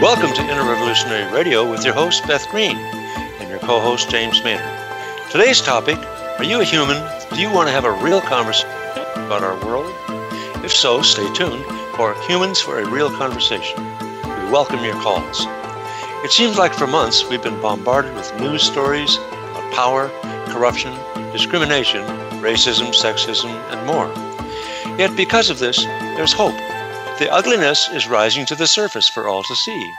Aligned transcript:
Welcome 0.00 0.32
to 0.32 0.42
Inner 0.42 0.66
Revolutionary 0.66 1.30
Radio 1.30 1.70
with 1.70 1.84
your 1.84 1.92
host, 1.92 2.26
Beth 2.26 2.48
Green, 2.48 2.74
and 2.74 3.50
your 3.50 3.58
co 3.58 3.80
host, 3.80 4.08
James 4.08 4.42
Maynard. 4.42 4.64
Today's 5.30 5.60
topic 5.60 5.98
Are 6.38 6.44
you 6.44 6.62
a 6.62 6.64
human? 6.64 6.96
Do 7.34 7.38
you 7.38 7.52
want 7.52 7.68
to 7.68 7.72
have 7.72 7.84
a 7.84 7.92
real 7.92 8.22
conversation 8.22 8.70
about 9.16 9.44
our 9.44 9.62
world? 9.62 9.94
If 10.64 10.72
so, 10.72 11.02
stay 11.02 11.30
tuned 11.34 11.62
for 11.96 12.14
Humans 12.22 12.62
for 12.62 12.80
a 12.80 12.88
Real 12.88 13.10
Conversation. 13.10 13.76
We 14.22 14.50
welcome 14.50 14.82
your 14.82 14.94
calls. 15.02 15.44
It 16.24 16.32
seems 16.32 16.56
like 16.56 16.72
for 16.72 16.86
months 16.86 17.28
we've 17.28 17.42
been 17.42 17.60
bombarded 17.60 18.14
with 18.14 18.34
news 18.40 18.62
stories 18.62 19.18
of 19.18 19.72
power, 19.74 20.08
corruption, 20.46 20.94
discrimination, 21.30 22.00
racism, 22.40 22.94
sexism, 22.94 23.50
and 23.70 23.86
more. 23.86 24.08
Yet 24.96 25.14
because 25.14 25.50
of 25.50 25.58
this, 25.58 25.84
there's 25.84 26.32
hope. 26.32 26.58
The 27.20 27.30
ugliness 27.30 27.86
is 27.90 28.08
rising 28.08 28.46
to 28.46 28.54
the 28.54 28.66
surface 28.66 29.06
for 29.06 29.28
all 29.28 29.42
to 29.42 29.54
see. 29.54 29.92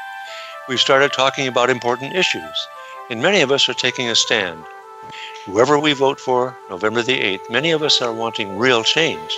We've 0.68 0.80
started 0.80 1.14
talking 1.14 1.48
about 1.48 1.70
important 1.70 2.16
issues, 2.16 2.68
and 3.12 3.22
many 3.22 3.42
of 3.42 3.52
us 3.52 3.70
are 3.70 3.76
taking 3.76 4.10
a 4.10 4.16
stand. 4.16 4.66
Whoever 5.46 5.78
we 5.78 5.94
vote 5.94 6.20
for, 6.20 6.58
November 6.68 7.04
the 7.04 7.20
8th, 7.20 7.48
many 7.52 7.70
of 7.70 7.84
us 7.84 8.02
are 8.02 8.12
wanting 8.12 8.58
real 8.58 8.84
change. 8.84 9.38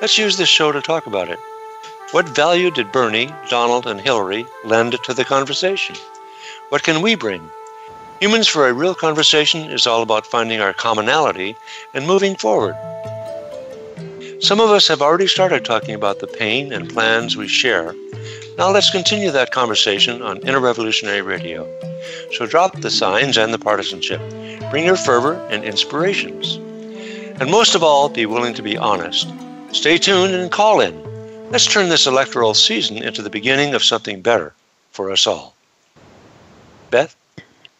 Let's 0.00 0.16
use 0.16 0.36
this 0.36 0.48
show 0.48 0.70
to 0.70 0.80
talk 0.80 1.08
about 1.08 1.28
it. 1.28 1.40
What 2.12 2.28
value 2.28 2.70
did 2.70 2.92
Bernie, 2.92 3.34
Donald, 3.50 3.88
and 3.88 4.00
Hillary 4.00 4.46
lend 4.64 4.92
to 5.02 5.12
the 5.12 5.24
conversation? 5.24 5.96
What 6.68 6.84
can 6.84 7.02
we 7.02 7.16
bring? 7.16 7.50
Humans 8.20 8.46
for 8.46 8.68
a 8.68 8.72
Real 8.72 8.94
Conversation 8.94 9.62
is 9.68 9.84
all 9.84 10.02
about 10.02 10.28
finding 10.28 10.60
our 10.60 10.72
commonality 10.72 11.56
and 11.92 12.06
moving 12.06 12.36
forward. 12.36 12.76
Some 14.40 14.60
of 14.60 14.68
us 14.68 14.86
have 14.88 15.00
already 15.00 15.26
started 15.26 15.64
talking 15.64 15.94
about 15.94 16.18
the 16.18 16.26
pain 16.26 16.70
and 16.70 16.90
plans 16.90 17.38
we 17.38 17.48
share. 17.48 17.94
Now 18.58 18.70
let's 18.70 18.90
continue 18.90 19.30
that 19.30 19.50
conversation 19.50 20.20
on 20.20 20.46
Inner 20.46 20.60
Revolutionary 20.60 21.22
Radio. 21.22 21.66
So 22.32 22.44
drop 22.44 22.80
the 22.80 22.90
signs 22.90 23.38
and 23.38 23.52
the 23.52 23.58
partisanship. 23.58 24.20
Bring 24.70 24.84
your 24.84 24.96
fervor 24.96 25.34
and 25.48 25.64
inspirations. 25.64 26.56
And 27.40 27.50
most 27.50 27.74
of 27.74 27.82
all, 27.82 28.10
be 28.10 28.26
willing 28.26 28.52
to 28.54 28.62
be 28.62 28.76
honest. 28.76 29.32
Stay 29.72 29.96
tuned 29.96 30.34
and 30.34 30.52
call 30.52 30.80
in. 30.80 31.02
Let's 31.50 31.66
turn 31.66 31.88
this 31.88 32.06
electoral 32.06 32.52
season 32.52 32.98
into 32.98 33.22
the 33.22 33.30
beginning 33.30 33.74
of 33.74 33.82
something 33.82 34.20
better 34.20 34.52
for 34.90 35.10
us 35.10 35.26
all. 35.26 35.54
Beth? 36.90 37.16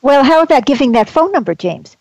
Well, 0.00 0.24
how 0.24 0.40
about 0.42 0.64
giving 0.64 0.92
that 0.92 1.10
phone 1.10 1.32
number, 1.32 1.54
James? 1.54 1.98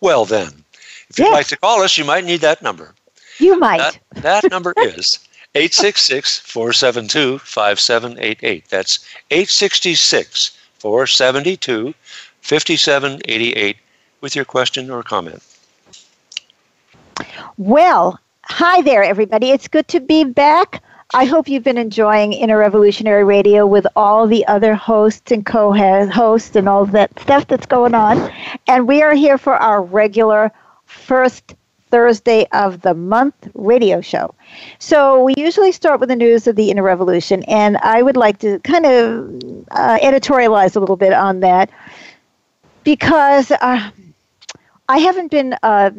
Well, 0.00 0.26
then, 0.26 0.64
if 1.08 1.18
you'd 1.18 1.32
like 1.32 1.46
to 1.48 1.56
call 1.56 1.82
us, 1.82 1.96
you 1.96 2.04
might 2.04 2.24
need 2.24 2.42
that 2.42 2.60
number. 2.60 2.92
You 3.38 3.58
might. 3.58 4.00
That, 4.12 4.42
that 4.42 4.50
number 4.50 4.72
is 4.76 5.18
866 5.54 6.40
472 6.40 7.38
5788. 7.38 8.68
That's 8.68 9.06
866 9.30 10.56
472 10.78 11.94
5788 12.40 13.76
with 14.20 14.36
your 14.36 14.44
question 14.44 14.90
or 14.90 15.02
comment. 15.02 15.42
Well, 17.56 18.20
hi 18.44 18.82
there, 18.82 19.02
everybody. 19.02 19.50
It's 19.50 19.68
good 19.68 19.88
to 19.88 20.00
be 20.00 20.24
back. 20.24 20.82
I 21.14 21.24
hope 21.24 21.48
you've 21.48 21.62
been 21.62 21.78
enjoying 21.78 22.32
Inner 22.32 22.58
Revolutionary 22.58 23.24
Radio 23.24 23.66
with 23.66 23.86
all 23.94 24.26
the 24.26 24.44
other 24.46 24.74
hosts 24.74 25.30
and 25.30 25.46
co 25.46 25.72
hosts 26.10 26.56
and 26.56 26.68
all 26.68 26.84
that 26.86 27.18
stuff 27.20 27.46
that's 27.46 27.66
going 27.66 27.94
on. 27.94 28.30
And 28.66 28.88
we 28.88 29.02
are 29.02 29.14
here 29.14 29.38
for 29.38 29.54
our 29.54 29.82
regular 29.82 30.52
first 30.84 31.54
Thursday 31.96 32.46
of 32.52 32.82
the 32.82 32.92
month 32.92 33.48
radio 33.54 34.02
show. 34.02 34.34
So 34.78 35.24
we 35.24 35.32
usually 35.38 35.72
start 35.72 35.98
with 35.98 36.10
the 36.10 36.16
news 36.16 36.46
of 36.46 36.54
the 36.54 36.70
inner 36.70 36.82
revolution, 36.82 37.42
and 37.44 37.78
I 37.78 38.02
would 38.02 38.18
like 38.18 38.38
to 38.40 38.58
kind 38.58 38.84
of 38.84 39.64
uh, 39.70 39.98
editorialize 40.02 40.76
a 40.76 40.80
little 40.80 40.98
bit 40.98 41.14
on 41.14 41.40
that 41.40 41.70
because 42.84 43.50
uh, 43.50 43.90
I 44.90 44.98
haven't 44.98 45.30
been 45.30 45.56
uh, 45.62 45.90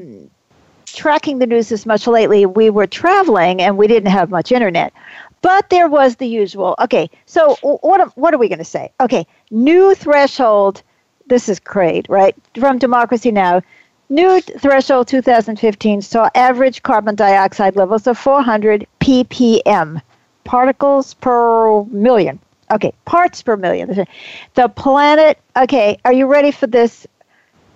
tracking 0.85 1.39
the 1.39 1.47
news 1.47 1.71
as 1.71 1.87
much 1.87 2.05
lately. 2.05 2.45
We 2.45 2.69
were 2.69 2.85
traveling 2.85 3.59
and 3.59 3.75
we 3.75 3.87
didn't 3.87 4.11
have 4.11 4.29
much 4.29 4.51
internet. 4.51 4.93
But 5.41 5.71
there 5.71 5.89
was 5.89 6.17
the 6.17 6.27
usual. 6.27 6.75
Okay, 6.79 7.09
so 7.25 7.55
what, 7.63 8.15
what 8.15 8.35
are 8.35 8.37
we 8.37 8.49
going 8.49 8.59
to 8.59 8.71
say? 8.77 8.91
Okay, 9.01 9.25
new 9.49 9.95
threshold. 9.95 10.83
This 11.25 11.49
is 11.49 11.59
great, 11.59 12.07
right? 12.07 12.35
From 12.59 12.77
Democracy 12.77 13.31
Now! 13.31 13.63
New 14.09 14.39
threshold 14.39 15.05
2015 15.09 16.01
saw 16.01 16.29
average 16.33 16.81
carbon 16.81 17.13
dioxide 17.13 17.75
levels 17.75 18.07
of 18.07 18.17
400 18.17 18.87
ppm, 19.01 20.01
particles 20.45 21.13
per 21.15 21.83
million. 21.85 22.39
Okay, 22.71 22.93
parts 23.03 23.41
per 23.41 23.57
million. 23.57 24.05
The 24.53 24.69
planet, 24.69 25.39
okay, 25.57 25.97
are 26.05 26.13
you 26.13 26.25
ready 26.25 26.51
for 26.51 26.67
this? 26.67 27.05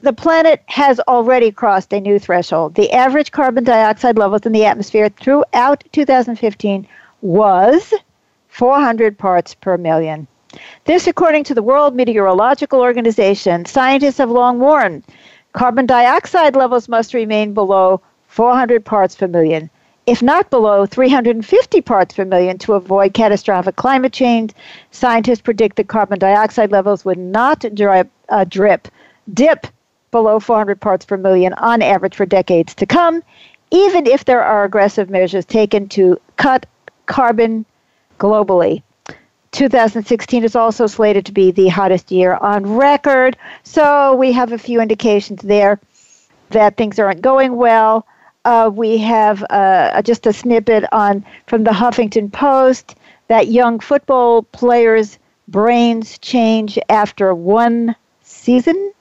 The 0.03 0.13
planet 0.13 0.63
has 0.67 1.01
already 1.01 1.51
crossed 1.51 1.91
a 1.91 1.99
new 1.99 2.17
threshold. 2.17 2.75
The 2.75 2.93
average 2.93 3.31
carbon 3.33 3.65
dioxide 3.65 4.17
levels 4.17 4.45
in 4.45 4.53
the 4.53 4.63
atmosphere 4.63 5.09
throughout 5.09 5.83
2015 5.91 6.87
was 7.19 7.93
400 8.47 9.17
parts 9.17 9.53
per 9.53 9.77
million. 9.77 10.27
This, 10.85 11.07
according 11.07 11.43
to 11.45 11.53
the 11.53 11.63
World 11.63 11.93
Meteorological 11.93 12.79
Organization, 12.79 13.65
scientists 13.65 14.17
have 14.17 14.31
long 14.31 14.59
warned 14.59 15.03
Carbon 15.53 15.85
dioxide 15.85 16.55
levels 16.55 16.87
must 16.87 17.13
remain 17.13 17.53
below 17.53 18.01
400 18.27 18.85
parts 18.85 19.15
per 19.15 19.27
million, 19.27 19.69
if 20.05 20.21
not 20.21 20.49
below 20.49 20.85
350 20.85 21.81
parts 21.81 22.15
per 22.15 22.23
million 22.23 22.57
to 22.59 22.73
avoid 22.73 23.13
catastrophic 23.13 23.75
climate 23.75 24.13
change. 24.13 24.53
Scientists 24.91 25.41
predict 25.41 25.75
that 25.75 25.89
carbon 25.89 26.19
dioxide 26.19 26.71
levels 26.71 27.03
would 27.03 27.17
not 27.17 27.65
drip, 27.75 28.09
uh, 28.29 28.45
drip 28.45 28.87
dip 29.33 29.67
below 30.11 30.39
400 30.39 30.79
parts 30.79 31.05
per 31.05 31.17
million 31.17 31.53
on 31.53 31.81
average 31.81 32.15
for 32.15 32.25
decades 32.25 32.73
to 32.75 32.85
come, 32.85 33.21
even 33.71 34.07
if 34.07 34.23
there 34.23 34.43
are 34.43 34.63
aggressive 34.63 35.09
measures 35.09 35.45
taken 35.45 35.89
to 35.89 36.19
cut 36.37 36.65
carbon 37.07 37.65
globally. 38.19 38.83
2016 39.51 40.43
is 40.43 40.55
also 40.55 40.87
slated 40.87 41.25
to 41.25 41.31
be 41.31 41.51
the 41.51 41.67
hottest 41.67 42.11
year 42.11 42.35
on 42.35 42.75
record. 42.75 43.37
So 43.63 44.15
we 44.15 44.31
have 44.31 44.51
a 44.51 44.57
few 44.57 44.81
indications 44.81 45.41
there 45.41 45.79
that 46.49 46.77
things 46.77 46.99
aren't 46.99 47.21
going 47.21 47.55
well. 47.55 48.05
Uh, 48.43 48.71
we 48.73 48.97
have 48.97 49.43
uh, 49.49 50.01
just 50.01 50.25
a 50.25 50.33
snippet 50.33 50.85
on 50.91 51.25
from 51.47 51.63
the 51.63 51.71
Huffington 51.71 52.31
Post 52.31 52.95
that 53.27 53.47
young 53.47 53.79
football 53.79 54.43
players' 54.43 55.19
brains 55.47 56.17
change 56.19 56.79
after 56.89 57.33
one 57.33 57.95
season. 58.23 58.93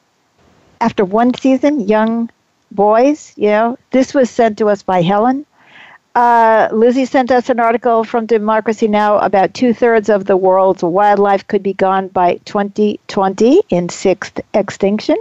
After 0.80 1.04
one 1.04 1.34
season, 1.34 1.80
young 1.80 2.30
boys, 2.70 3.32
you 3.36 3.48
know, 3.48 3.78
this 3.90 4.14
was 4.14 4.30
sent 4.30 4.58
to 4.58 4.68
us 4.68 4.82
by 4.82 5.02
Helen. 5.02 5.46
Uh, 6.14 6.68
Lizzie 6.72 7.04
sent 7.04 7.30
us 7.30 7.48
an 7.50 7.60
article 7.60 8.02
from 8.04 8.26
Democracy 8.26 8.88
Now! 8.88 9.18
about 9.18 9.54
two 9.54 9.72
thirds 9.72 10.08
of 10.08 10.24
the 10.24 10.36
world's 10.36 10.82
wildlife 10.82 11.46
could 11.46 11.62
be 11.62 11.72
gone 11.72 12.08
by 12.08 12.40
2020 12.44 13.62
in 13.70 13.88
sixth 13.88 14.40
extinction. 14.52 15.16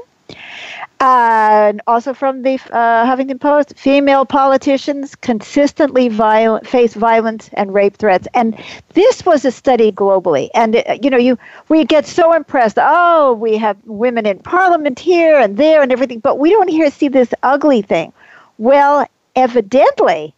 Uh, 1.01 1.69
and 1.69 1.81
also 1.87 2.13
from 2.13 2.41
the 2.41 2.55
uh, 2.71 3.05
Huffington 3.05 3.39
Post, 3.39 3.73
female 3.77 4.25
politicians 4.25 5.15
consistently 5.15 6.09
viol- 6.09 6.59
face 6.61 6.93
violence 6.93 7.49
and 7.53 7.73
rape 7.73 7.95
threats. 7.95 8.27
And 8.33 8.57
this 8.93 9.25
was 9.25 9.45
a 9.45 9.51
study 9.51 9.91
globally. 9.91 10.49
And 10.55 10.75
uh, 10.75 10.97
you 11.01 11.09
know, 11.09 11.17
you 11.17 11.37
we 11.69 11.85
get 11.85 12.05
so 12.05 12.33
impressed. 12.33 12.77
Oh, 12.81 13.33
we 13.33 13.57
have 13.57 13.77
women 13.85 14.25
in 14.25 14.39
parliament 14.39 14.99
here 14.99 15.39
and 15.39 15.55
there 15.55 15.81
and 15.81 15.91
everything, 15.91 16.19
but 16.19 16.37
we 16.39 16.49
don't 16.49 16.67
hear 16.67 16.89
see 16.91 17.07
this 17.07 17.33
ugly 17.43 17.81
thing. 17.81 18.11
Well, 18.57 19.07
evidently, 19.35 20.33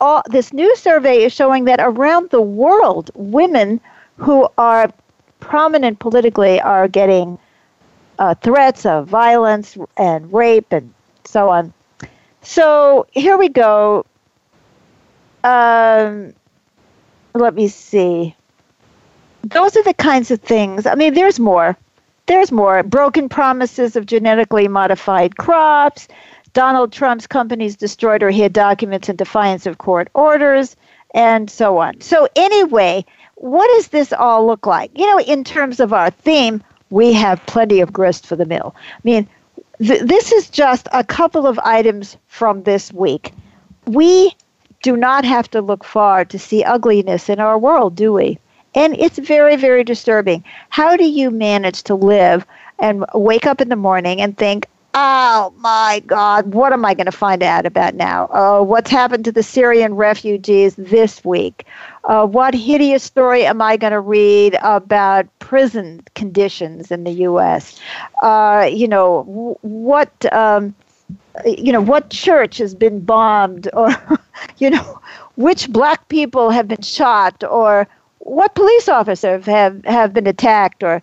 all, 0.00 0.22
this 0.30 0.52
new 0.52 0.74
survey 0.76 1.24
is 1.24 1.32
showing 1.32 1.64
that 1.64 1.80
around 1.80 2.30
the 2.30 2.40
world, 2.40 3.10
women 3.14 3.80
who 4.16 4.48
are 4.58 4.92
prominent 5.40 5.98
politically 5.98 6.60
are 6.60 6.88
getting 6.88 7.38
uh, 8.18 8.34
threats 8.34 8.86
of 8.86 9.08
violence 9.08 9.76
and 9.96 10.32
rape 10.32 10.72
and 10.72 10.92
so 11.24 11.48
on. 11.48 11.72
So 12.42 13.06
here 13.12 13.36
we 13.36 13.48
go. 13.48 14.04
Um, 15.42 16.34
let 17.34 17.54
me 17.54 17.68
see. 17.68 18.34
Those 19.42 19.76
are 19.76 19.82
the 19.82 19.94
kinds 19.94 20.30
of 20.30 20.40
things. 20.40 20.86
I 20.86 20.94
mean, 20.94 21.14
there's 21.14 21.38
more. 21.38 21.76
There's 22.26 22.50
more. 22.50 22.82
Broken 22.82 23.28
promises 23.28 23.96
of 23.96 24.06
genetically 24.06 24.68
modified 24.68 25.36
crops, 25.36 26.08
Donald 26.54 26.92
Trump's 26.92 27.26
companies 27.26 27.76
destroyed 27.76 28.22
or 28.22 28.30
hid 28.30 28.52
documents 28.52 29.08
in 29.08 29.16
defiance 29.16 29.66
of 29.66 29.78
court 29.78 30.08
orders, 30.14 30.76
and 31.14 31.50
so 31.50 31.78
on. 31.78 32.00
So, 32.00 32.28
anyway, 32.34 33.04
what 33.34 33.66
does 33.76 33.88
this 33.88 34.12
all 34.12 34.46
look 34.46 34.66
like? 34.66 34.90
You 34.98 35.06
know, 35.06 35.20
in 35.20 35.44
terms 35.44 35.80
of 35.80 35.92
our 35.92 36.10
theme, 36.10 36.62
we 36.90 37.12
have 37.12 37.44
plenty 37.46 37.80
of 37.80 37.92
grist 37.92 38.26
for 38.26 38.36
the 38.36 38.46
mill. 38.46 38.74
I 38.76 39.00
mean, 39.02 39.28
th- 39.78 40.02
this 40.02 40.32
is 40.32 40.48
just 40.48 40.88
a 40.92 41.04
couple 41.04 41.46
of 41.46 41.58
items 41.58 42.16
from 42.28 42.62
this 42.62 42.92
week. 42.92 43.32
We 43.86 44.34
do 44.82 44.96
not 44.96 45.24
have 45.24 45.50
to 45.50 45.60
look 45.60 45.84
far 45.84 46.24
to 46.26 46.38
see 46.38 46.62
ugliness 46.62 47.28
in 47.28 47.40
our 47.40 47.58
world, 47.58 47.96
do 47.96 48.12
we? 48.12 48.38
And 48.74 48.94
it's 48.96 49.18
very, 49.18 49.56
very 49.56 49.84
disturbing. 49.84 50.44
How 50.68 50.96
do 50.96 51.04
you 51.04 51.30
manage 51.30 51.82
to 51.84 51.94
live 51.94 52.46
and 52.78 53.04
wake 53.14 53.46
up 53.46 53.60
in 53.60 53.68
the 53.68 53.76
morning 53.76 54.20
and 54.20 54.36
think, 54.36 54.66
oh 54.94 55.52
my 55.58 56.02
God, 56.06 56.54
what 56.54 56.72
am 56.72 56.84
I 56.84 56.94
going 56.94 57.06
to 57.06 57.12
find 57.12 57.42
out 57.42 57.66
about 57.66 57.94
now? 57.94 58.26
Uh, 58.28 58.62
what's 58.62 58.90
happened 58.90 59.24
to 59.24 59.32
the 59.32 59.42
Syrian 59.42 59.94
refugees 59.94 60.76
this 60.76 61.24
week? 61.24 61.66
Uh, 62.04 62.26
what 62.26 62.54
hideous 62.54 63.02
story 63.02 63.44
am 63.44 63.60
I 63.60 63.76
going 63.76 63.92
to 63.92 64.00
read 64.00 64.56
about 64.62 65.26
prison 65.40 66.02
conditions 66.14 66.90
in 66.90 67.04
the 67.04 67.12
U.S.? 67.12 67.80
Uh, 68.22 68.68
you 68.72 68.88
know, 68.88 69.58
what. 69.62 70.32
Um, 70.32 70.74
you 71.44 71.72
know 71.72 71.80
what 71.80 72.10
church 72.10 72.58
has 72.58 72.76
been 72.76 73.00
bombed 73.00 73.68
or 73.72 73.90
you 74.58 74.70
know 74.70 75.00
which 75.34 75.68
black 75.68 76.06
people 76.08 76.48
have 76.50 76.68
been 76.68 76.80
shot 76.80 77.42
or 77.42 77.88
what 78.24 78.54
police 78.54 78.88
officers 78.88 79.44
have, 79.44 79.84
have 79.84 80.12
been 80.12 80.26
attacked 80.26 80.82
or 80.82 81.02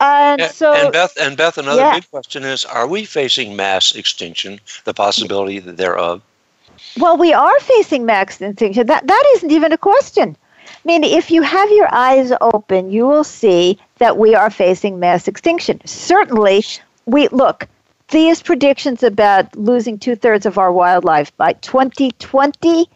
and, 0.00 0.40
and 0.40 0.52
so 0.52 0.72
and 0.72 0.92
Beth 0.92 1.14
and 1.20 1.36
Beth 1.36 1.58
another 1.58 1.80
yeah. 1.80 1.94
big 1.94 2.10
question 2.10 2.44
is 2.44 2.64
are 2.64 2.86
we 2.86 3.04
facing 3.04 3.56
mass 3.56 3.94
extinction 3.94 4.60
the 4.84 4.94
possibility 4.94 5.58
thereof 5.58 6.22
well 6.98 7.16
we 7.16 7.32
are 7.32 7.60
facing 7.60 8.04
mass 8.06 8.40
extinction 8.40 8.86
that 8.86 9.06
that 9.06 9.24
isn't 9.36 9.50
even 9.50 9.72
a 9.72 9.78
question 9.78 10.36
I 10.66 10.88
mean, 10.88 11.04
if 11.04 11.30
you 11.30 11.40
have 11.40 11.70
your 11.70 11.88
eyes 11.94 12.30
open, 12.42 12.90
you 12.90 13.06
will 13.06 13.24
see 13.24 13.78
that 13.98 14.18
we 14.18 14.34
are 14.34 14.50
facing 14.50 14.98
mass 14.98 15.28
extinction. 15.28 15.80
Certainly, 15.86 16.64
we 17.06 17.28
look, 17.28 17.68
these 18.08 18.42
predictions 18.42 19.02
about 19.02 19.56
losing 19.56 19.98
two 19.98 20.14
thirds 20.14 20.46
of 20.46 20.58
our 20.58 20.72
wildlife 20.72 21.34
by 21.36 21.54
2020. 21.54 22.88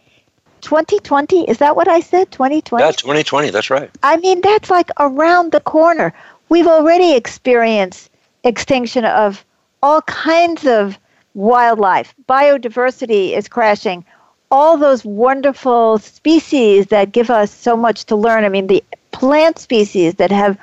2020 0.61 1.49
is 1.49 1.59
that 1.59 1.77
what 1.77 1.87
i 1.87 2.01
said 2.01 2.29
2020 2.33 2.83
yeah 2.83 2.91
2020 2.91 3.49
that's 3.49 3.69
right 3.69 3.89
i 4.03 4.17
mean 4.17 4.41
that's 4.41 4.69
like 4.69 4.91
around 4.99 5.53
the 5.53 5.61
corner 5.61 6.13
we've 6.49 6.67
already 6.67 7.15
experienced 7.15 8.09
extinction 8.43 9.05
of 9.05 9.45
all 9.81 10.01
kinds 10.03 10.65
of 10.65 10.97
wildlife 11.33 12.13
biodiversity 12.27 13.31
is 13.37 13.47
crashing 13.47 14.03
all 14.51 14.77
those 14.77 15.05
wonderful 15.05 15.99
species 15.99 16.87
that 16.87 17.11
give 17.11 17.29
us 17.29 17.51
so 17.51 17.77
much 17.77 18.05
to 18.05 18.15
learn 18.15 18.43
i 18.43 18.49
mean 18.49 18.67
the 18.67 18.83
plant 19.11 19.59
species 19.59 20.15
that 20.15 20.31
have 20.31 20.57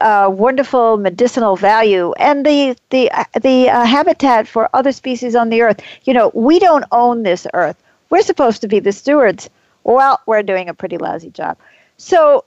uh, 0.00 0.28
wonderful 0.32 0.96
medicinal 0.96 1.56
value 1.56 2.12
and 2.18 2.44
the 2.44 2.76
the 2.90 3.10
the 3.40 3.70
uh, 3.70 3.84
habitat 3.84 4.46
for 4.46 4.68
other 4.74 4.92
species 4.92 5.34
on 5.34 5.50
the 5.50 5.62
earth. 5.62 5.80
You 6.04 6.14
know, 6.14 6.30
we 6.34 6.58
don't 6.58 6.84
own 6.92 7.22
this 7.22 7.46
earth. 7.54 7.80
We're 8.10 8.22
supposed 8.22 8.60
to 8.62 8.68
be 8.68 8.80
the 8.80 8.92
stewards. 8.92 9.48
Well, 9.84 10.20
we're 10.26 10.42
doing 10.42 10.68
a 10.68 10.74
pretty 10.74 10.98
lousy 10.98 11.30
job. 11.30 11.58
So, 11.96 12.44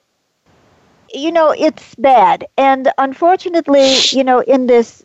you 1.14 1.32
know, 1.32 1.52
it's 1.52 1.96
bad. 1.96 2.48
And 2.58 2.92
unfortunately, 2.98 3.96
you 4.12 4.24
know, 4.24 4.40
in 4.40 4.68
this 4.68 5.04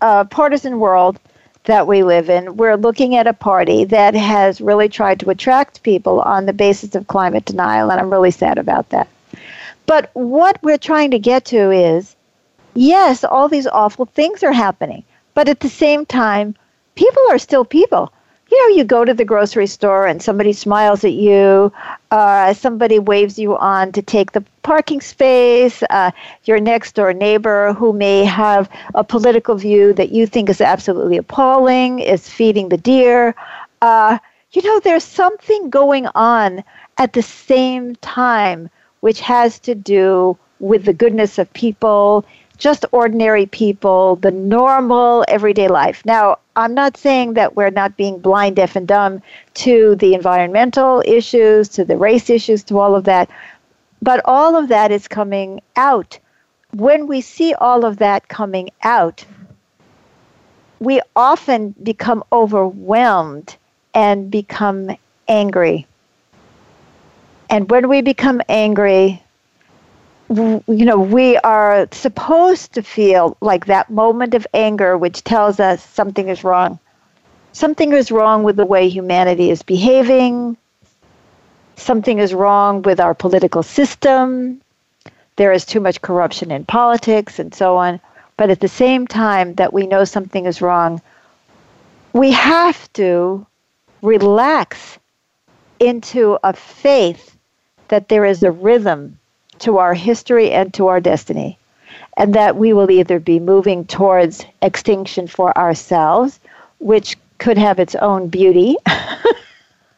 uh, 0.00 0.24
partisan 0.24 0.78
world 0.78 1.18
that 1.64 1.86
we 1.86 2.02
live 2.02 2.28
in, 2.28 2.56
we're 2.56 2.76
looking 2.76 3.14
at 3.16 3.26
a 3.26 3.32
party 3.32 3.84
that 3.84 4.14
has 4.14 4.60
really 4.60 4.88
tried 4.88 5.20
to 5.20 5.30
attract 5.30 5.82
people 5.82 6.20
on 6.20 6.46
the 6.46 6.52
basis 6.52 6.94
of 6.94 7.06
climate 7.06 7.44
denial, 7.44 7.90
and 7.90 8.00
I'm 8.00 8.10
really 8.10 8.32
sad 8.32 8.58
about 8.58 8.88
that. 8.90 9.08
But 9.86 10.10
what 10.14 10.60
we're 10.62 10.78
trying 10.78 11.10
to 11.12 11.18
get 11.18 11.44
to 11.46 11.70
is 11.70 12.16
yes, 12.74 13.24
all 13.24 13.48
these 13.48 13.66
awful 13.66 14.06
things 14.06 14.42
are 14.42 14.52
happening, 14.52 15.04
but 15.34 15.48
at 15.48 15.60
the 15.60 15.68
same 15.68 16.06
time, 16.06 16.54
people 16.94 17.22
are 17.30 17.38
still 17.38 17.64
people. 17.64 18.12
You 18.52 18.68
know, 18.68 18.76
you 18.76 18.84
go 18.84 19.02
to 19.06 19.14
the 19.14 19.24
grocery 19.24 19.66
store 19.66 20.06
and 20.06 20.22
somebody 20.22 20.52
smiles 20.52 21.04
at 21.04 21.14
you, 21.14 21.72
uh, 22.10 22.52
somebody 22.52 22.98
waves 22.98 23.38
you 23.38 23.56
on 23.56 23.92
to 23.92 24.02
take 24.02 24.32
the 24.32 24.44
parking 24.62 25.00
space, 25.00 25.82
uh, 25.88 26.10
your 26.44 26.60
next 26.60 26.94
door 26.94 27.14
neighbor 27.14 27.72
who 27.72 27.94
may 27.94 28.26
have 28.26 28.68
a 28.94 29.04
political 29.04 29.54
view 29.54 29.94
that 29.94 30.10
you 30.12 30.26
think 30.26 30.50
is 30.50 30.60
absolutely 30.60 31.16
appalling 31.16 32.00
is 32.00 32.28
feeding 32.28 32.68
the 32.68 32.76
deer. 32.76 33.34
Uh, 33.80 34.18
you 34.52 34.60
know, 34.60 34.80
there's 34.80 35.02
something 35.04 35.70
going 35.70 36.06
on 36.14 36.62
at 36.98 37.14
the 37.14 37.22
same 37.22 37.96
time 37.96 38.68
which 39.00 39.20
has 39.20 39.58
to 39.60 39.74
do 39.74 40.36
with 40.60 40.84
the 40.84 40.92
goodness 40.92 41.38
of 41.38 41.50
people, 41.54 42.26
just 42.58 42.84
ordinary 42.92 43.46
people, 43.46 44.16
the 44.16 44.30
normal 44.30 45.24
everyday 45.26 45.68
life. 45.68 46.04
Now, 46.04 46.36
I'm 46.54 46.74
not 46.74 46.96
saying 46.96 47.34
that 47.34 47.56
we're 47.56 47.70
not 47.70 47.96
being 47.96 48.18
blind, 48.18 48.56
deaf, 48.56 48.76
and 48.76 48.86
dumb 48.86 49.22
to 49.54 49.96
the 49.96 50.14
environmental 50.14 51.02
issues, 51.06 51.68
to 51.70 51.84
the 51.84 51.96
race 51.96 52.28
issues, 52.28 52.62
to 52.64 52.78
all 52.78 52.94
of 52.94 53.04
that, 53.04 53.30
but 54.02 54.20
all 54.24 54.56
of 54.56 54.68
that 54.68 54.90
is 54.90 55.08
coming 55.08 55.62
out. 55.76 56.18
When 56.74 57.06
we 57.06 57.20
see 57.20 57.54
all 57.54 57.84
of 57.84 57.98
that 57.98 58.28
coming 58.28 58.70
out, 58.82 59.24
we 60.80 61.00
often 61.14 61.74
become 61.82 62.24
overwhelmed 62.32 63.56
and 63.94 64.30
become 64.30 64.96
angry. 65.28 65.86
And 67.48 67.70
when 67.70 67.88
we 67.88 68.02
become 68.02 68.42
angry, 68.48 69.21
you 70.32 70.84
know, 70.84 70.98
we 70.98 71.36
are 71.38 71.86
supposed 71.92 72.72
to 72.74 72.82
feel 72.82 73.36
like 73.40 73.66
that 73.66 73.90
moment 73.90 74.34
of 74.34 74.46
anger 74.54 74.96
which 74.96 75.24
tells 75.24 75.60
us 75.60 75.84
something 75.84 76.28
is 76.28 76.42
wrong. 76.42 76.78
Something 77.52 77.92
is 77.92 78.10
wrong 78.10 78.42
with 78.42 78.56
the 78.56 78.64
way 78.64 78.88
humanity 78.88 79.50
is 79.50 79.62
behaving. 79.62 80.56
Something 81.76 82.18
is 82.18 82.32
wrong 82.32 82.82
with 82.82 82.98
our 82.98 83.14
political 83.14 83.62
system. 83.62 84.60
There 85.36 85.52
is 85.52 85.64
too 85.64 85.80
much 85.80 86.00
corruption 86.00 86.50
in 86.50 86.64
politics 86.64 87.38
and 87.38 87.54
so 87.54 87.76
on. 87.76 88.00
But 88.36 88.48
at 88.48 88.60
the 88.60 88.68
same 88.68 89.06
time 89.06 89.54
that 89.54 89.72
we 89.72 89.86
know 89.86 90.04
something 90.04 90.46
is 90.46 90.62
wrong, 90.62 91.02
we 92.12 92.30
have 92.32 92.90
to 92.94 93.46
relax 94.00 94.98
into 95.78 96.38
a 96.42 96.52
faith 96.52 97.36
that 97.88 98.08
there 98.08 98.24
is 98.24 98.42
a 98.42 98.50
rhythm 98.50 99.18
to 99.62 99.78
our 99.78 99.94
history 99.94 100.50
and 100.50 100.72
to 100.74 100.88
our 100.88 101.00
destiny, 101.00 101.58
and 102.16 102.34
that 102.34 102.56
we 102.56 102.72
will 102.72 102.90
either 102.90 103.18
be 103.18 103.38
moving 103.38 103.84
towards 103.84 104.44
extinction 104.60 105.26
for 105.26 105.56
ourselves, 105.56 106.38
which 106.78 107.16
could 107.38 107.58
have 107.58 107.78
its 107.78 107.94
own 107.96 108.28
beauty, 108.28 108.76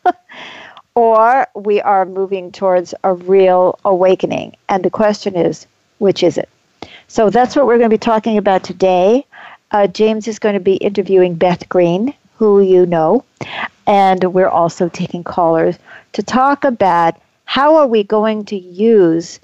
or 0.95 1.47
we 1.55 1.81
are 1.81 2.05
moving 2.05 2.53
towards 2.53 2.95
a 3.05 3.15
real 3.15 3.79
awakening. 3.85 4.57
And 4.69 4.85
the 4.85 4.91
question 4.91 5.35
is, 5.35 5.67
which 5.99 6.23
is 6.23 6.39
it? 6.39 6.49
So 7.09 7.31
that's 7.31 7.57
what 7.57 7.67
we're 7.67 7.79
going 7.79 7.91
to 7.91 7.95
be 7.95 7.99
talking 7.99 8.39
about 8.39 8.65
today. 8.65 9.27
Uh, 9.71 9.87
James 9.87 10.29
is 10.29 10.39
going 10.39 10.55
to 10.55 10.61
be 10.61 10.77
interviewing 10.77 11.35
Beth 11.35 11.69
Green, 11.69 12.15
who 12.37 12.61
you 12.61 12.87
know, 12.87 13.25
and 13.87 14.23
we're 14.33 14.49
also 14.49 14.89
taking 14.89 15.25
callers 15.25 15.79
to 16.13 16.23
talk 16.23 16.65
about 16.65 17.17
how 17.45 17.77
are 17.77 17.87
we 17.87 18.03
going 18.03 18.45
to 18.47 18.57
use 18.57 19.41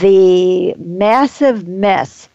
the 0.00 0.74
massive 0.74 1.68
mess 1.68 2.28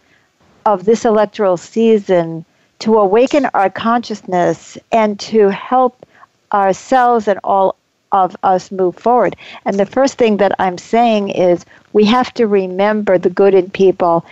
of 0.66 0.86
this 0.86 1.06
electoral 1.06 1.58
season 1.58 2.46
to 2.80 2.98
awaken 2.98 3.46
our 3.54 3.70
consciousness 3.70 4.78
and 4.92 5.20
to 5.20 5.50
help 5.50 6.06
ourselves 6.54 7.28
and 7.28 7.40
all 7.44 7.76
of 8.12 8.36
us 8.44 8.72
move 8.72 8.96
forward. 8.96 9.36
And 9.66 9.80
the 9.80 9.86
first 9.86 10.18
thing 10.18 10.38
that 10.38 10.54
I'm 10.60 10.78
saying 10.78 11.30
is 11.30 11.66
we 11.94 12.06
have 12.06 12.34
to 12.36 12.48
remember 12.48 13.18
the 13.18 13.30
good 13.30 13.54
in 13.54 13.70
people. 13.70 14.26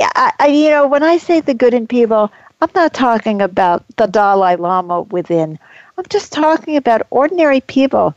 I, 0.00 0.32
I, 0.38 0.46
you 0.48 0.70
know, 0.70 0.86
when 0.88 1.02
I 1.02 1.18
say 1.18 1.40
the 1.40 1.54
good 1.54 1.74
in 1.74 1.86
people, 1.86 2.32
I'm 2.60 2.70
not 2.74 2.94
talking 2.94 3.40
about 3.40 3.84
the 3.96 4.06
Dalai 4.06 4.56
Lama 4.56 5.02
within. 5.02 5.58
I'm 5.96 6.04
just 6.08 6.32
talking 6.32 6.76
about 6.76 7.06
ordinary 7.10 7.60
people. 7.60 8.14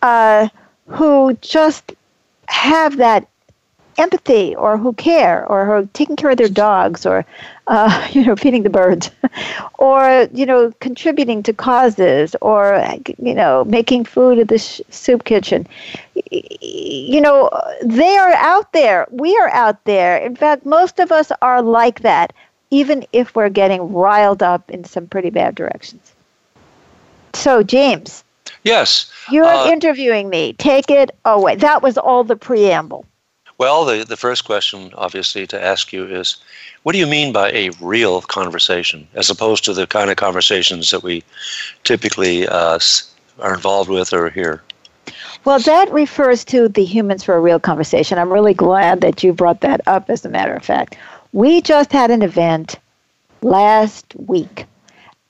Uh, 0.00 0.48
who 0.86 1.36
just 1.40 1.92
have 2.48 2.96
that 2.98 3.26
empathy 3.98 4.54
or 4.56 4.78
who 4.78 4.92
care 4.94 5.46
or 5.46 5.66
who 5.66 5.72
are 5.72 5.86
taking 5.92 6.16
care 6.16 6.30
of 6.30 6.36
their 6.36 6.48
dogs 6.48 7.04
or 7.04 7.24
uh, 7.66 8.08
you 8.12 8.24
know 8.24 8.36
feeding 8.36 8.62
the 8.62 8.70
birds 8.70 9.10
or 9.78 10.28
you 10.32 10.46
know 10.46 10.72
contributing 10.80 11.42
to 11.42 11.52
causes 11.52 12.34
or 12.40 12.82
you 13.18 13.34
know 13.34 13.64
making 13.64 14.04
food 14.04 14.38
at 14.38 14.48
the 14.48 14.58
sh- 14.58 14.80
soup 14.90 15.24
kitchen 15.24 15.66
you 16.30 17.20
know 17.20 17.50
they 17.82 18.16
are 18.16 18.34
out 18.34 18.72
there 18.72 19.06
we 19.10 19.36
are 19.38 19.50
out 19.50 19.82
there 19.84 20.16
in 20.18 20.34
fact 20.36 20.64
most 20.64 20.98
of 20.98 21.12
us 21.12 21.30
are 21.42 21.62
like 21.62 22.00
that 22.00 22.32
even 22.70 23.04
if 23.12 23.34
we're 23.34 23.50
getting 23.50 23.92
riled 23.92 24.42
up 24.42 24.70
in 24.70 24.84
some 24.84 25.06
pretty 25.06 25.30
bad 25.30 25.54
directions 25.54 26.12
so 27.34 27.62
james 27.62 28.24
Yes. 28.64 29.10
You're 29.30 29.44
uh, 29.44 29.70
interviewing 29.70 30.28
me. 30.28 30.52
Take 30.54 30.90
it 30.90 31.10
away. 31.24 31.56
That 31.56 31.82
was 31.82 31.98
all 31.98 32.22
the 32.22 32.36
preamble. 32.36 33.04
Well, 33.58 33.84
the, 33.84 34.04
the 34.04 34.16
first 34.16 34.44
question, 34.44 34.92
obviously, 34.94 35.46
to 35.48 35.62
ask 35.62 35.92
you 35.92 36.06
is 36.06 36.36
what 36.82 36.92
do 36.92 36.98
you 36.98 37.06
mean 37.06 37.32
by 37.32 37.50
a 37.52 37.70
real 37.80 38.22
conversation 38.22 39.06
as 39.14 39.30
opposed 39.30 39.64
to 39.64 39.72
the 39.72 39.86
kind 39.86 40.10
of 40.10 40.16
conversations 40.16 40.90
that 40.90 41.02
we 41.02 41.22
typically 41.84 42.48
uh, 42.48 42.78
are 43.38 43.54
involved 43.54 43.90
with 43.90 44.12
or 44.12 44.30
hear? 44.30 44.62
Well, 45.44 45.58
that 45.60 45.92
refers 45.92 46.44
to 46.46 46.68
the 46.68 46.84
Humans 46.84 47.24
for 47.24 47.34
a 47.34 47.40
Real 47.40 47.58
conversation. 47.58 48.18
I'm 48.18 48.32
really 48.32 48.54
glad 48.54 49.00
that 49.00 49.22
you 49.22 49.32
brought 49.32 49.60
that 49.62 49.80
up, 49.86 50.08
as 50.08 50.24
a 50.24 50.28
matter 50.28 50.54
of 50.54 50.64
fact. 50.64 50.96
We 51.32 51.60
just 51.60 51.90
had 51.90 52.10
an 52.10 52.22
event 52.22 52.78
last 53.42 54.14
week, 54.16 54.66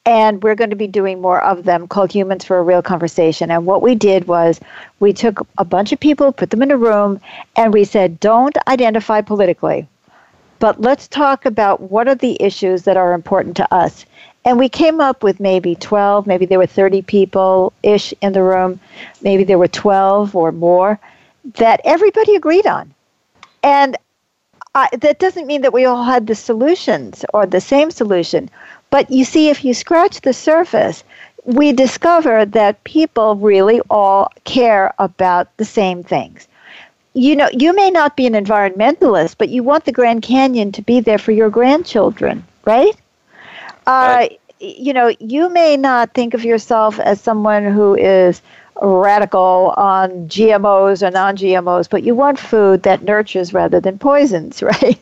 and 0.05 0.43
we're 0.43 0.55
going 0.55 0.71
to 0.71 0.77
be 0.77 0.89
doing 0.89 1.21
more 1.21 1.43
of 1.43 1.65
them 1.65 1.87
called 1.87 2.13
Humans 2.13 2.45
for 2.45 2.59
a 2.59 2.63
Real 2.63 2.83
Conversation. 2.83 3.51
And 3.51 3.67
what 3.67 3.83
we 3.83 3.95
did 3.95 4.27
was 4.27 4.61
we 5.01 5.13
took 5.13 5.47
a 5.59 5.65
bunch 5.65 5.93
of 5.93 6.01
people, 6.01 6.33
put 6.33 6.51
them 6.51 6.63
in 6.63 6.71
a 6.71 6.77
room, 6.77 7.21
and 7.57 7.73
we 7.73 7.85
said, 7.85 8.19
don't 8.19 8.57
identify 8.67 9.21
politically, 9.21 9.87
but 10.59 10.81
let's 10.81 11.07
talk 11.07 11.47
about 11.47 11.81
what 11.81 12.09
are 12.09 12.15
the 12.15 12.41
issues 12.43 12.83
that 12.83 12.97
are 12.97 13.13
important 13.13 13.57
to 13.59 13.75
us. 13.75 14.05
And 14.45 14.59
we 14.59 14.69
came 14.69 15.01
up 15.01 15.23
with 15.23 15.39
maybe 15.39 15.77
12, 15.77 16.27
maybe 16.27 16.47
there 16.47 16.59
were 16.59 16.67
30 16.67 17.03
people 17.03 17.73
ish 17.85 18.13
in 18.21 18.33
the 18.33 18.43
room, 18.43 18.81
maybe 19.23 19.45
there 19.45 19.59
were 19.59 19.69
12 19.69 20.35
or 20.35 20.51
more 20.51 20.99
that 21.55 21.81
everybody 21.85 22.35
agreed 22.35 22.67
on. 22.67 22.93
And 23.63 23.97
I, 24.75 24.89
that 25.01 25.19
doesn't 25.19 25.47
mean 25.47 25.61
that 25.63 25.73
we 25.73 25.85
all 25.85 26.03
had 26.03 26.27
the 26.27 26.35
solutions 26.35 27.25
or 27.35 27.47
the 27.47 27.61
same 27.61 27.91
solution. 27.91 28.49
But 28.93 29.11
you 29.11 29.25
see, 29.25 29.49
if 29.49 29.65
you 29.65 29.73
scratch 29.73 30.21
the 30.21 30.35
surface, 30.35 31.03
we 31.47 31.73
discover 31.73 32.45
that 32.45 32.85
people 32.85 33.37
really 33.37 33.81
all 33.89 34.31
care 34.45 34.93
about 34.99 35.49
the 35.57 35.65
same 35.65 36.03
things. 36.05 36.47
You 37.15 37.35
know, 37.37 37.49
you 37.55 37.75
may 37.75 37.91
not 37.91 38.19
be 38.19 38.27
an 38.27 38.35
environmentalist, 38.35 39.37
but 39.39 39.49
you 39.49 39.63
want 39.63 39.87
the 39.87 39.93
Grand 39.93 40.21
Canyon 40.21 40.73
to 40.73 40.83
be 40.83 41.01
there 41.01 41.17
for 41.17 41.33
your 41.33 41.49
grandchildren, 41.49 42.45
right? 42.67 42.95
Uh, 43.87 44.29
you 44.61 44.93
know, 44.93 45.11
you 45.19 45.49
may 45.49 45.79
not 45.79 46.13
think 46.13 46.35
of 46.35 46.45
yourself 46.45 47.01
as 47.01 47.19
someone 47.19 47.65
who 47.73 47.95
is 47.95 48.43
radical 48.83 49.73
on 49.79 50.29
GMOs 50.29 51.03
or 51.03 51.11
non 51.11 51.39
GMOs, 51.39 51.89
but 51.89 52.03
you 52.03 52.15
want 52.15 52.39
food 52.39 52.83
that 52.83 53.03
nurtures 53.05 53.55
rather 53.55 53.81
than 53.81 53.99
poisons, 53.99 54.63
right? 54.73 55.01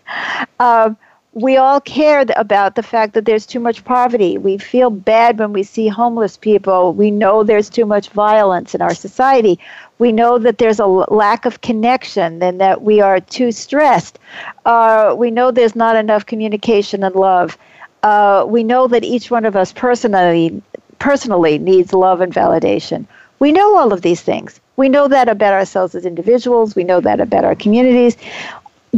Um, 0.61 0.97
we 1.33 1.57
all 1.57 1.81
care 1.81 2.25
about 2.37 2.75
the 2.75 2.83
fact 2.83 3.15
that 3.15 3.25
there's 3.25 3.47
too 3.47 3.61
much 3.61 3.85
poverty. 3.85 4.37
We 4.37 4.59
feel 4.59 4.91
bad 4.91 5.39
when 5.39 5.53
we 5.53 5.63
see 5.63 5.87
homeless 5.87 6.37
people. 6.37 6.93
We 6.93 7.11
know 7.11 7.45
there's 7.45 7.71
too 7.71 7.87
much 7.87 8.09
violence 8.09 8.75
in 8.75 8.83
our 8.83 8.95
society. 8.95 9.59
We 9.99 10.11
know 10.11 10.39
that 10.39 10.59
there's 10.59 10.81
a 10.81 10.87
lack 10.87 11.47
of 11.47 11.61
connection 11.61 12.43
and 12.43 12.61
that 12.61 12.83
we 12.83 13.01
are 13.01 13.21
too 13.21 13.53
stressed. 13.53 14.19
Uh, 14.65 15.15
we 15.17 15.31
know 15.31 15.53
there's 15.53 15.77
not 15.77 15.95
enough 15.95 16.27
communication 16.27 17.05
and 17.05 17.15
love. 17.15 17.57
Uh, 18.03 18.45
we 18.49 18.65
know 18.65 18.89
that 18.89 19.05
each 19.05 19.31
one 19.31 19.45
of 19.45 19.55
us 19.55 19.73
personally 19.73 20.61
personally 20.99 21.59
needs 21.59 21.93
love 21.93 22.21
and 22.21 22.35
validation. 22.35 23.07
We 23.39 23.53
know 23.53 23.77
all 23.77 23.93
of 23.93 24.03
these 24.03 24.21
things. 24.21 24.61
We 24.77 24.89
know 24.89 25.09
that 25.09 25.29
about 25.29 25.55
ourselves 25.55 25.95
as 25.95 26.05
individuals. 26.05 26.75
We 26.75 26.85
know 26.85 27.01
that 27.01 27.21
about 27.21 27.45
our 27.45 27.55
communities. 27.55 28.17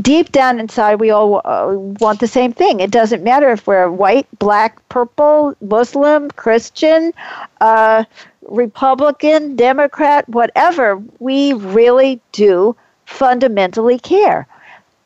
Deep 0.01 0.33
down 0.33 0.59
inside, 0.59 1.01
we 1.01 1.11
all 1.11 1.43
uh, 1.45 1.75
want 2.01 2.19
the 2.19 2.27
same 2.27 2.53
thing. 2.53 2.81
It 2.81 2.91
doesn't 2.91 3.23
matter 3.23 3.51
if 3.51 3.67
we're 3.67 3.91
white, 3.91 4.27
black, 4.39 4.87
purple, 4.89 5.55
Muslim, 5.61 6.31
Christian, 6.31 7.13
uh, 7.61 8.05
Republican, 8.49 9.55
Democrat, 9.55 10.27
whatever. 10.31 11.03
We 11.19 11.53
really 11.53 12.21
do 12.33 12.75
fundamentally 13.05 13.99
care. 13.99 14.47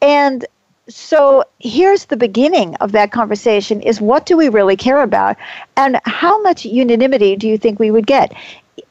And 0.00 0.46
so 0.88 1.42
here's 1.58 2.04
the 2.04 2.16
beginning 2.16 2.76
of 2.76 2.92
that 2.92 3.10
conversation 3.10 3.80
is 3.80 4.00
what 4.00 4.24
do 4.24 4.36
we 4.36 4.48
really 4.48 4.76
care 4.76 5.02
about 5.02 5.36
and 5.76 5.98
how 6.04 6.40
much 6.42 6.64
unanimity 6.64 7.34
do 7.34 7.48
you 7.48 7.58
think 7.58 7.80
we 7.80 7.90
would 7.90 8.06
get 8.06 8.32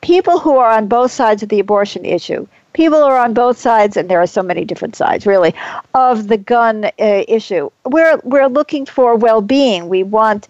people 0.02 0.40
who 0.40 0.58
are 0.58 0.72
on 0.72 0.88
both 0.88 1.12
sides 1.12 1.42
of 1.42 1.50
the 1.50 1.60
abortion 1.60 2.04
issue 2.04 2.46
people 2.76 3.02
are 3.02 3.18
on 3.18 3.34
both 3.34 3.58
sides 3.58 3.98
and 3.98 4.10
there 4.10 4.22
are 4.22 4.28
so 4.28 4.44
many 4.44 4.66
different 4.66 4.96
sides 4.96 5.26
really 5.26 5.54
of 5.94 6.28
the 6.28 6.38
gun 6.38 6.86
uh, 6.86 6.92
issue 7.28 7.70
we're 7.86 8.20
we're 8.24 8.48
looking 8.48 8.86
for 8.86 9.16
well-being 9.16 9.90
we 9.90 10.04
want 10.04 10.48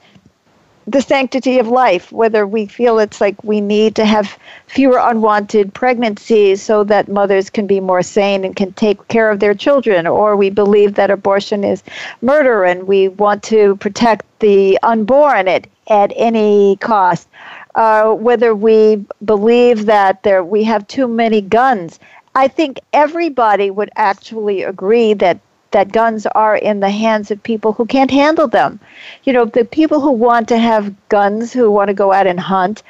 the 0.88 1.02
sanctity 1.02 1.58
of 1.58 1.68
life, 1.68 2.12
whether 2.12 2.46
we 2.46 2.68
feel 2.68 3.00
it's 3.00 3.20
like 3.20 3.44
we 3.44 3.60
need 3.60 3.96
to 3.96 4.06
have 4.06 4.38
fewer 4.68 5.00
unwanted 5.00 5.74
pregnancies 5.74 6.62
so 6.62 6.84
that 6.84 7.08
mothers 7.08 7.50
can 7.50 7.66
be 7.66 7.80
more 7.80 8.04
sane 8.04 8.46
and 8.46 8.56
can 8.56 8.72
take 8.74 9.08
care 9.08 9.32
of 9.32 9.40
their 9.40 9.56
children, 9.56 10.06
or 10.06 10.36
we 10.36 10.50
believe 10.50 10.94
that 10.96 11.10
abortion 11.10 11.64
is 11.64 11.84
murder 12.22 12.64
and 12.64 12.88
we 12.88 13.08
want 13.08 13.42
to 13.42 13.76
protect 13.78 14.26
the 14.40 14.78
unborn 14.84 15.48
at, 15.48 15.66
at 15.88 16.14
any 16.16 16.76
cost, 16.78 17.28
uh, 17.74 18.14
whether 18.14 18.54
we 18.54 19.04
believe 19.24 19.88
that 19.88 20.22
there, 20.22 20.44
we 20.44 20.64
have 20.64 20.88
too 20.88 21.08
many 21.08 21.42
guns. 21.42 22.00
I 22.36 22.48
think 22.50 22.82
everybody 22.94 23.72
would 23.72 23.90
actually 23.96 24.64
agree 24.64 25.14
that 25.16 25.40
that 25.72 25.92
guns 25.92 26.26
are 26.28 26.56
in 26.56 26.80
the 26.80 26.90
hands 26.90 27.32
of 27.32 27.44
people 27.44 27.74
who 27.74 27.86
can't 27.86 28.12
handle 28.12 28.48
them. 28.48 28.80
You 29.26 29.34
know, 29.34 29.46
the 29.46 29.66
people 29.66 30.00
who 30.00 30.12
want 30.12 30.48
to 30.50 30.58
have 30.58 30.94
guns, 31.10 31.52
who 31.52 31.70
want 31.70 31.90
to 31.90 31.94
go 31.94 32.14
out 32.14 32.28
and 32.28 32.40
hunt, 32.40 32.82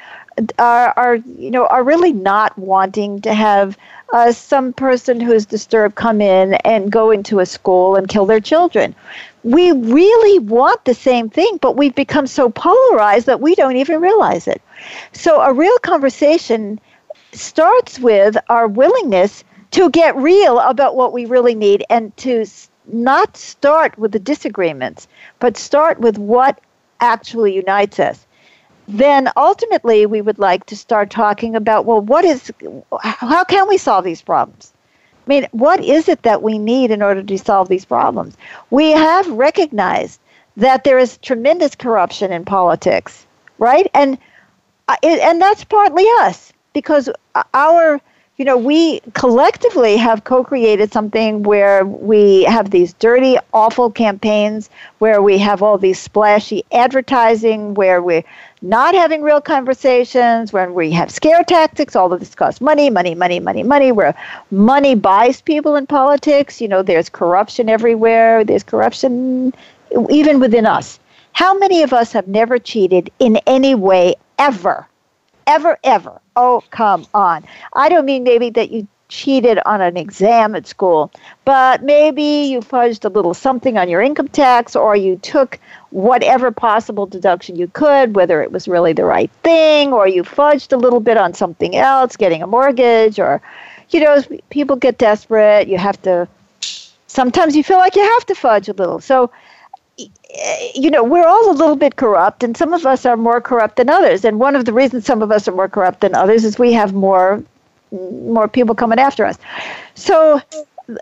are, 0.58 0.92
are 0.96 1.16
you 1.16 1.50
know 1.50 1.66
are 1.66 1.82
really 1.82 2.12
not 2.12 2.56
wanting 2.58 3.20
to 3.22 3.32
have 3.34 3.76
uh, 4.12 4.32
some 4.32 4.72
person 4.72 5.20
who's 5.20 5.46
disturbed 5.46 5.94
come 5.94 6.20
in 6.20 6.54
and 6.64 6.92
go 6.92 7.10
into 7.10 7.40
a 7.40 7.46
school 7.46 7.96
and 7.96 8.08
kill 8.08 8.26
their 8.26 8.40
children. 8.40 8.94
We 9.42 9.72
really 9.72 10.38
want 10.40 10.84
the 10.84 10.94
same 10.94 11.30
thing, 11.30 11.58
but 11.60 11.76
we've 11.76 11.94
become 11.94 12.26
so 12.26 12.50
polarized 12.50 13.26
that 13.26 13.40
we 13.40 13.54
don't 13.54 13.76
even 13.76 14.00
realize 14.00 14.46
it. 14.46 14.60
So 15.12 15.40
a 15.40 15.52
real 15.52 15.78
conversation 15.78 16.80
starts 17.32 17.98
with 17.98 18.36
our 18.48 18.66
willingness 18.66 19.44
to 19.72 19.90
get 19.90 20.16
real 20.16 20.58
about 20.60 20.96
what 20.96 21.12
we 21.12 21.26
really 21.26 21.54
need 21.54 21.84
and 21.90 22.16
to 22.16 22.46
not 22.86 23.36
start 23.36 23.98
with 23.98 24.12
the 24.12 24.18
disagreements, 24.18 25.08
but 25.38 25.56
start 25.56 25.98
with 26.00 26.18
what 26.18 26.60
actually 27.00 27.54
unites 27.54 27.98
us. 27.98 28.26
Then 28.88 29.28
ultimately, 29.36 30.06
we 30.06 30.22
would 30.22 30.38
like 30.38 30.64
to 30.66 30.76
start 30.76 31.10
talking 31.10 31.56
about 31.56 31.84
well, 31.84 32.00
what 32.00 32.24
is, 32.24 32.52
how 33.02 33.44
can 33.44 33.68
we 33.68 33.78
solve 33.78 34.04
these 34.04 34.22
problems? 34.22 34.72
I 35.26 35.28
mean, 35.28 35.48
what 35.50 35.82
is 35.82 36.08
it 36.08 36.22
that 36.22 36.42
we 36.42 36.56
need 36.56 36.92
in 36.92 37.02
order 37.02 37.22
to 37.22 37.38
solve 37.38 37.68
these 37.68 37.84
problems? 37.84 38.36
We 38.70 38.92
have 38.92 39.26
recognized 39.28 40.20
that 40.56 40.84
there 40.84 40.98
is 40.98 41.18
tremendous 41.18 41.74
corruption 41.74 42.32
in 42.32 42.44
politics, 42.44 43.26
right? 43.58 43.90
And 43.92 44.18
uh, 44.88 44.96
and 45.02 45.42
that's 45.42 45.64
partly 45.64 46.04
us 46.20 46.52
because 46.76 47.08
our 47.54 48.02
you 48.36 48.44
know, 48.44 48.58
we 48.58 49.00
collectively 49.14 49.96
have 49.96 50.24
co 50.24 50.44
created 50.44 50.92
something 50.92 51.42
where 51.42 51.86
we 51.86 52.42
have 52.42 52.70
these 52.70 52.92
dirty, 52.92 53.38
awful 53.54 53.90
campaigns, 53.90 54.68
where 54.98 55.22
we 55.22 55.38
have 55.38 55.62
all 55.62 55.78
these 55.78 55.98
splashy 55.98 56.62
advertising, 56.70 57.72
where 57.72 58.02
we're 58.02 58.24
not 58.60 58.94
having 58.94 59.22
real 59.22 59.40
conversations, 59.40 60.52
when 60.52 60.74
we 60.74 60.90
have 60.90 61.10
scare 61.10 61.42
tactics, 61.44 61.96
all 61.96 62.12
of 62.12 62.20
this 62.20 62.34
costs 62.34 62.60
money, 62.60 62.90
money, 62.90 63.14
money, 63.14 63.40
money, 63.40 63.62
money, 63.62 63.90
where 63.90 64.14
money 64.50 64.94
buys 64.94 65.40
people 65.40 65.74
in 65.74 65.86
politics. 65.86 66.60
You 66.60 66.68
know, 66.68 66.82
there's 66.82 67.08
corruption 67.08 67.70
everywhere, 67.70 68.44
there's 68.44 68.62
corruption 68.64 69.54
even 70.10 70.40
within 70.40 70.66
us. 70.66 71.00
How 71.32 71.56
many 71.58 71.82
of 71.82 71.94
us 71.94 72.12
have 72.12 72.28
never 72.28 72.58
cheated 72.58 73.10
in 73.18 73.38
any 73.46 73.74
way 73.74 74.16
ever? 74.38 74.86
Ever, 75.46 75.78
ever? 75.84 76.20
Oh, 76.34 76.62
come 76.70 77.06
on. 77.14 77.44
I 77.72 77.88
don't 77.88 78.04
mean 78.04 78.24
maybe 78.24 78.50
that 78.50 78.70
you 78.70 78.88
cheated 79.08 79.60
on 79.64 79.80
an 79.80 79.96
exam 79.96 80.56
at 80.56 80.66
school, 80.66 81.12
but 81.44 81.82
maybe 81.84 82.22
you 82.22 82.60
fudged 82.60 83.04
a 83.04 83.08
little 83.08 83.34
something 83.34 83.78
on 83.78 83.88
your 83.88 84.02
income 84.02 84.26
tax 84.28 84.74
or 84.74 84.96
you 84.96 85.16
took 85.18 85.60
whatever 85.90 86.50
possible 86.50 87.06
deduction 87.06 87.54
you 87.54 87.68
could, 87.68 88.16
whether 88.16 88.42
it 88.42 88.50
was 88.50 88.66
really 88.66 88.92
the 88.92 89.04
right 89.04 89.30
thing 89.44 89.92
or 89.92 90.08
you 90.08 90.24
fudged 90.24 90.72
a 90.72 90.76
little 90.76 90.98
bit 90.98 91.16
on 91.16 91.32
something 91.34 91.76
else, 91.76 92.16
getting 92.16 92.42
a 92.42 92.46
mortgage 92.46 93.20
or, 93.20 93.40
you 93.90 94.00
know, 94.00 94.20
people 94.50 94.74
get 94.74 94.98
desperate. 94.98 95.68
You 95.68 95.78
have 95.78 96.02
to, 96.02 96.26
sometimes 97.06 97.54
you 97.54 97.62
feel 97.62 97.78
like 97.78 97.94
you 97.94 98.02
have 98.02 98.26
to 98.26 98.34
fudge 98.34 98.68
a 98.68 98.72
little. 98.72 99.00
So, 99.00 99.30
you 100.74 100.90
know, 100.90 101.02
we're 101.02 101.26
all 101.26 101.50
a 101.50 101.56
little 101.56 101.76
bit 101.76 101.96
corrupt, 101.96 102.42
and 102.42 102.56
some 102.56 102.72
of 102.72 102.84
us 102.84 103.06
are 103.06 103.16
more 103.16 103.40
corrupt 103.40 103.76
than 103.76 103.88
others. 103.88 104.24
And 104.24 104.38
one 104.38 104.54
of 104.54 104.64
the 104.64 104.72
reasons 104.72 105.06
some 105.06 105.22
of 105.22 105.32
us 105.32 105.48
are 105.48 105.52
more 105.52 105.68
corrupt 105.68 106.00
than 106.00 106.14
others 106.14 106.44
is 106.44 106.58
we 106.58 106.72
have 106.72 106.92
more 106.92 107.42
more 107.92 108.48
people 108.48 108.74
coming 108.74 108.98
after 108.98 109.24
us. 109.24 109.38
So 109.94 110.40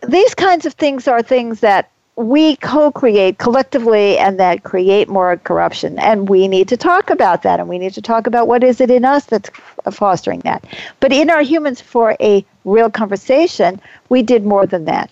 these 0.07 0.35
kinds 0.35 0.67
of 0.67 0.75
things 0.75 1.09
are 1.09 1.23
things 1.23 1.61
that 1.61 1.91
we 2.17 2.57
co-create 2.57 3.39
collectively 3.39 4.17
and 4.19 4.39
that 4.39 4.63
create 4.63 5.09
more 5.09 5.37
corruption 5.39 5.99
and 5.99 6.29
we 6.29 6.47
need 6.47 6.69
to 6.69 6.77
talk 6.77 7.11
about 7.11 7.43
that 7.43 7.59
and 7.59 7.69
we 7.69 7.79
need 7.79 7.93
to 7.93 8.03
talk 8.03 8.29
about 8.29 8.47
what 8.47 8.63
is 8.63 8.81
it 8.81 8.89
in 8.91 9.05
us 9.05 9.25
that's 9.25 9.51
fostering 9.91 10.39
that 10.41 10.65
but 11.01 11.13
in 11.13 11.29
our 11.29 11.43
humans 11.43 11.81
for 11.81 12.17
a 12.21 12.45
real 12.65 12.89
conversation 12.89 13.81
we 14.11 14.23
did 14.23 14.45
more 14.45 14.65
than 14.65 14.85
that 14.85 15.11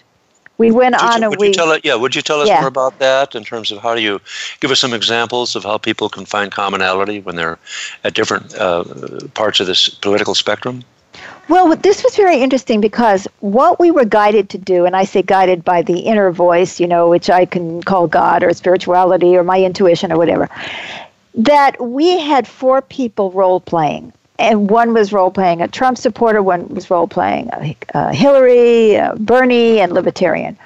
we 0.63 0.71
went 0.71 0.95
would 0.95 1.11
on 1.11 1.21
you, 1.21 1.27
a 1.27 1.31
would 1.31 1.39
week. 1.41 1.49
You 1.49 1.55
tell 1.55 1.73
it, 1.73 1.85
yeah, 1.85 1.95
would 1.95 2.15
you 2.15 2.23
tell 2.23 2.41
us 2.41 2.49
yeah. 2.49 2.61
more 2.61 2.69
about 2.69 2.99
that 2.99 3.35
in 3.35 3.45
terms 3.45 3.71
of 3.71 3.79
how 3.79 3.95
do 3.95 4.01
you 4.01 4.21
give 4.61 4.71
us 4.71 4.81
some 4.81 4.95
examples 4.95 5.57
of 5.57 5.65
how 5.65 5.79
people 5.79 6.09
can 6.09 6.25
find 6.25 6.53
commonality 6.53 7.21
when 7.21 7.37
they're 7.37 7.59
at 8.05 8.15
different 8.15 8.55
uh, 8.55 8.85
parts 9.35 9.61
of 9.61 9.67
this 9.67 9.89
political 9.89 10.35
spectrum? 10.35 10.85
Well, 11.49 11.77
this 11.77 12.03
was 12.05 12.17
very 12.17 12.41
interesting 12.41 12.81
because 12.81 13.27
what 13.41 13.81
we 13.81 13.91
were 13.91 14.05
guided 14.05 14.49
to 14.51 14.59
do, 14.59 14.87
and 14.87 14.95
I 14.97 15.05
say 15.05 15.23
guided 15.23 15.65
by 15.65 15.83
the 15.83 16.01
inner 16.01 16.31
voice, 16.31 16.81
you 16.81 16.87
know, 16.87 17.09
which 17.09 17.29
I 17.29 17.45
can 17.45 17.83
call 17.83 18.07
God 18.07 18.43
or 18.43 18.55
spirituality 18.55 19.37
or 19.37 19.43
my 19.43 19.61
intuition 19.63 20.13
or 20.13 20.19
whatever, 20.19 20.49
that 21.35 21.81
we 21.81 22.21
had 22.21 22.47
four 22.47 22.81
people 22.81 23.33
role 23.33 23.61
playing. 23.61 24.13
And 24.43 24.69
one 24.69 24.93
was 24.93 25.13
role 25.13 25.31
playing 25.31 25.63
a 25.63 25.69
Trump 25.69 25.97
supporter, 25.97 26.43
one 26.43 26.69
was 26.69 26.91
role 26.91 27.07
playing 27.07 27.49
uh, 27.95 28.13
Hillary, 28.13 28.97
uh, 28.97 29.15
Bernie, 29.15 29.79
and 29.79 29.93
Libertarian. 29.93 30.59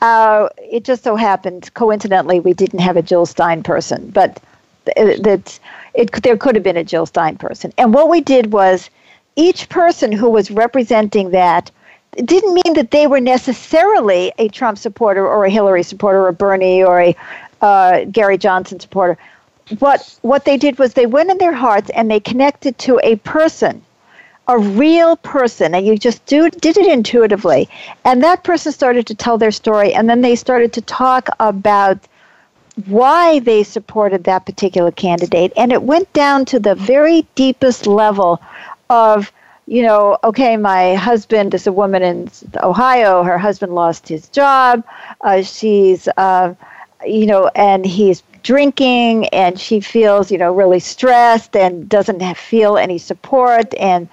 Uh, 0.00 0.48
it 0.58 0.84
just 0.84 1.02
so 1.02 1.16
happened, 1.16 1.74
coincidentally, 1.74 2.38
we 2.38 2.52
didn't 2.52 2.78
have 2.78 2.96
a 2.96 3.02
Jill 3.02 3.26
Stein 3.26 3.64
person, 3.64 4.08
but 4.10 4.40
that 4.84 5.58
it, 5.94 6.22
there 6.22 6.36
could 6.36 6.54
have 6.54 6.62
been 6.62 6.76
a 6.76 6.84
Jill 6.84 7.06
Stein 7.06 7.36
person. 7.36 7.72
And 7.76 7.92
what 7.92 8.08
we 8.08 8.20
did 8.20 8.52
was 8.52 8.88
each 9.34 9.68
person 9.68 10.12
who 10.12 10.30
was 10.30 10.52
representing 10.52 11.30
that 11.30 11.72
didn't 12.12 12.54
mean 12.54 12.74
that 12.74 12.92
they 12.92 13.08
were 13.08 13.20
necessarily 13.20 14.32
a 14.38 14.46
Trump 14.46 14.78
supporter 14.78 15.26
or 15.26 15.44
a 15.44 15.50
Hillary 15.50 15.82
supporter 15.82 16.20
or 16.20 16.28
a 16.28 16.32
Bernie 16.32 16.84
or 16.84 17.00
a 17.00 17.16
uh, 17.62 18.04
Gary 18.04 18.38
Johnson 18.38 18.78
supporter. 18.78 19.18
What 19.78 20.18
what 20.22 20.44
they 20.44 20.56
did 20.56 20.78
was 20.78 20.92
they 20.94 21.06
went 21.06 21.30
in 21.30 21.38
their 21.38 21.54
hearts 21.54 21.90
and 21.90 22.10
they 22.10 22.20
connected 22.20 22.76
to 22.80 23.00
a 23.02 23.16
person, 23.16 23.82
a 24.46 24.58
real 24.58 25.16
person, 25.16 25.74
and 25.74 25.86
you 25.86 25.96
just 25.96 26.24
do, 26.26 26.50
did 26.50 26.76
it 26.76 26.86
intuitively. 26.86 27.68
And 28.04 28.22
that 28.22 28.44
person 28.44 28.72
started 28.72 29.06
to 29.06 29.14
tell 29.14 29.38
their 29.38 29.50
story, 29.50 29.94
and 29.94 30.08
then 30.08 30.20
they 30.20 30.36
started 30.36 30.72
to 30.74 30.82
talk 30.82 31.28
about 31.40 31.98
why 32.86 33.38
they 33.38 33.62
supported 33.62 34.24
that 34.24 34.44
particular 34.44 34.90
candidate, 34.90 35.52
and 35.56 35.72
it 35.72 35.82
went 35.82 36.12
down 36.12 36.44
to 36.46 36.58
the 36.60 36.74
very 36.74 37.26
deepest 37.34 37.86
level 37.86 38.40
of 38.90 39.32
you 39.66 39.82
know, 39.82 40.18
okay, 40.22 40.58
my 40.58 40.94
husband 40.94 41.54
is 41.54 41.66
a 41.66 41.72
woman 41.72 42.02
in 42.02 42.30
Ohio. 42.62 43.22
Her 43.22 43.38
husband 43.38 43.74
lost 43.74 44.06
his 44.08 44.28
job. 44.28 44.84
Uh, 45.22 45.40
she's, 45.40 46.06
uh, 46.18 46.54
you 47.06 47.24
know, 47.24 47.50
and 47.54 47.86
he's 47.86 48.22
drinking, 48.44 49.26
and 49.28 49.58
she 49.58 49.80
feels, 49.80 50.30
you 50.30 50.38
know, 50.38 50.54
really 50.54 50.78
stressed 50.78 51.56
and 51.56 51.88
doesn't 51.88 52.22
have, 52.22 52.38
feel 52.38 52.76
any 52.76 52.98
support. 52.98 53.74
And 53.74 54.08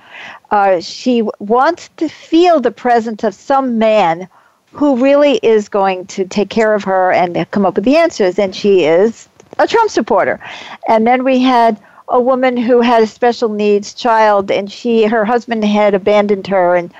uh, 0.50 0.79
she 0.79 1.21
wants 1.38 1.89
to 1.97 2.09
feel 2.09 2.59
the 2.59 2.71
presence 2.71 3.23
of 3.23 3.35
some 3.35 3.77
man 3.77 4.27
who 4.71 5.03
really 5.03 5.39
is 5.43 5.69
going 5.69 6.07
to 6.07 6.25
take 6.25 6.50
care 6.50 6.73
of 6.73 6.83
her 6.85 7.11
and 7.11 7.45
come 7.51 7.65
up 7.65 7.75
with 7.75 7.83
the 7.85 7.97
answers. 7.97 8.39
And 8.39 8.55
she 8.55 8.85
is 8.85 9.29
a 9.59 9.67
Trump 9.67 9.91
supporter. 9.91 10.39
And 10.88 11.05
then 11.05 11.23
we 11.23 11.39
had 11.39 11.79
a 12.07 12.19
woman 12.19 12.57
who 12.57 12.81
had 12.81 13.03
a 13.03 13.07
special 13.07 13.50
needs 13.50 13.93
child, 13.93 14.51
and 14.51 14.71
she 14.71 15.03
her 15.03 15.23
husband 15.23 15.63
had 15.63 15.93
abandoned 15.93 16.47
her 16.47 16.75
and 16.75 16.93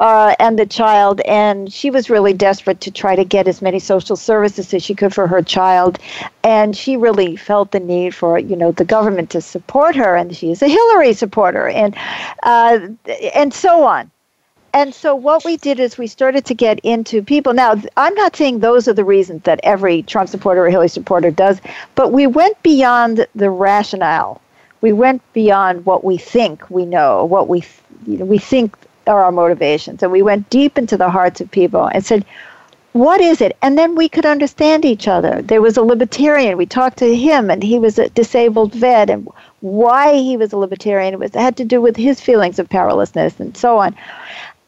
uh, 0.00 0.34
and 0.38 0.58
the 0.58 0.66
child, 0.66 1.20
and 1.22 1.72
she 1.72 1.90
was 1.90 2.10
really 2.10 2.32
desperate 2.32 2.80
to 2.82 2.90
try 2.90 3.14
to 3.14 3.24
get 3.24 3.46
as 3.46 3.62
many 3.62 3.78
social 3.78 4.16
services 4.16 4.72
as 4.74 4.82
she 4.82 4.94
could 4.94 5.14
for 5.14 5.26
her 5.26 5.42
child, 5.42 5.98
and 6.42 6.76
she 6.76 6.96
really 6.96 7.36
felt 7.36 7.70
the 7.70 7.80
need 7.80 8.14
for 8.14 8.38
you 8.38 8.56
know 8.56 8.72
the 8.72 8.84
government 8.84 9.30
to 9.30 9.40
support 9.40 9.94
her, 9.94 10.16
and 10.16 10.34
she 10.36 10.50
is 10.50 10.62
a 10.62 10.68
Hillary 10.68 11.12
supporter, 11.12 11.68
and 11.68 11.96
uh, 12.42 12.80
and 13.34 13.54
so 13.54 13.84
on. 13.84 14.10
And 14.72 14.92
so 14.92 15.14
what 15.14 15.44
we 15.44 15.56
did 15.56 15.78
is 15.78 15.96
we 15.96 16.08
started 16.08 16.44
to 16.46 16.54
get 16.54 16.80
into 16.80 17.22
people. 17.22 17.52
Now, 17.52 17.80
I'm 17.96 18.14
not 18.14 18.34
saying 18.34 18.58
those 18.58 18.88
are 18.88 18.92
the 18.92 19.04
reasons 19.04 19.44
that 19.44 19.60
every 19.62 20.02
Trump 20.02 20.28
supporter 20.28 20.66
or 20.66 20.70
Hillary 20.70 20.88
supporter 20.88 21.30
does, 21.30 21.60
but 21.94 22.10
we 22.10 22.26
went 22.26 22.60
beyond 22.64 23.24
the 23.36 23.50
rationale 23.50 24.40
we 24.84 24.92
went 24.92 25.22
beyond 25.32 25.86
what 25.86 26.04
we 26.04 26.18
think 26.18 26.68
we 26.68 26.84
know, 26.84 27.24
what 27.24 27.48
we 27.48 27.64
you 28.06 28.18
know, 28.18 28.26
we 28.26 28.36
think 28.36 28.76
are 29.06 29.24
our 29.24 29.32
motivations, 29.32 30.02
and 30.02 30.12
we 30.12 30.22
went 30.22 30.50
deep 30.50 30.78
into 30.78 30.96
the 30.96 31.10
hearts 31.10 31.40
of 31.40 31.50
people 31.50 31.86
and 31.86 32.04
said, 32.04 32.24
"What 32.92 33.20
is 33.20 33.40
it?" 33.40 33.56
And 33.62 33.76
then 33.76 33.94
we 33.94 34.08
could 34.08 34.26
understand 34.26 34.84
each 34.84 35.08
other. 35.08 35.42
There 35.42 35.62
was 35.62 35.76
a 35.76 35.82
libertarian. 35.82 36.56
We 36.56 36.66
talked 36.66 36.98
to 36.98 37.16
him, 37.16 37.50
and 37.50 37.62
he 37.62 37.78
was 37.78 37.98
a 37.98 38.08
disabled 38.08 38.74
vet, 38.74 39.10
and 39.10 39.28
why 39.60 40.14
he 40.16 40.36
was 40.36 40.52
a 40.52 40.58
libertarian 40.58 41.14
it 41.14 41.20
was 41.20 41.34
had 41.34 41.56
to 41.56 41.64
do 41.64 41.80
with 41.80 41.96
his 41.96 42.20
feelings 42.20 42.58
of 42.58 42.68
powerlessness 42.68 43.40
and 43.40 43.56
so 43.56 43.78
on. 43.78 43.96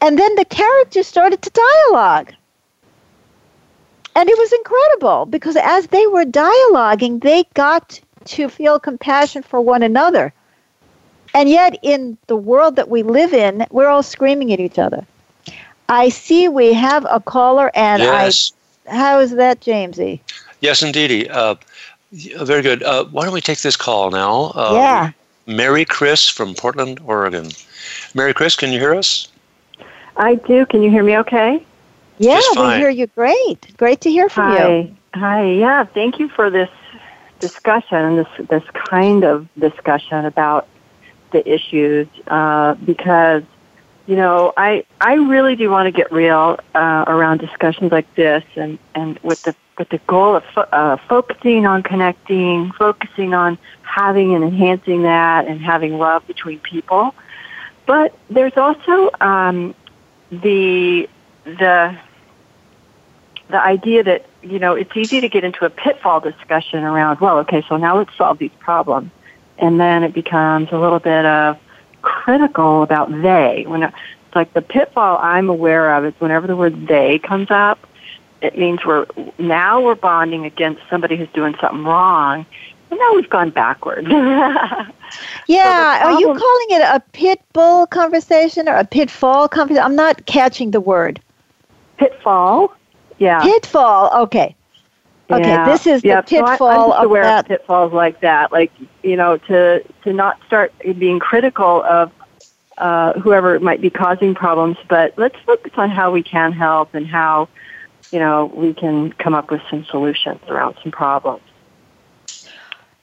And 0.01 0.17
then 0.17 0.35
the 0.35 0.45
characters 0.45 1.07
started 1.07 1.41
to 1.41 1.49
dialogue. 1.49 2.33
And 4.15 4.27
it 4.29 4.37
was 4.37 4.51
incredible 4.51 5.25
because 5.27 5.55
as 5.55 5.87
they 5.87 6.07
were 6.07 6.25
dialoguing, 6.25 7.21
they 7.21 7.45
got 7.53 7.99
to 8.25 8.49
feel 8.49 8.79
compassion 8.79 9.43
for 9.43 9.61
one 9.61 9.83
another. 9.83 10.33
And 11.33 11.49
yet, 11.49 11.77
in 11.81 12.17
the 12.27 12.35
world 12.35 12.75
that 12.75 12.89
we 12.89 13.03
live 13.03 13.33
in, 13.33 13.65
we're 13.71 13.87
all 13.87 14.03
screaming 14.03 14.51
at 14.53 14.59
each 14.59 14.79
other. 14.79 15.05
I 15.89 16.09
see 16.09 16.47
we 16.47 16.73
have 16.73 17.05
a 17.09 17.19
caller, 17.19 17.71
and 17.73 18.01
yes. 18.01 18.51
I. 18.87 18.95
How 18.95 19.19
is 19.19 19.31
that, 19.35 19.59
Jamesy? 19.61 20.21
Yes, 20.61 20.81
indeedy. 20.81 21.29
Uh, 21.29 21.55
very 22.11 22.61
good. 22.61 22.83
Uh, 22.83 23.05
why 23.05 23.25
don't 23.25 23.33
we 23.33 23.41
take 23.41 23.59
this 23.59 23.75
call 23.75 24.11
now? 24.11 24.51
Uh, 24.55 24.71
yeah. 24.73 25.11
Mary 25.45 25.85
Chris 25.85 26.27
from 26.27 26.53
Portland, 26.53 26.99
Oregon. 27.05 27.51
Mary 28.13 28.33
Chris, 28.33 28.55
can 28.55 28.71
you 28.71 28.79
hear 28.79 28.95
us? 28.95 29.27
I 30.17 30.35
do. 30.35 30.65
Can 30.65 30.81
you 30.83 30.89
hear 30.89 31.03
me 31.03 31.17
okay? 31.17 31.63
Yeah, 32.17 32.41
we 32.55 32.75
hear 32.75 32.89
you 32.89 33.07
great. 33.07 33.77
Great 33.77 34.01
to 34.01 34.09
hear 34.09 34.29
from 34.29 34.51
Hi. 34.51 34.77
you. 34.77 34.95
Hi. 35.13 35.51
Yeah, 35.51 35.85
thank 35.85 36.19
you 36.19 36.29
for 36.29 36.49
this 36.49 36.69
discussion, 37.39 38.15
this 38.15 38.47
this 38.49 38.63
kind 38.89 39.23
of 39.23 39.47
discussion 39.59 40.25
about 40.25 40.67
the 41.43 41.53
issues, 41.53 42.07
uh, 42.27 42.73
because 42.75 43.43
you 44.05 44.15
know 44.15 44.53
I 44.57 44.85
I 44.99 45.15
really 45.15 45.55
do 45.55 45.69
want 45.69 45.87
to 45.87 45.91
get 45.91 46.11
real 46.11 46.59
uh, 46.73 47.05
around 47.07 47.39
discussions 47.39 47.91
like 47.91 48.13
this, 48.15 48.43
and 48.55 48.79
and 48.95 49.19
with 49.19 49.41
the 49.43 49.55
with 49.77 49.89
the 49.89 49.99
goal 49.99 50.35
of 50.35 50.43
fo- 50.55 50.61
uh, 50.61 50.97
focusing 51.07 51.65
on 51.65 51.83
connecting, 51.83 52.71
focusing 52.71 53.33
on 53.33 53.57
having 53.83 54.33
and 54.33 54.43
enhancing 54.43 55.03
that, 55.03 55.47
and 55.47 55.61
having 55.61 55.97
love 55.97 56.25
between 56.27 56.59
people. 56.59 57.13
But 57.85 58.17
there's 58.29 58.57
also 58.57 59.11
um, 59.21 59.75
the 60.31 61.07
the 61.45 61.97
the 63.49 63.61
idea 63.61 64.03
that 64.03 64.25
you 64.41 64.59
know 64.59 64.73
it's 64.73 64.95
easy 64.95 65.21
to 65.21 65.29
get 65.29 65.43
into 65.43 65.65
a 65.65 65.69
pitfall 65.69 66.19
discussion 66.19 66.83
around 66.83 67.19
well 67.21 67.37
okay 67.39 67.63
so 67.69 67.77
now 67.77 67.97
let's 67.97 68.15
solve 68.17 68.37
these 68.37 68.51
problems 68.59 69.09
and 69.59 69.79
then 69.79 70.03
it 70.03 70.13
becomes 70.13 70.69
a 70.71 70.77
little 70.77 70.99
bit 70.99 71.25
of 71.25 71.57
critical 72.01 72.83
about 72.83 73.09
they 73.21 73.65
when 73.67 73.83
it's 73.83 73.95
like 74.35 74.53
the 74.53 74.61
pitfall 74.61 75.17
i'm 75.21 75.49
aware 75.49 75.93
of 75.95 76.05
is 76.05 76.13
whenever 76.19 76.47
the 76.47 76.55
word 76.55 76.87
they 76.87 77.19
comes 77.19 77.49
up 77.49 77.79
it 78.41 78.57
means 78.57 78.85
we're 78.85 79.05
now 79.37 79.81
we're 79.81 79.95
bonding 79.95 80.45
against 80.45 80.81
somebody 80.89 81.15
who's 81.17 81.29
doing 81.33 81.55
something 81.59 81.83
wrong 81.83 82.45
and 82.89 82.97
now 82.97 83.15
we've 83.15 83.29
gone 83.29 83.49
backwards. 83.49 84.07
yeah 85.47 86.01
so 86.01 86.07
are 86.07 86.19
you 86.19 86.27
calling 86.27 86.67
it 86.69 86.81
a 86.81 87.03
pit 87.11 87.41
bull 87.51 87.85
conversation 87.87 88.69
or 88.69 88.75
a 88.75 88.85
pitfall 88.85 89.49
conversation 89.49 89.83
i'm 89.83 89.95
not 89.95 90.25
catching 90.25 90.71
the 90.71 90.79
word 90.79 91.19
pitfall 91.97 92.73
yeah. 93.17 93.41
Pitfall. 93.41 94.11
Okay. 94.23 94.55
Okay, 95.29 95.49
yeah. 95.49 95.65
this 95.65 95.85
is 95.85 96.03
yeah. 96.03 96.21
the 96.21 96.27
pitfall 96.27 96.57
so 96.57 96.65
I, 96.67 96.73
am 96.75 96.89
just 96.89 96.99
of 96.99 97.05
aware 97.05 97.23
that. 97.23 97.39
of 97.39 97.47
pitfalls 97.47 97.93
like 97.93 98.21
that. 98.21 98.51
Like 98.51 98.71
you 99.03 99.17
know, 99.17 99.37
to 99.37 99.83
to 100.03 100.13
not 100.13 100.39
start 100.47 100.73
being 100.97 101.19
critical 101.19 101.83
of 101.83 102.11
uh, 102.77 103.13
whoever 103.19 103.59
might 103.59 103.81
be 103.81 103.89
causing 103.89 104.35
problems, 104.35 104.77
but 104.87 105.13
let's 105.17 105.35
focus 105.45 105.73
on 105.75 105.89
how 105.89 106.11
we 106.11 106.23
can 106.23 106.53
help 106.53 106.93
and 106.93 107.05
how 107.05 107.49
you 108.11 108.19
know 108.19 108.45
we 108.45 108.73
can 108.73 109.11
come 109.13 109.33
up 109.33 109.51
with 109.51 109.61
some 109.69 109.83
solutions 109.85 110.39
around 110.47 110.77
some 110.81 110.91
problems. 110.91 111.43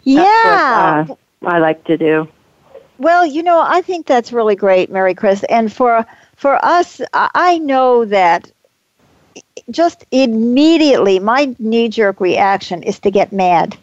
Yeah, 0.02 1.04
what, 1.04 1.18
uh, 1.42 1.46
I 1.46 1.58
like 1.58 1.84
to 1.84 1.98
do. 1.98 2.28
Well, 2.98 3.26
you 3.26 3.42
know, 3.42 3.60
I 3.60 3.82
think 3.82 4.06
that's 4.06 4.32
really 4.32 4.56
great, 4.56 4.90
Mary 4.90 5.14
Chris, 5.14 5.44
and 5.50 5.70
for 5.70 6.06
for 6.36 6.64
us, 6.64 7.00
I 7.12 7.58
know 7.58 8.06
that 8.06 8.50
just 9.70 10.04
immediately, 10.10 11.18
my 11.18 11.54
knee 11.58 11.88
jerk 11.88 12.20
reaction 12.20 12.82
is 12.82 12.98
to 13.00 13.10
get 13.10 13.32
mad. 13.32 13.76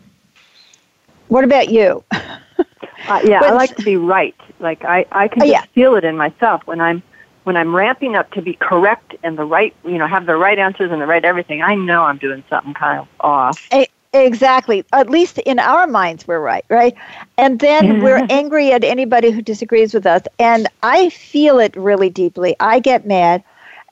What 1.28 1.44
about 1.44 1.70
you? 1.70 2.04
uh, 2.12 3.22
yeah, 3.24 3.42
I 3.44 3.52
like 3.52 3.76
to 3.78 3.84
be 3.84 3.96
right. 3.96 4.36
Like 4.60 4.84
I, 4.84 5.06
I 5.12 5.28
can 5.28 5.42
uh, 5.42 5.46
just 5.46 5.54
yeah. 5.54 5.66
feel 5.74 5.96
it 5.96 6.04
in 6.04 6.18
myself 6.18 6.62
when 6.66 6.82
I'm 6.82 7.02
when 7.44 7.58
I'm 7.58 7.76
ramping 7.76 8.16
up 8.16 8.32
to 8.34 8.42
be 8.42 8.54
correct 8.54 9.16
and 9.24 9.38
the 9.38 9.46
right, 9.46 9.74
you 9.84 9.98
know, 9.98 10.06
have 10.06 10.28
the 10.28 10.36
right 10.36 10.60
answers 10.60 10.92
and 10.92 11.02
the 11.02 11.08
right 11.08 11.26
everything. 11.26 11.64
I 11.64 11.74
know 11.74 12.04
I'm 12.04 12.18
doing 12.18 12.44
something 12.50 12.76
kind 12.76 13.00
of 13.00 13.08
off. 13.20 13.68
Exactly. 14.14 14.84
At 14.92 15.10
least 15.10 15.38
in 15.40 15.58
our 15.58 15.88
minds, 15.88 16.28
we're 16.28 16.42
right, 16.42 16.66
right? 16.70 16.96
And 17.38 17.60
then 17.60 18.02
we're 18.04 18.26
angry 18.30 18.74
at 18.74 18.84
anybody 18.84 19.32
who 19.32 19.42
disagrees 19.42 19.94
with 19.94 20.06
us. 20.06 20.24
And 20.38 20.68
I 20.84 21.10
feel 21.10 21.60
it 21.60 21.76
really 21.76 22.10
deeply. 22.10 22.56
I 22.60 22.80
get 22.80 23.06
mad 23.06 23.44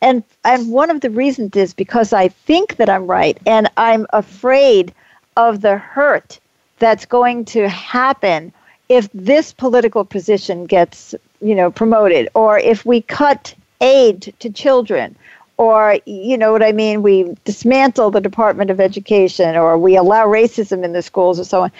and 0.02 0.24
and 0.44 0.72
one 0.72 0.90
of 0.90 1.02
the 1.02 1.10
reasons 1.10 1.56
is 1.56 1.74
because 1.74 2.14
I 2.14 2.30
think 2.30 2.78
that 2.78 2.90
I'm 2.90 3.08
right 3.08 3.38
and 3.46 3.70
I'm 3.78 4.06
afraid 4.14 4.94
of 5.38 5.62
the 5.62 5.78
hurt 5.78 6.40
that's 6.80 7.06
going 7.06 7.46
to 7.46 7.68
happen 7.68 8.54
if 8.88 9.10
this 9.14 9.54
political 9.54 10.04
position 10.04 10.66
gets, 10.66 11.14
you 11.42 11.54
know, 11.54 11.70
promoted, 11.70 12.28
or 12.34 12.58
if 12.58 12.86
we 12.86 13.02
cut 13.02 13.54
aid 13.82 14.34
to 14.40 14.50
children, 14.50 15.16
or 15.58 16.00
you 16.06 16.38
know 16.38 16.52
what 16.52 16.64
I 16.64 16.72
mean, 16.72 17.04
we 17.04 17.36
dismantle 17.46 18.12
the 18.12 18.22
Department 18.22 18.72
of 18.72 18.80
Education, 18.80 19.56
or 19.56 19.78
we 19.78 19.96
allow 19.96 20.26
racism 20.26 20.84
in 20.84 20.94
the 20.94 21.02
schools, 21.02 21.40
or 21.40 21.44
so 21.44 21.64
on. 21.64 21.72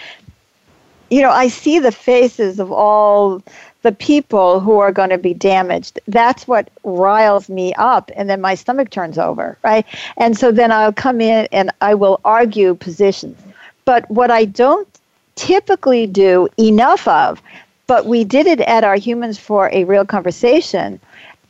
You 1.10 1.22
know, 1.22 1.30
I 1.30 1.48
see 1.48 1.80
the 1.80 1.90
faces 1.90 2.60
of 2.60 2.70
all 2.70 3.42
the 3.82 3.92
people 3.92 4.60
who 4.60 4.78
are 4.78 4.92
going 4.92 5.10
to 5.10 5.18
be 5.18 5.34
damaged. 5.34 5.98
That's 6.06 6.46
what 6.46 6.68
riles 6.84 7.48
me 7.48 7.72
up, 7.74 8.10
and 8.14 8.28
then 8.28 8.40
my 8.40 8.54
stomach 8.54 8.90
turns 8.90 9.18
over, 9.18 9.56
right? 9.64 9.86
And 10.16 10.36
so 10.36 10.52
then 10.52 10.70
I'll 10.70 10.92
come 10.92 11.20
in 11.20 11.48
and 11.52 11.70
I 11.80 11.94
will 11.94 12.20
argue 12.24 12.74
positions. 12.74 13.38
But 13.84 14.08
what 14.10 14.30
I 14.30 14.44
don't 14.44 14.88
typically 15.34 16.06
do 16.06 16.48
enough 16.58 17.08
of, 17.08 17.40
but 17.86 18.06
we 18.06 18.24
did 18.24 18.46
it 18.46 18.60
at 18.60 18.84
our 18.84 18.96
Humans 18.96 19.38
for 19.38 19.70
a 19.72 19.84
Real 19.84 20.04
Conversation. 20.04 21.00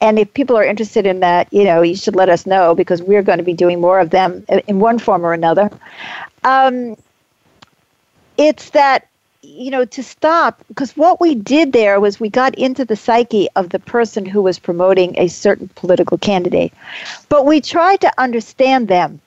And 0.01 0.19
if 0.19 0.33
people 0.33 0.57
are 0.57 0.65
interested 0.65 1.05
in 1.05 1.21
that, 1.21 1.53
you 1.53 1.65
know, 1.65 1.83
you 1.83 1.95
should 1.95 2.17
let 2.17 2.31
us 2.31 2.47
know 2.47 2.75
because 2.75 3.03
we're 3.03 3.23
going 3.23 3.39
to 3.39 3.45
be 3.45 3.53
doing 3.53 3.81
more 3.81 4.01
of 4.01 4.11
them 4.11 4.47
in 4.67 4.81
one 4.81 4.99
form 4.99 5.27
or 5.27 5.35
another. 5.35 5.71
Um, 6.45 6.97
it's 8.39 8.71
that 8.71 9.10
you 9.61 9.71
know, 9.71 9.85
to 9.85 10.03
stop, 10.03 10.63
because 10.69 10.97
what 10.97 11.21
we 11.21 11.35
did 11.35 11.75
there 11.75 12.01
was 12.01 12.19
we 12.19 12.31
got 12.31 12.55
into 12.55 12.83
the 12.83 12.97
psyche 12.97 13.47
of 13.57 13.69
the 13.69 13.79
person 13.79 14.25
who 14.25 14.41
was 14.41 14.59
promoting 14.59 15.15
a 15.19 15.29
certain 15.29 15.69
political 15.75 16.17
candidate. 16.17 16.73
But 17.29 17.45
we 17.45 17.61
tried 17.61 18.01
to 18.01 18.13
understand 18.17 18.89
them. 18.89 19.21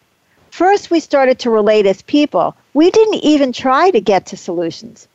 First, 0.49 0.89
we 0.89 0.99
started 0.99 1.37
to 1.39 1.51
relate 1.51 1.85
as 1.85 2.01
people. 2.01 2.55
We 2.73 2.89
didn't 2.89 3.23
even 3.23 3.53
try 3.53 3.91
to 3.91 4.01
get 4.01 4.25
to 4.27 4.37
solutions. 4.37 5.07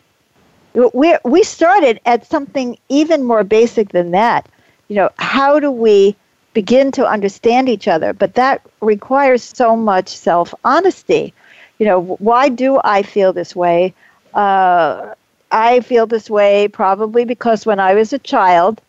We, 0.74 1.16
we 1.24 1.42
started 1.42 2.00
at 2.07 2.26
something 2.26 2.78
even 2.88 3.24
more 3.24 3.42
basic 3.42 3.88
than 3.88 4.12
that. 4.12 4.48
You 4.87 4.96
know, 4.96 5.11
how 5.18 5.59
do 5.59 5.72
we 5.72 6.14
begin 6.54 6.92
to 6.92 7.04
understand 7.04 7.68
each 7.68 7.88
other? 7.88 8.12
But 8.12 8.35
that 8.35 8.62
requires 8.81 9.42
so 9.42 9.74
much 9.74 10.09
self 10.11 10.54
honesty. 10.64 11.35
You 11.81 11.87
know, 11.87 12.00
why 12.00 12.48
do 12.48 12.81
I 12.85 13.02
feel 13.02 13.33
this 13.33 13.57
way? 13.57 13.94
Uh, 14.35 15.14
I 15.51 15.81
feel 15.81 16.07
this 16.07 16.29
way 16.29 16.69
probably 16.69 17.25
because 17.25 17.64
when 17.64 17.81
I 17.81 17.95
was 17.95 18.12
a 18.12 18.19
child, 18.19 18.81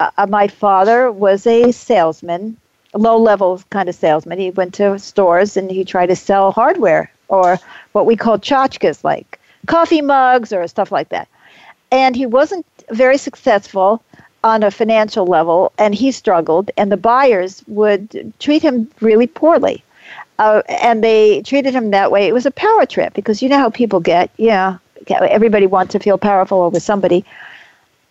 uh, 0.00 0.10
uh 0.18 0.26
my 0.26 0.48
father 0.48 1.10
was 1.10 1.46
a 1.46 1.72
salesman, 1.72 2.56
low 2.94 3.18
level 3.18 3.62
kind 3.70 3.88
of 3.88 3.94
salesman. 3.94 4.38
He 4.38 4.50
went 4.50 4.74
to 4.74 4.98
stores 4.98 5.56
and 5.56 5.70
he 5.70 5.84
tried 5.84 6.06
to 6.06 6.16
sell 6.16 6.52
hardware 6.52 7.10
or 7.28 7.58
what 7.92 8.06
we 8.06 8.16
call 8.16 8.38
tchotchkes, 8.38 9.04
like 9.04 9.38
coffee 9.66 10.02
mugs 10.02 10.52
or 10.52 10.66
stuff 10.66 10.92
like 10.92 11.08
that. 11.10 11.28
And 11.90 12.16
he 12.16 12.26
wasn't 12.26 12.66
very 12.90 13.18
successful 13.18 14.02
on 14.44 14.62
a 14.62 14.70
financial 14.70 15.26
level 15.26 15.72
and 15.78 15.94
he 15.94 16.10
struggled, 16.10 16.70
and 16.76 16.90
the 16.90 16.96
buyers 16.96 17.62
would 17.68 18.32
treat 18.40 18.62
him 18.62 18.90
really 19.00 19.26
poorly. 19.26 19.84
Uh, 20.38 20.62
and 20.68 21.04
they 21.04 21.42
treated 21.42 21.74
him 21.74 21.90
that 21.90 22.10
way. 22.10 22.26
It 22.26 22.34
was 22.34 22.46
a 22.46 22.50
power 22.50 22.86
trip 22.86 23.14
because 23.14 23.42
you 23.42 23.48
know 23.48 23.58
how 23.58 23.70
people 23.70 24.00
get. 24.00 24.30
Yeah, 24.36 24.78
everybody 25.08 25.66
wants 25.66 25.92
to 25.92 25.98
feel 25.98 26.18
powerful 26.18 26.62
over 26.62 26.80
somebody. 26.80 27.24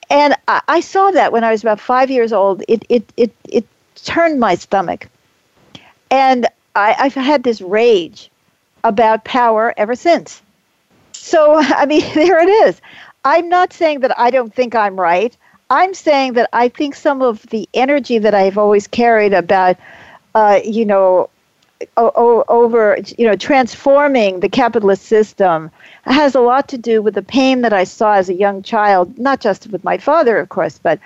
And 0.10 0.36
I, 0.48 0.62
I 0.68 0.80
saw 0.82 1.12
that 1.12 1.32
when 1.32 1.44
I 1.44 1.52
was 1.52 1.62
about 1.62 1.80
five 1.80 2.12
years 2.12 2.34
old. 2.34 2.64
It 2.68 2.84
it 2.90 3.12
it 3.18 3.34
it 3.50 3.66
turned 3.96 4.40
my 4.40 4.56
stomach, 4.56 5.08
and 6.10 6.48
I, 6.76 6.96
I've 7.00 7.14
had 7.14 7.44
this 7.44 7.62
rage 7.62 8.30
about 8.84 9.24
power 9.24 9.74
ever 9.78 9.96
since. 9.96 10.42
So 11.14 11.56
I 11.60 11.86
mean, 11.86 12.02
there 12.14 12.40
it 12.40 12.50
is. 12.68 12.82
I'm 13.24 13.50
not 13.50 13.74
saying 13.74 14.02
that 14.02 14.18
I 14.20 14.32
don't 14.32 14.54
think 14.54 14.76
I'm 14.76 15.00
right. 15.00 15.36
I'm 15.70 15.94
saying 15.94 16.34
that 16.34 16.50
I 16.52 16.68
think 16.68 16.96
some 16.96 17.22
of 17.22 17.44
the 17.44 17.70
energy 17.74 18.18
that 18.18 18.34
I've 18.34 18.58
always 18.58 18.88
carried 18.88 19.34
about, 19.34 19.78
uh, 20.36 20.60
you 20.66 20.86
know, 20.86 21.30
over 21.98 22.98
you 23.18 23.26
know 23.26 23.36
transforming 23.36 24.40
the 24.40 24.50
capitalist 24.50 25.06
system 25.06 25.72
has 26.06 26.36
a 26.36 26.42
lot 26.42 26.68
to 26.70 26.78
do 26.78 27.02
with 27.02 27.14
the 27.14 27.22
pain 27.22 27.62
that 27.62 27.74
I 27.74 27.84
saw 27.84 28.14
as 28.14 28.30
a 28.30 28.34
young 28.34 28.64
child, 28.64 29.18
not 29.20 29.40
just 29.40 29.68
with 29.68 29.84
my 29.84 29.98
father, 29.98 30.38
of 30.38 30.50
course, 30.50 30.80
but 30.82 31.00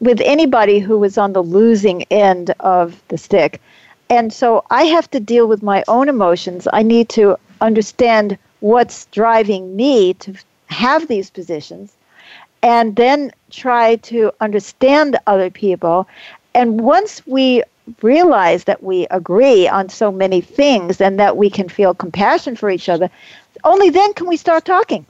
with 0.00 0.20
anybody 0.22 0.78
who 0.78 0.98
was 0.98 1.18
on 1.18 1.32
the 1.32 1.42
losing 1.42 2.02
end 2.04 2.52
of 2.60 3.00
the 3.08 3.18
stick. 3.18 3.60
And 4.08 4.32
so 4.32 4.64
I 4.70 4.84
have 4.84 5.08
to 5.12 5.20
deal 5.20 5.46
with 5.46 5.62
my 5.62 5.84
own 5.86 6.08
emotions. 6.08 6.66
I 6.72 6.82
need 6.82 7.08
to 7.10 7.36
understand 7.60 8.36
what's 8.60 9.06
driving 9.06 9.76
me 9.76 10.14
to 10.14 10.34
have 10.66 11.06
these 11.06 11.30
positions 11.30 11.92
and 12.62 12.96
then 12.96 13.32
try 13.50 13.96
to 13.96 14.32
understand 14.40 15.16
other 15.26 15.50
people. 15.50 16.08
And 16.54 16.80
once 16.80 17.24
we 17.26 17.62
realize 18.02 18.64
that 18.64 18.82
we 18.82 19.06
agree 19.10 19.68
on 19.68 19.88
so 19.88 20.10
many 20.10 20.40
things 20.40 21.00
and 21.00 21.18
that 21.18 21.36
we 21.36 21.50
can 21.50 21.68
feel 21.68 21.94
compassion 21.94 22.56
for 22.56 22.70
each 22.70 22.88
other, 22.88 23.10
only 23.64 23.90
then 23.90 24.12
can 24.14 24.26
we 24.26 24.36
start 24.36 24.64
talking. 24.64 25.06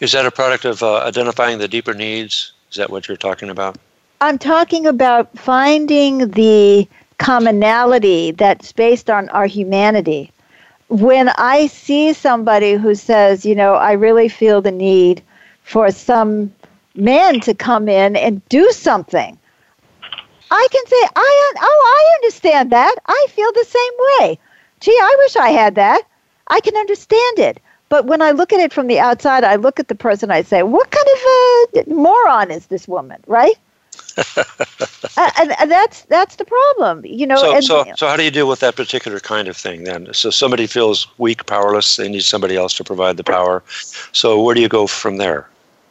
Is 0.00 0.12
that 0.12 0.26
a 0.26 0.30
product 0.30 0.64
of 0.64 0.82
uh, 0.82 0.98
identifying 0.98 1.58
the 1.58 1.68
deeper 1.68 1.94
needs? 1.94 2.52
Is 2.70 2.76
that 2.76 2.90
what 2.90 3.08
you're 3.08 3.16
talking 3.16 3.48
about? 3.48 3.78
I'm 4.20 4.38
talking 4.38 4.86
about 4.86 5.36
finding 5.38 6.30
the 6.30 6.88
commonality 7.18 8.30
that's 8.32 8.72
based 8.72 9.10
on 9.10 9.28
our 9.30 9.46
humanity. 9.46 10.30
When 10.88 11.30
I 11.30 11.66
see 11.66 12.12
somebody 12.12 12.74
who 12.74 12.94
says, 12.94 13.44
you 13.44 13.54
know, 13.54 13.74
I 13.74 13.92
really 13.92 14.28
feel 14.28 14.60
the 14.62 14.70
need 14.70 15.22
for 15.64 15.90
some 15.90 16.52
man 16.94 17.40
to 17.40 17.54
come 17.54 17.88
in 17.88 18.16
and 18.16 18.46
do 18.48 18.70
something, 18.72 19.38
I 20.50 20.68
can 20.70 20.86
say, 20.86 21.08
I 21.16 21.52
oh, 21.58 21.82
I 21.98 22.14
understand 22.16 22.70
that. 22.72 22.94
I 23.06 23.26
feel 23.30 23.52
the 23.52 23.64
same 23.64 23.92
way. 24.28 24.38
Gee, 24.80 24.92
I 24.92 25.16
wish 25.18 25.36
I 25.36 25.50
had 25.50 25.74
that. 25.74 26.02
I 26.48 26.60
can 26.60 26.76
understand 26.76 27.38
it. 27.38 27.60
But 27.88 28.06
when 28.06 28.20
I 28.20 28.32
look 28.32 28.52
at 28.52 28.60
it 28.60 28.72
from 28.72 28.88
the 28.88 28.98
outside, 28.98 29.44
I 29.44 29.56
look 29.56 29.78
at 29.78 29.88
the 29.88 29.94
person. 29.94 30.30
I 30.30 30.42
say, 30.42 30.62
what 30.62 30.90
kind 30.90 31.06
of 31.14 31.88
a 31.88 31.94
moron 31.94 32.50
is 32.50 32.66
this 32.66 32.88
woman, 32.88 33.22
right? 33.26 33.54
and, 35.16 35.54
and, 35.60 35.70
that's 35.70 36.02
that's 36.02 36.36
the 36.36 36.44
problem, 36.44 37.04
you 37.04 37.26
know. 37.26 37.36
So, 37.36 37.54
and, 37.54 37.64
so, 37.64 37.84
so 37.96 38.08
how 38.08 38.16
do 38.16 38.24
you 38.24 38.30
deal 38.30 38.48
with 38.48 38.60
that 38.60 38.74
particular 38.74 39.20
kind 39.20 39.46
of 39.46 39.56
thing 39.56 39.84
then? 39.84 40.12
So 40.14 40.30
somebody 40.30 40.66
feels 40.66 41.06
weak, 41.18 41.44
powerless. 41.46 41.96
They 41.96 42.08
need 42.08 42.22
somebody 42.22 42.56
else 42.56 42.74
to 42.74 42.84
provide 42.84 43.18
the 43.18 43.24
power. 43.24 43.62
So 44.12 44.40
where 44.42 44.54
do 44.54 44.62
you 44.62 44.68
go 44.68 44.86
from 44.86 45.18
there? 45.18 45.48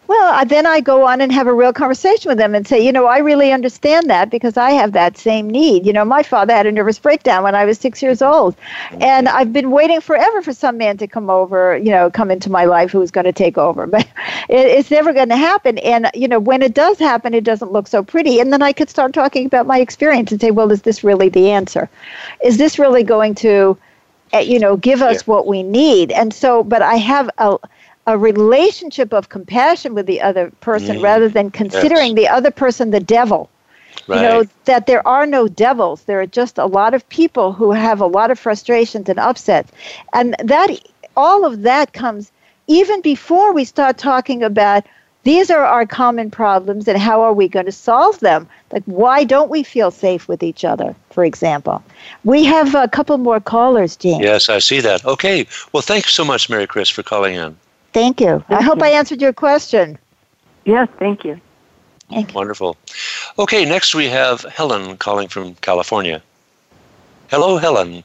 Well, 0.07 0.45
then 0.45 0.67
I 0.67 0.81
go 0.81 1.07
on 1.07 1.19
and 1.21 1.31
have 1.31 1.47
a 1.47 1.53
real 1.53 1.73
conversation 1.73 2.29
with 2.29 2.37
them 2.37 2.53
and 2.53 2.67
say, 2.67 2.79
you 2.79 2.91
know, 2.91 3.07
I 3.07 3.19
really 3.19 3.51
understand 3.51 4.09
that 4.09 4.29
because 4.29 4.55
I 4.55 4.71
have 4.71 4.91
that 4.91 5.17
same 5.17 5.49
need. 5.49 5.85
You 5.85 5.93
know, 5.93 6.05
my 6.05 6.21
father 6.21 6.53
had 6.53 6.67
a 6.67 6.71
nervous 6.71 6.99
breakdown 6.99 7.43
when 7.43 7.55
I 7.55 7.65
was 7.65 7.79
six 7.79 8.03
years 8.03 8.21
old. 8.21 8.55
And 9.01 9.27
I've 9.27 9.51
been 9.51 9.71
waiting 9.71 10.01
forever 10.01 10.43
for 10.43 10.53
some 10.53 10.77
man 10.77 10.97
to 10.97 11.07
come 11.07 11.29
over, 11.29 11.77
you 11.77 11.89
know, 11.89 12.11
come 12.11 12.29
into 12.29 12.51
my 12.51 12.65
life 12.65 12.91
who 12.91 12.99
was 12.99 13.09
going 13.09 13.25
to 13.25 13.33
take 13.33 13.57
over. 13.57 13.87
But 13.95 14.07
it's 14.49 14.91
never 14.91 15.13
going 15.13 15.29
to 15.29 15.37
happen. 15.37 15.77
And, 15.79 16.11
you 16.13 16.27
know, 16.27 16.39
when 16.39 16.61
it 16.61 16.73
does 16.73 16.99
happen, 16.99 17.33
it 17.33 17.43
doesn't 17.43 17.71
look 17.71 17.87
so 17.87 18.03
pretty. 18.03 18.39
And 18.39 18.51
then 18.51 18.61
I 18.61 18.73
could 18.73 18.89
start 18.89 19.13
talking 19.13 19.45
about 19.45 19.65
my 19.65 19.79
experience 19.79 20.31
and 20.31 20.41
say, 20.41 20.51
well, 20.51 20.71
is 20.71 20.81
this 20.81 21.03
really 21.03 21.29
the 21.29 21.49
answer? 21.49 21.89
Is 22.43 22.57
this 22.57 22.77
really 22.77 23.03
going 23.03 23.35
to, 23.35 23.77
eh, 24.33 24.41
you 24.41 24.59
know, 24.59 24.75
give 24.75 25.01
us 25.01 25.17
yeah. 25.17 25.33
what 25.33 25.47
we 25.47 25.63
need? 25.63 26.11
And 26.11 26.33
so, 26.33 26.63
but 26.63 26.81
I 26.81 26.95
have 26.95 27.29
a, 27.37 27.57
a 28.07 28.17
relationship 28.17 29.13
of 29.13 29.29
compassion 29.29 29.93
with 29.93 30.05
the 30.05 30.21
other 30.21 30.51
person 30.61 30.97
mm. 30.97 31.03
rather 31.03 31.27
than 31.27 31.49
considering 31.49 32.15
yes. 32.15 32.15
the 32.15 32.27
other 32.27 32.51
person 32.51 32.91
the 32.91 32.99
devil. 32.99 33.49
Right. 34.07 34.17
You 34.17 34.21
know, 34.21 34.43
that 34.65 34.85
there 34.85 35.05
are 35.07 35.25
no 35.25 35.47
devils. 35.47 36.03
There 36.03 36.19
are 36.19 36.27
just 36.27 36.57
a 36.57 36.65
lot 36.65 36.93
of 36.93 37.07
people 37.09 37.53
who 37.53 37.71
have 37.71 37.99
a 37.99 38.05
lot 38.05 38.29
of 38.29 38.37
frustrations 38.37 39.09
and 39.09 39.17
upsets. 39.17 39.71
And 40.13 40.35
that 40.43 40.79
all 41.17 41.45
of 41.45 41.63
that 41.63 41.93
comes 41.93 42.31
even 42.67 43.01
before 43.01 43.53
we 43.53 43.63
start 43.63 43.97
talking 43.97 44.43
about 44.43 44.85
these 45.23 45.49
are 45.49 45.65
our 45.65 45.87
common 45.87 46.29
problems 46.29 46.87
and 46.87 46.99
how 46.99 47.21
are 47.21 47.33
we 47.33 47.47
going 47.47 47.65
to 47.65 47.71
solve 47.71 48.19
them? 48.19 48.47
Like, 48.71 48.83
why 48.85 49.23
don't 49.23 49.49
we 49.49 49.63
feel 49.63 49.89
safe 49.89 50.27
with 50.27 50.43
each 50.43 50.63
other, 50.63 50.95
for 51.09 51.25
example? 51.25 51.83
We 52.23 52.43
have 52.45 52.75
a 52.75 52.87
couple 52.87 53.17
more 53.17 53.39
callers, 53.39 53.95
James. 53.95 54.23
Yes, 54.23 54.49
I 54.49 54.59
see 54.59 54.81
that. 54.81 55.03
Okay. 55.03 55.47
Well, 55.73 55.81
thanks 55.81 56.13
so 56.13 56.23
much, 56.23 56.47
Mary 56.47 56.67
Chris, 56.67 56.89
for 56.89 57.01
calling 57.01 57.33
in. 57.33 57.57
Thank 57.95 58.19
you. 58.19 58.43
Thank 58.49 58.59
I 58.59 58.61
hope 58.61 58.79
you. 58.79 58.83
I 58.83 58.89
answered 58.89 59.21
your 59.21 59.31
question. 59.31 59.97
Yes, 60.65 60.89
thank 60.99 61.23
you. 61.23 61.39
Thank 62.09 62.27
you. 62.27 62.35
Wonderful. 62.35 62.75
Okay, 63.39 63.63
next 63.63 63.95
we 63.95 64.09
have 64.09 64.41
Helen 64.41 64.97
calling 64.97 65.29
from 65.29 65.55
California. 65.55 66.21
Hello, 67.29 67.55
Helen. 67.55 68.03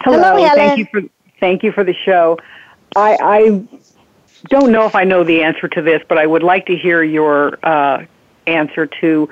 Hello, 0.00 0.18
Hello 0.18 0.42
Helen. 0.42 0.56
Thank 0.56 0.78
you 0.78 0.86
for 0.90 1.02
thank 1.38 1.62
you 1.62 1.70
for 1.70 1.84
the 1.84 1.94
show. 1.94 2.36
I, 2.96 3.16
I 3.22 3.66
don't 4.48 4.72
know 4.72 4.86
if 4.86 4.96
I 4.96 5.04
know 5.04 5.22
the 5.22 5.44
answer 5.44 5.68
to 5.68 5.82
this, 5.82 6.02
but 6.08 6.18
I 6.18 6.26
would 6.26 6.42
like 6.42 6.66
to 6.66 6.76
hear 6.76 7.04
your 7.04 7.60
uh, 7.62 8.06
answer 8.48 8.86
to 9.00 9.30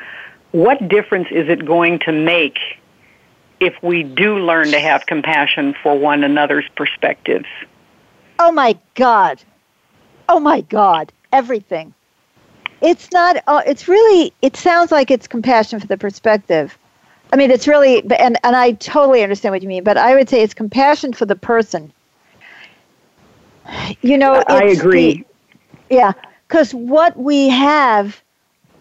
what 0.52 0.88
difference 0.88 1.26
is 1.32 1.48
it 1.48 1.66
going 1.66 1.98
to 2.06 2.12
make 2.12 2.58
if 3.58 3.74
we 3.82 4.04
do 4.04 4.38
learn 4.38 4.70
to 4.70 4.78
have 4.78 5.04
compassion 5.06 5.74
for 5.82 5.98
one 5.98 6.22
another's 6.22 6.68
perspectives? 6.76 7.48
Oh 8.38 8.52
my 8.52 8.78
God. 8.94 9.42
Oh 10.28 10.40
my 10.40 10.60
God, 10.62 11.12
everything. 11.32 11.94
It's 12.80 13.10
not, 13.12 13.42
uh, 13.46 13.62
it's 13.66 13.88
really, 13.88 14.32
it 14.42 14.56
sounds 14.56 14.92
like 14.92 15.10
it's 15.10 15.26
compassion 15.26 15.80
for 15.80 15.86
the 15.86 15.96
perspective. 15.96 16.76
I 17.32 17.36
mean, 17.36 17.50
it's 17.50 17.66
really, 17.66 18.02
and, 18.02 18.38
and 18.44 18.56
I 18.56 18.72
totally 18.72 19.22
understand 19.22 19.52
what 19.52 19.62
you 19.62 19.68
mean, 19.68 19.82
but 19.82 19.96
I 19.96 20.14
would 20.14 20.28
say 20.28 20.42
it's 20.42 20.54
compassion 20.54 21.12
for 21.12 21.26
the 21.26 21.36
person. 21.36 21.92
You 24.02 24.18
know, 24.18 24.44
I 24.46 24.64
agree. 24.64 25.24
The, 25.88 25.96
yeah, 25.96 26.12
because 26.46 26.72
what 26.72 27.16
we 27.16 27.48
have 27.48 28.22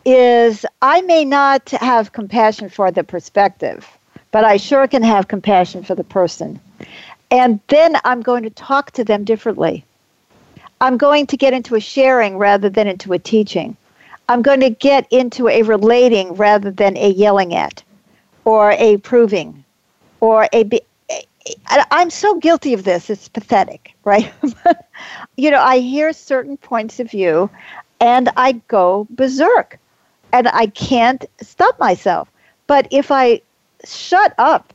is 0.05 0.65
I 0.81 1.01
may 1.01 1.25
not 1.25 1.69
have 1.69 2.12
compassion 2.12 2.69
for 2.69 2.91
the 2.91 3.03
perspective, 3.03 3.88
but 4.31 4.43
I 4.43 4.58
sure 4.58 4.88
can 4.88 5.01
have 5.01 5.27
compassion 5.27 5.84
for 5.84 5.95
the 5.95 6.03
person. 6.03 6.60
And 7.31 7.60
then 7.67 7.97
I'm 8.03 8.21
going 8.21 8.43
to 8.43 8.51
talk 8.51 8.91
to 8.91 9.03
them 9.03 9.23
differently. 9.23 9.84
I'm 10.81 10.97
going 10.97 11.27
to 11.27 11.38
get 11.38 11.53
into 11.53 11.75
a 11.75 11.79
sharing 11.79 12.38
rather 12.38 12.69
than 12.69 12.88
into 12.88 13.13
a 13.13 13.19
teaching. 13.19 13.77
I'm 14.27 14.41
going 14.41 14.59
to 14.61 14.69
get 14.69 15.07
into 15.11 15.47
a 15.47 15.61
relating 15.61 16.33
rather 16.35 16.71
than 16.71 16.97
a 16.97 17.09
yelling 17.09 17.53
at 17.55 17.83
or 18.43 18.71
a 18.71 18.97
proving 18.97 19.63
or 20.19 20.47
a. 20.51 20.63
Be- 20.63 20.81
I'm 21.91 22.09
so 22.09 22.39
guilty 22.39 22.73
of 22.73 22.83
this. 22.83 23.09
It's 23.09 23.29
pathetic, 23.29 23.93
right? 24.03 24.31
you 25.38 25.51
know, 25.51 25.61
I 25.61 25.79
hear 25.79 26.11
certain 26.11 26.57
points 26.57 26.99
of 26.99 27.11
view 27.11 27.49
and 27.99 28.29
I 28.35 28.53
go 28.67 29.07
berserk 29.11 29.79
and 30.33 30.47
I 30.49 30.67
can't 30.67 31.25
stop 31.41 31.79
myself. 31.79 32.29
But 32.67 32.88
if 32.91 33.11
I 33.11 33.41
shut 33.85 34.33
up 34.38 34.73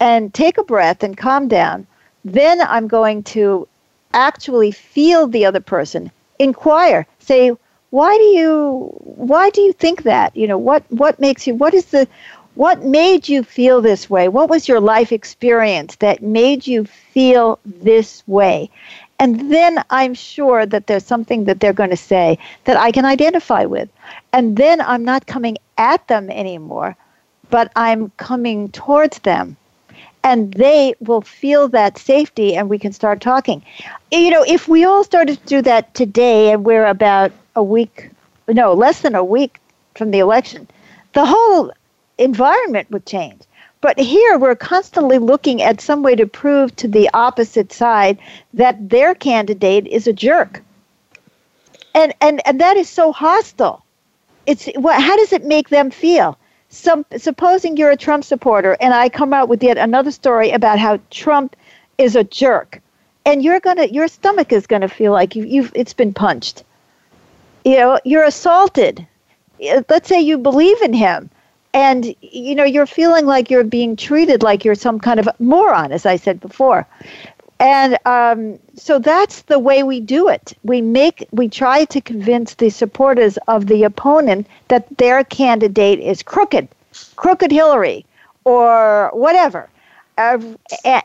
and 0.00 0.34
take 0.34 0.58
a 0.58 0.64
breath 0.64 1.02
and 1.02 1.16
calm 1.16 1.48
down, 1.48 1.86
then 2.24 2.60
I'm 2.60 2.88
going 2.88 3.22
to 3.24 3.66
actually 4.12 4.70
feel 4.70 5.26
the 5.26 5.44
other 5.46 5.60
person, 5.60 6.10
inquire, 6.38 7.06
say, 7.18 7.52
why 7.90 8.16
do 8.16 8.24
you 8.24 8.92
why 9.00 9.50
do 9.50 9.60
you 9.62 9.72
think 9.72 10.02
that? 10.02 10.36
You 10.36 10.46
know, 10.46 10.58
what 10.58 10.84
what 10.90 11.18
makes 11.20 11.46
you 11.46 11.54
what 11.54 11.74
is 11.74 11.86
the 11.86 12.06
what 12.54 12.82
made 12.82 13.28
you 13.28 13.44
feel 13.44 13.80
this 13.80 14.10
way? 14.10 14.28
What 14.28 14.50
was 14.50 14.66
your 14.66 14.80
life 14.80 15.12
experience 15.12 15.96
that 15.96 16.22
made 16.22 16.66
you 16.66 16.84
feel 16.84 17.60
this 17.64 18.26
way? 18.26 18.70
And 19.20 19.52
then 19.52 19.82
I'm 19.90 20.14
sure 20.14 20.66
that 20.66 20.86
there's 20.86 21.04
something 21.04 21.44
that 21.44 21.60
they're 21.60 21.72
going 21.72 21.90
to 21.90 21.96
say 21.96 22.38
that 22.64 22.76
I 22.76 22.90
can 22.90 23.04
identify 23.04 23.64
with. 23.64 23.88
And 24.32 24.56
then 24.56 24.80
I'm 24.80 25.04
not 25.04 25.26
coming 25.26 25.58
at 25.76 26.06
them 26.08 26.30
anymore, 26.30 26.96
but 27.50 27.72
I'm 27.76 28.10
coming 28.16 28.68
towards 28.70 29.18
them. 29.20 29.56
And 30.24 30.52
they 30.54 30.94
will 31.00 31.20
feel 31.20 31.68
that 31.68 31.98
safety 31.98 32.54
and 32.56 32.68
we 32.68 32.78
can 32.78 32.92
start 32.92 33.20
talking. 33.20 33.62
You 34.10 34.30
know, 34.30 34.44
if 34.46 34.68
we 34.68 34.84
all 34.84 35.04
started 35.04 35.40
to 35.40 35.46
do 35.46 35.62
that 35.62 35.94
today 35.94 36.52
and 36.52 36.64
we're 36.64 36.86
about 36.86 37.32
a 37.56 37.62
week, 37.62 38.10
no, 38.48 38.74
less 38.74 39.00
than 39.00 39.14
a 39.14 39.24
week 39.24 39.60
from 39.94 40.10
the 40.10 40.18
election, 40.18 40.68
the 41.12 41.24
whole 41.24 41.72
environment 42.18 42.90
would 42.90 43.06
change. 43.06 43.42
But 43.80 43.98
here 43.98 44.38
we're 44.38 44.56
constantly 44.56 45.18
looking 45.18 45.62
at 45.62 45.80
some 45.80 46.02
way 46.02 46.16
to 46.16 46.26
prove 46.26 46.74
to 46.76 46.88
the 46.88 47.08
opposite 47.14 47.72
side 47.72 48.18
that 48.54 48.88
their 48.90 49.14
candidate 49.14 49.86
is 49.86 50.06
a 50.06 50.12
jerk. 50.12 50.62
And 51.94 52.12
and, 52.20 52.40
and 52.46 52.60
that 52.60 52.76
is 52.76 52.88
so 52.88 53.12
hostile. 53.12 53.84
It's 54.46 54.66
what 54.74 55.00
how 55.00 55.16
does 55.16 55.32
it 55.32 55.44
make 55.44 55.68
them 55.68 55.90
feel? 55.90 56.36
Some, 56.70 57.06
supposing 57.16 57.76
you're 57.76 57.90
a 57.90 57.96
Trump 57.96 58.24
supporter 58.24 58.76
and 58.80 58.92
I 58.92 59.08
come 59.08 59.32
out 59.32 59.48
with 59.48 59.62
yet 59.62 59.78
another 59.78 60.10
story 60.10 60.50
about 60.50 60.78
how 60.78 61.00
Trump 61.10 61.56
is 61.96 62.14
a 62.14 62.24
jerk 62.24 62.80
and 63.24 63.42
you're 63.42 63.60
gonna 63.60 63.86
your 63.86 64.08
stomach 64.08 64.52
is 64.52 64.66
gonna 64.66 64.88
feel 64.88 65.12
like 65.12 65.34
you, 65.34 65.44
you've 65.44 65.72
it's 65.74 65.94
been 65.94 66.12
punched. 66.12 66.64
You 67.64 67.76
know, 67.76 67.98
you're 68.04 68.24
assaulted. 68.24 69.06
Let's 69.60 70.08
say 70.08 70.20
you 70.20 70.38
believe 70.38 70.80
in 70.82 70.92
him 70.92 71.30
and 71.74 72.14
you 72.20 72.54
know 72.54 72.64
you're 72.64 72.86
feeling 72.86 73.26
like 73.26 73.50
you're 73.50 73.64
being 73.64 73.96
treated 73.96 74.42
like 74.42 74.64
you're 74.64 74.74
some 74.74 74.98
kind 74.98 75.20
of 75.20 75.28
moron 75.38 75.92
as 75.92 76.06
i 76.06 76.16
said 76.16 76.40
before 76.40 76.86
and 77.60 77.98
um, 78.06 78.58
so 78.76 78.98
that's 78.98 79.42
the 79.42 79.58
way 79.58 79.82
we 79.82 80.00
do 80.00 80.28
it. 80.28 80.56
We 80.62 80.80
make 80.80 81.26
we 81.32 81.48
try 81.48 81.84
to 81.86 82.00
convince 82.00 82.54
the 82.54 82.70
supporters 82.70 83.36
of 83.48 83.66
the 83.66 83.82
opponent 83.84 84.46
that 84.68 84.86
their 84.98 85.24
candidate 85.24 85.98
is 85.98 86.22
crooked 86.22 86.68
crooked 87.16 87.50
hillary 87.50 88.06
or 88.44 89.10
whatever. 89.12 89.68
Uh, 90.16 90.38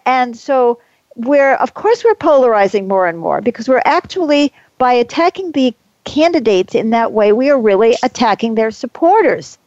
and 0.06 0.38
so 0.38 0.80
we're 1.16 1.56
of 1.56 1.74
course 1.74 2.04
we're 2.04 2.16
polarizing 2.16 2.88
more 2.88 3.08
and 3.08 3.18
more 3.18 3.42
because 3.42 3.68
we're 3.68 3.82
actually 3.86 4.52
by 4.78 4.94
attacking 4.94 5.52
the 5.52 5.74
candidates 6.04 6.76
in 6.76 6.90
that 6.92 7.14
way 7.14 7.32
we 7.32 7.50
are 7.50 7.60
really 7.60 7.96
attacking 8.04 8.56
their 8.56 8.72
supporters. 8.72 9.58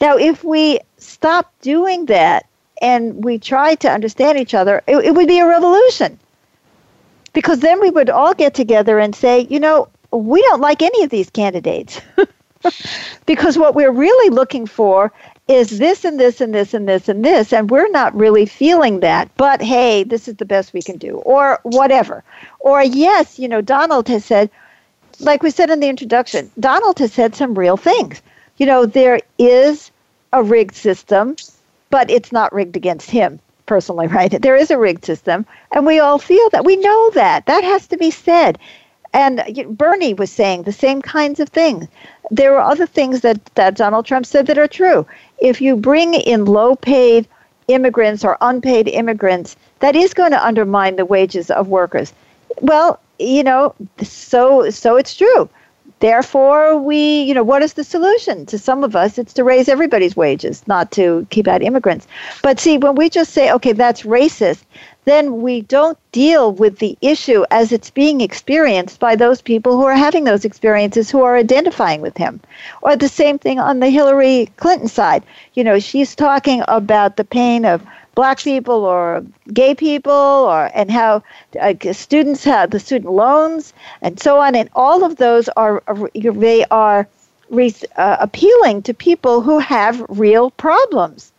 Now, 0.00 0.16
if 0.16 0.44
we 0.44 0.80
stop 0.98 1.52
doing 1.60 2.06
that 2.06 2.46
and 2.80 3.24
we 3.24 3.38
try 3.38 3.74
to 3.76 3.90
understand 3.90 4.38
each 4.38 4.54
other, 4.54 4.82
it, 4.86 4.96
it 4.96 5.14
would 5.14 5.28
be 5.28 5.38
a 5.38 5.46
revolution. 5.46 6.18
Because 7.32 7.60
then 7.60 7.80
we 7.80 7.90
would 7.90 8.10
all 8.10 8.34
get 8.34 8.54
together 8.54 8.98
and 8.98 9.14
say, 9.14 9.46
you 9.50 9.60
know, 9.60 9.88
we 10.10 10.42
don't 10.42 10.60
like 10.60 10.82
any 10.82 11.04
of 11.04 11.10
these 11.10 11.30
candidates. 11.30 12.00
because 13.26 13.56
what 13.56 13.74
we're 13.74 13.92
really 13.92 14.34
looking 14.34 14.66
for 14.66 15.12
is 15.46 15.78
this 15.78 16.04
and 16.04 16.18
this 16.18 16.40
and 16.40 16.54
this 16.54 16.74
and 16.74 16.88
this 16.88 17.08
and 17.08 17.24
this, 17.24 17.52
and 17.52 17.70
we're 17.70 17.88
not 17.90 18.14
really 18.16 18.46
feeling 18.46 19.00
that. 19.00 19.30
But 19.36 19.62
hey, 19.62 20.04
this 20.04 20.28
is 20.28 20.36
the 20.36 20.44
best 20.44 20.72
we 20.72 20.82
can 20.82 20.96
do, 20.96 21.16
or 21.18 21.60
whatever. 21.62 22.24
Or 22.60 22.82
yes, 22.82 23.38
you 23.38 23.48
know, 23.48 23.60
Donald 23.60 24.08
has 24.08 24.24
said, 24.24 24.50
like 25.20 25.42
we 25.42 25.50
said 25.50 25.70
in 25.70 25.80
the 25.80 25.88
introduction, 25.88 26.50
Donald 26.58 26.98
has 26.98 27.12
said 27.12 27.34
some 27.34 27.56
real 27.56 27.76
things 27.76 28.22
you 28.60 28.66
know, 28.66 28.84
there 28.84 29.20
is 29.38 29.90
a 30.34 30.42
rigged 30.42 30.74
system, 30.74 31.34
but 31.90 32.10
it's 32.10 32.32
not 32.32 32.52
rigged 32.52 32.76
against 32.76 33.10
him 33.10 33.40
personally, 33.66 34.06
right? 34.18 34.40
There 34.40 34.56
is 34.56 34.70
a 34.70 34.78
rigged 34.78 35.04
system, 35.04 35.46
and 35.72 35.86
we 35.86 35.98
all 35.98 36.18
feel 36.18 36.48
that. 36.50 36.64
We 36.64 36.76
know 36.76 37.10
that. 37.10 37.46
That 37.46 37.64
has 37.64 37.86
to 37.88 37.96
be 37.96 38.10
said. 38.10 38.58
And 39.12 39.42
Bernie 39.70 40.14
was 40.14 40.30
saying 40.30 40.62
the 40.62 40.72
same 40.72 41.02
kinds 41.02 41.40
of 41.40 41.48
things. 41.48 41.88
There 42.30 42.56
are 42.56 42.70
other 42.70 42.86
things 42.86 43.22
that, 43.22 43.44
that 43.56 43.74
Donald 43.74 44.06
Trump 44.06 44.24
said 44.24 44.46
that 44.46 44.58
are 44.58 44.68
true. 44.68 45.04
If 45.38 45.60
you 45.60 45.74
bring 45.74 46.14
in 46.14 46.44
low 46.44 46.76
paid 46.76 47.26
immigrants 47.66 48.24
or 48.24 48.38
unpaid 48.40 48.86
immigrants, 48.86 49.56
that 49.80 49.96
is 49.96 50.14
going 50.14 50.30
to 50.30 50.46
undermine 50.46 50.96
the 50.96 51.04
wages 51.04 51.50
of 51.50 51.68
workers. 51.68 52.12
Well, 52.60 53.00
you 53.18 53.42
know, 53.42 53.74
so 54.02 54.70
so 54.70 54.96
it's 54.96 55.16
true. 55.16 55.48
Therefore, 56.00 56.76
we, 56.78 57.22
you 57.22 57.34
know, 57.34 57.42
what 57.42 57.62
is 57.62 57.74
the 57.74 57.84
solution? 57.84 58.46
To 58.46 58.58
some 58.58 58.82
of 58.84 58.96
us, 58.96 59.18
it's 59.18 59.34
to 59.34 59.44
raise 59.44 59.68
everybody's 59.68 60.16
wages, 60.16 60.66
not 60.66 60.90
to 60.92 61.26
keep 61.30 61.46
out 61.46 61.62
immigrants. 61.62 62.06
But 62.42 62.58
see, 62.58 62.78
when 62.78 62.94
we 62.94 63.10
just 63.10 63.32
say, 63.32 63.52
okay, 63.52 63.72
that's 63.72 64.02
racist, 64.02 64.62
then 65.04 65.42
we 65.42 65.62
don't 65.62 65.98
deal 66.12 66.52
with 66.52 66.78
the 66.78 66.96
issue 67.02 67.44
as 67.50 67.72
it's 67.72 67.90
being 67.90 68.20
experienced 68.20 68.98
by 68.98 69.14
those 69.14 69.42
people 69.42 69.76
who 69.76 69.84
are 69.84 69.94
having 69.94 70.24
those 70.24 70.44
experiences 70.44 71.10
who 71.10 71.22
are 71.22 71.36
identifying 71.36 72.00
with 72.00 72.16
him. 72.16 72.40
Or 72.82 72.96
the 72.96 73.08
same 73.08 73.38
thing 73.38 73.58
on 73.58 73.80
the 73.80 73.90
Hillary 73.90 74.50
Clinton 74.56 74.88
side. 74.88 75.22
You 75.54 75.64
know, 75.64 75.78
she's 75.78 76.14
talking 76.14 76.62
about 76.68 77.16
the 77.16 77.24
pain 77.24 77.64
of 77.64 77.82
black 78.20 78.38
people 78.38 78.84
or 78.84 79.24
gay 79.60 79.74
people 79.74 80.12
or 80.52 80.70
and 80.74 80.90
how 80.90 81.22
uh, 81.58 81.72
students 81.92 82.44
have 82.44 82.70
the 82.70 82.78
student 82.78 83.10
loans 83.10 83.72
and 84.02 84.20
so 84.20 84.38
on 84.38 84.54
and 84.54 84.68
all 84.74 85.02
of 85.04 85.16
those 85.16 85.48
are 85.56 85.82
they 86.24 86.62
are 86.70 87.08
re- 87.48 87.88
uh, 87.96 88.16
appealing 88.20 88.82
to 88.82 88.92
people 88.92 89.40
who 89.40 89.58
have 89.58 90.04
real 90.10 90.50
problems 90.66 91.32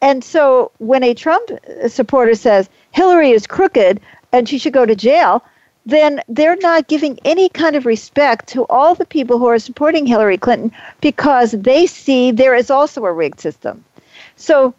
and 0.00 0.22
so 0.22 0.70
when 0.78 1.02
a 1.02 1.12
trump 1.12 1.50
supporter 1.88 2.36
says 2.36 2.70
hillary 2.92 3.32
is 3.32 3.44
crooked 3.44 4.00
and 4.30 4.48
she 4.48 4.58
should 4.58 4.72
go 4.80 4.86
to 4.86 4.94
jail 4.94 5.42
then 5.86 6.22
they're 6.28 6.62
not 6.70 6.86
giving 6.86 7.18
any 7.24 7.48
kind 7.48 7.74
of 7.74 7.84
respect 7.84 8.46
to 8.46 8.64
all 8.66 8.94
the 8.94 9.06
people 9.06 9.38
who 9.38 9.46
are 9.46 9.58
supporting 9.58 10.04
Hillary 10.04 10.36
Clinton 10.36 10.70
because 11.00 11.52
they 11.52 11.86
see 11.86 12.30
there 12.30 12.54
is 12.54 12.70
also 12.70 13.06
a 13.06 13.12
rigged 13.12 13.40
system. 13.40 13.82
So 14.36 14.74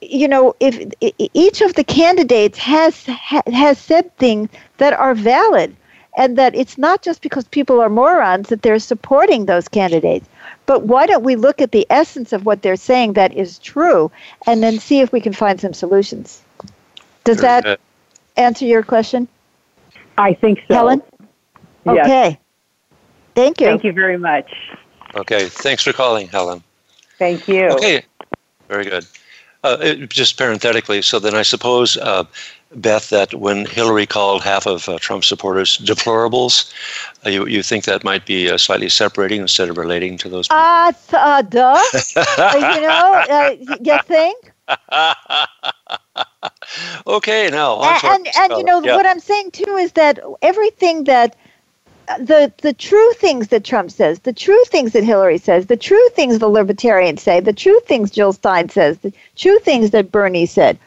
you 0.00 0.28
know, 0.28 0.54
if 0.60 0.92
each 1.34 1.60
of 1.60 1.74
the 1.74 1.84
candidates 1.84 2.58
has 2.58 3.04
has 3.04 3.78
said 3.78 4.16
things 4.16 4.48
that 4.78 4.92
are 4.92 5.14
valid, 5.14 5.74
and 6.16 6.36
that 6.38 6.54
it's 6.54 6.78
not 6.78 7.02
just 7.02 7.22
because 7.22 7.46
people 7.48 7.80
are 7.80 7.88
morons 7.88 8.48
that 8.48 8.62
they're 8.62 8.78
supporting 8.78 9.46
those 9.46 9.68
candidates. 9.68 10.28
But 10.66 10.82
why 10.82 11.06
don't 11.06 11.24
we 11.24 11.36
look 11.36 11.60
at 11.60 11.72
the 11.72 11.86
essence 11.90 12.32
of 12.32 12.44
what 12.44 12.62
they're 12.62 12.76
saying 12.76 13.14
that 13.14 13.34
is 13.34 13.58
true, 13.58 14.10
and 14.46 14.62
then 14.62 14.78
see 14.78 15.00
if 15.00 15.12
we 15.12 15.20
can 15.20 15.32
find 15.32 15.60
some 15.60 15.72
solutions? 15.72 16.42
Does 17.24 17.38
that 17.38 17.80
answer 18.36 18.64
your 18.64 18.82
question? 18.82 19.28
I 20.16 20.34
think 20.34 20.60
so. 20.68 20.74
Helen. 20.74 21.02
Yes. 21.86 22.06
Okay. 22.06 22.38
Thank 23.34 23.60
you. 23.60 23.66
Thank 23.66 23.84
you 23.84 23.92
very 23.92 24.18
much. 24.18 24.50
Okay. 25.14 25.48
Thanks 25.48 25.82
for 25.84 25.92
calling, 25.92 26.28
Helen. 26.28 26.62
Thank 27.18 27.48
you. 27.48 27.68
Okay. 27.68 28.02
Very 28.68 28.84
good. 28.84 29.06
Uh, 29.64 29.76
it, 29.80 30.08
just 30.08 30.38
parenthetically, 30.38 31.02
so 31.02 31.18
then 31.18 31.34
I 31.34 31.42
suppose 31.42 31.96
uh, 31.96 32.22
Beth, 32.76 33.10
that 33.10 33.34
when 33.34 33.66
Hillary 33.66 34.06
called 34.06 34.42
half 34.42 34.66
of 34.66 34.88
uh, 34.88 34.98
Trump 35.00 35.24
supporters 35.24 35.78
deplorables, 35.78 36.72
uh, 37.26 37.30
you, 37.30 37.44
you 37.46 37.60
think 37.62 37.84
that 37.84 38.04
might 38.04 38.24
be 38.24 38.48
uh, 38.48 38.56
slightly 38.56 38.88
separating 38.88 39.40
instead 39.40 39.68
of 39.68 39.76
relating 39.76 40.16
to 40.18 40.28
those 40.28 40.46
people? 40.46 40.58
Uh, 40.58 40.92
uh 41.12 41.42
duh. 41.42 41.82
you 42.54 42.80
know, 42.82 43.24
uh, 43.28 43.56
you 43.80 43.98
think? 44.04 44.52
okay, 47.06 47.48
now. 47.50 47.82
and, 47.82 48.04
and, 48.04 48.28
and 48.36 48.52
you 48.58 48.64
know, 48.64 48.82
yeah. 48.82 48.94
what 48.94 49.06
I'm 49.06 49.20
saying 49.20 49.52
too 49.52 49.76
is 49.76 49.92
that 49.92 50.20
everything 50.42 51.04
that 51.04 51.36
the 52.18 52.52
the 52.62 52.72
true 52.72 53.12
things 53.14 53.48
that 53.48 53.64
Trump 53.64 53.90
says, 53.90 54.20
the 54.20 54.32
true 54.32 54.62
things 54.66 54.92
that 54.92 55.04
Hillary 55.04 55.38
says, 55.38 55.66
the 55.66 55.76
true 55.76 56.08
things 56.10 56.38
the 56.38 56.48
libertarians 56.48 57.22
say, 57.22 57.40
the 57.40 57.52
true 57.52 57.80
things 57.86 58.10
Jill 58.10 58.32
Stein 58.32 58.68
says, 58.68 58.98
the 58.98 59.12
true 59.36 59.58
things 59.58 59.90
that 59.90 60.10
Bernie 60.10 60.46
said, 60.46 60.78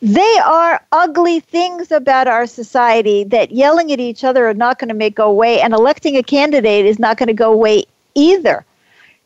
they 0.00 0.38
are 0.44 0.80
ugly 0.92 1.40
things 1.40 1.90
about 1.90 2.28
our 2.28 2.46
society 2.46 3.24
that 3.24 3.50
yelling 3.50 3.92
at 3.92 4.00
each 4.00 4.24
other 4.24 4.46
are 4.46 4.54
not 4.54 4.78
going 4.78 4.88
to 4.88 4.94
make 4.94 5.14
go 5.14 5.28
away, 5.28 5.60
and 5.60 5.74
electing 5.74 6.16
a 6.16 6.22
candidate 6.22 6.86
is 6.86 6.98
not 6.98 7.16
going 7.18 7.28
to 7.28 7.34
go 7.34 7.52
away 7.52 7.84
either. 8.14 8.64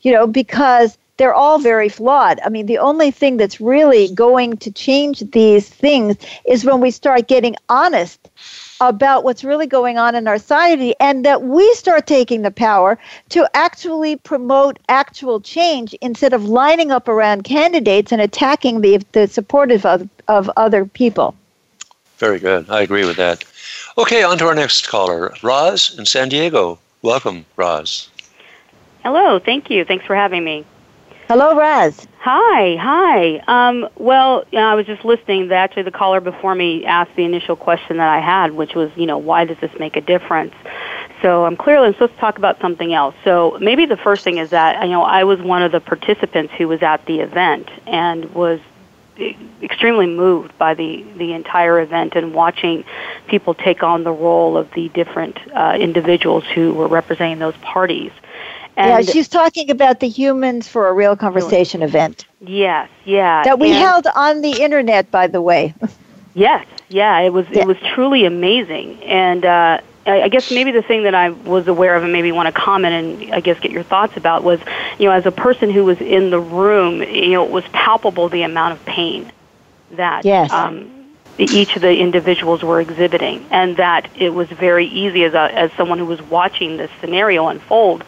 You 0.03 0.13
know, 0.13 0.27
because 0.27 0.97
they're 1.19 1.35
all 1.35 1.59
very 1.59 1.91
flawed. 1.91 2.41
I 2.43 2.49
mean, 2.49 2.65
the 2.65 2.79
only 2.79 3.11
thing 3.11 3.37
that's 3.37 3.61
really 3.61 4.09
going 4.15 4.57
to 4.59 4.71
change 4.73 5.21
these 5.33 5.69
things 5.69 6.17
is 6.47 6.65
when 6.65 6.81
we 6.81 6.91
start 6.91 7.29
getting 7.29 7.57
honest 7.69 8.31
about 8.81 9.25
what's 9.25 9.45
really 9.45 9.67
going 9.67 9.99
on 9.99 10.15
in 10.15 10.27
our 10.27 10.39
society 10.39 10.95
and 11.01 11.25
that 11.25 11.43
we 11.43 11.73
start 11.75 12.07
taking 12.07 12.43
the 12.43 12.51
power 12.51 12.99
to 13.29 13.49
actually 13.55 14.17
promote 14.17 14.79
actual 14.89 15.41
change 15.41 15.95
instead 16.01 16.33
of 16.33 16.45
lining 16.47 16.91
up 16.91 17.09
around 17.09 17.45
candidates 17.45 18.13
and 18.13 18.23
attacking 18.23 18.81
the, 18.81 19.05
the 19.13 19.29
supportive 19.29 19.85
of, 19.85 20.09
of 20.29 20.51
other 20.57 20.85
people. 20.85 21.35
Very 22.19 22.39
good. 22.39 22.69
I 22.71 22.83
agree 22.83 23.05
with 23.05 23.17
that. 23.17 23.45
Okay, 23.99 24.23
on 24.23 24.39
to 24.39 24.47
our 24.47 24.55
next 24.55 24.89
caller, 24.89 25.35
Roz 25.43 25.99
in 25.99 26.07
San 26.07 26.29
Diego. 26.29 26.79
Welcome, 27.03 27.45
Roz. 27.57 28.11
Hello, 29.03 29.39
thank 29.39 29.71
you. 29.71 29.85
Thanks 29.85 30.05
for 30.05 30.15
having 30.15 30.45
me. 30.45 30.65
Hello, 31.31 31.57
Raz. 31.57 32.09
Hi, 32.19 32.75
hi. 32.75 33.39
Um, 33.47 33.89
well, 33.99 34.43
you 34.51 34.59
know, 34.59 34.67
I 34.67 34.75
was 34.75 34.85
just 34.85 35.05
listening. 35.05 35.53
Actually, 35.53 35.85
the 35.85 35.93
caller 35.93 36.21
before 36.21 36.57
me 36.57 36.85
asked 36.85 37.15
the 37.15 37.23
initial 37.23 37.55
question 37.55 37.99
that 37.99 38.09
I 38.09 38.19
had, 38.19 38.51
which 38.51 38.75
was, 38.75 38.91
you 38.97 39.07
know, 39.07 39.17
why 39.17 39.45
does 39.45 39.57
this 39.59 39.71
make 39.79 39.95
a 39.95 40.01
difference? 40.01 40.53
So 41.23 41.45
I'm 41.45 41.57
clearly 41.57 41.87
I'm 41.87 41.93
supposed 41.93 42.15
to 42.15 42.19
talk 42.19 42.37
about 42.37 42.61
something 42.61 42.93
else. 42.93 43.15
So 43.23 43.57
maybe 43.61 43.87
the 43.87 43.97
first 43.97 44.25
thing 44.25 44.39
is 44.39 44.51
that, 44.51 44.83
you 44.83 44.91
know, 44.91 45.05
I 45.05 45.23
was 45.23 45.39
one 45.41 45.63
of 45.63 45.71
the 45.71 45.79
participants 45.79 46.53
who 46.59 46.67
was 46.67 46.83
at 46.83 47.07
the 47.07 47.21
event 47.21 47.71
and 47.87 48.35
was 48.35 48.59
extremely 49.63 50.07
moved 50.07 50.59
by 50.59 50.75
the, 50.75 51.05
the 51.17 51.33
entire 51.33 51.79
event 51.81 52.17
and 52.17 52.35
watching 52.35 52.83
people 53.29 53.55
take 53.55 53.85
on 53.85 54.03
the 54.03 54.11
role 54.11 54.57
of 54.57 54.69
the 54.73 54.89
different 54.89 55.39
uh, 55.55 55.77
individuals 55.79 56.43
who 56.53 56.73
were 56.73 56.89
representing 56.89 57.39
those 57.39 57.57
parties. 57.59 58.11
And 58.77 59.05
yeah, 59.05 59.13
she's 59.13 59.29
talking 59.29 59.71
about 59.71 60.01
the 60.01 60.09
Humans 60.09 60.69
for 60.69 60.89
a 60.89 60.93
Real 60.93 61.17
Conversation 61.17 61.83
event. 61.83 62.25
Yes, 62.41 62.89
yeah. 63.05 63.43
That 63.43 63.59
we 63.59 63.71
and 63.71 63.79
held 63.79 64.07
on 64.15 64.41
the 64.41 64.63
internet, 64.63 65.11
by 65.11 65.27
the 65.27 65.43
way. 65.43 65.75
yes, 66.35 66.67
yeah. 66.89 67.19
It 67.19 67.33
was 67.33 67.47
yeah. 67.51 67.61
it 67.61 67.67
was 67.67 67.77
truly 67.95 68.25
amazing, 68.25 69.03
and 69.05 69.45
uh, 69.45 69.81
I 70.07 70.29
guess 70.29 70.51
maybe 70.51 70.71
the 70.71 70.83
thing 70.83 71.03
that 71.03 71.15
I 71.15 71.31
was 71.31 71.69
aware 71.69 71.95
of 71.95 72.03
and 72.03 72.13
maybe 72.13 72.33
want 72.33 72.47
to 72.47 72.59
comment 72.59 72.95
and 72.95 73.35
I 73.35 73.41
guess 73.41 73.61
get 73.61 73.71
your 73.71 73.83
thoughts 73.83 74.17
about 74.17 74.43
was, 74.43 74.61
you 74.99 75.07
know, 75.07 75.13
as 75.13 75.27
a 75.27 75.31
person 75.31 75.71
who 75.71 75.85
was 75.85 76.01
in 76.01 76.31
the 76.31 76.41
room, 76.41 77.03
you 77.03 77.33
know, 77.33 77.45
it 77.45 77.51
was 77.51 77.65
palpable 77.73 78.29
the 78.29 78.43
amount 78.43 78.73
of 78.73 78.85
pain 78.87 79.31
that 79.93 80.25
yes. 80.25 80.51
um, 80.51 81.00
each 81.45 81.77
of 81.77 81.83
the 81.83 81.97
individuals 81.97 82.63
were 82.63 82.81
exhibiting, 82.81 83.47
and 83.51 83.77
that 83.77 84.09
it 84.17 84.31
was 84.31 84.49
very 84.49 84.87
easy 84.87 85.25
as 85.25 85.35
a, 85.35 85.53
as 85.55 85.73
someone 85.73 85.99
who 85.99 86.07
was 86.07 86.21
watching 86.23 86.77
this 86.77 86.91
scenario 87.01 87.49
unfold 87.49 88.05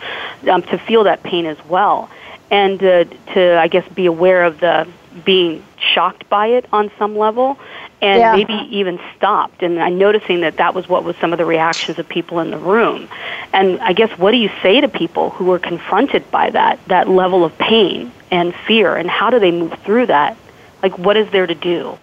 um, 0.50 0.62
to 0.62 0.78
feel 0.78 1.04
that 1.04 1.22
pain 1.22 1.46
as 1.46 1.58
well, 1.66 2.10
and 2.50 2.82
uh, 2.82 3.04
to 3.34 3.58
I 3.58 3.68
guess 3.68 3.88
be 3.88 4.06
aware 4.06 4.44
of 4.44 4.60
the 4.60 4.86
being 5.24 5.62
shocked 5.78 6.28
by 6.28 6.48
it 6.48 6.66
on 6.72 6.90
some 6.98 7.16
level, 7.16 7.58
and 8.00 8.18
yeah. 8.20 8.34
maybe 8.34 8.54
even 8.76 8.98
stopped. 9.16 9.62
And 9.62 9.80
I'm 9.80 9.98
noticing 9.98 10.40
that 10.40 10.56
that 10.56 10.74
was 10.74 10.88
what 10.88 11.04
was 11.04 11.16
some 11.16 11.32
of 11.32 11.38
the 11.38 11.44
reactions 11.44 11.98
of 11.98 12.08
people 12.08 12.40
in 12.40 12.50
the 12.50 12.58
room. 12.58 13.08
And 13.52 13.80
I 13.80 13.92
guess 13.92 14.10
what 14.18 14.30
do 14.30 14.38
you 14.38 14.50
say 14.62 14.80
to 14.80 14.88
people 14.88 15.30
who 15.30 15.52
are 15.52 15.58
confronted 15.58 16.30
by 16.30 16.50
that 16.50 16.78
that 16.86 17.08
level 17.08 17.44
of 17.44 17.56
pain 17.58 18.12
and 18.30 18.54
fear, 18.66 18.96
and 18.96 19.08
how 19.08 19.30
do 19.30 19.38
they 19.38 19.50
move 19.50 19.74
through 19.84 20.06
that? 20.06 20.36
Like, 20.82 20.98
what 20.98 21.16
is 21.16 21.30
there 21.30 21.46
to 21.46 21.54
do? 21.54 21.98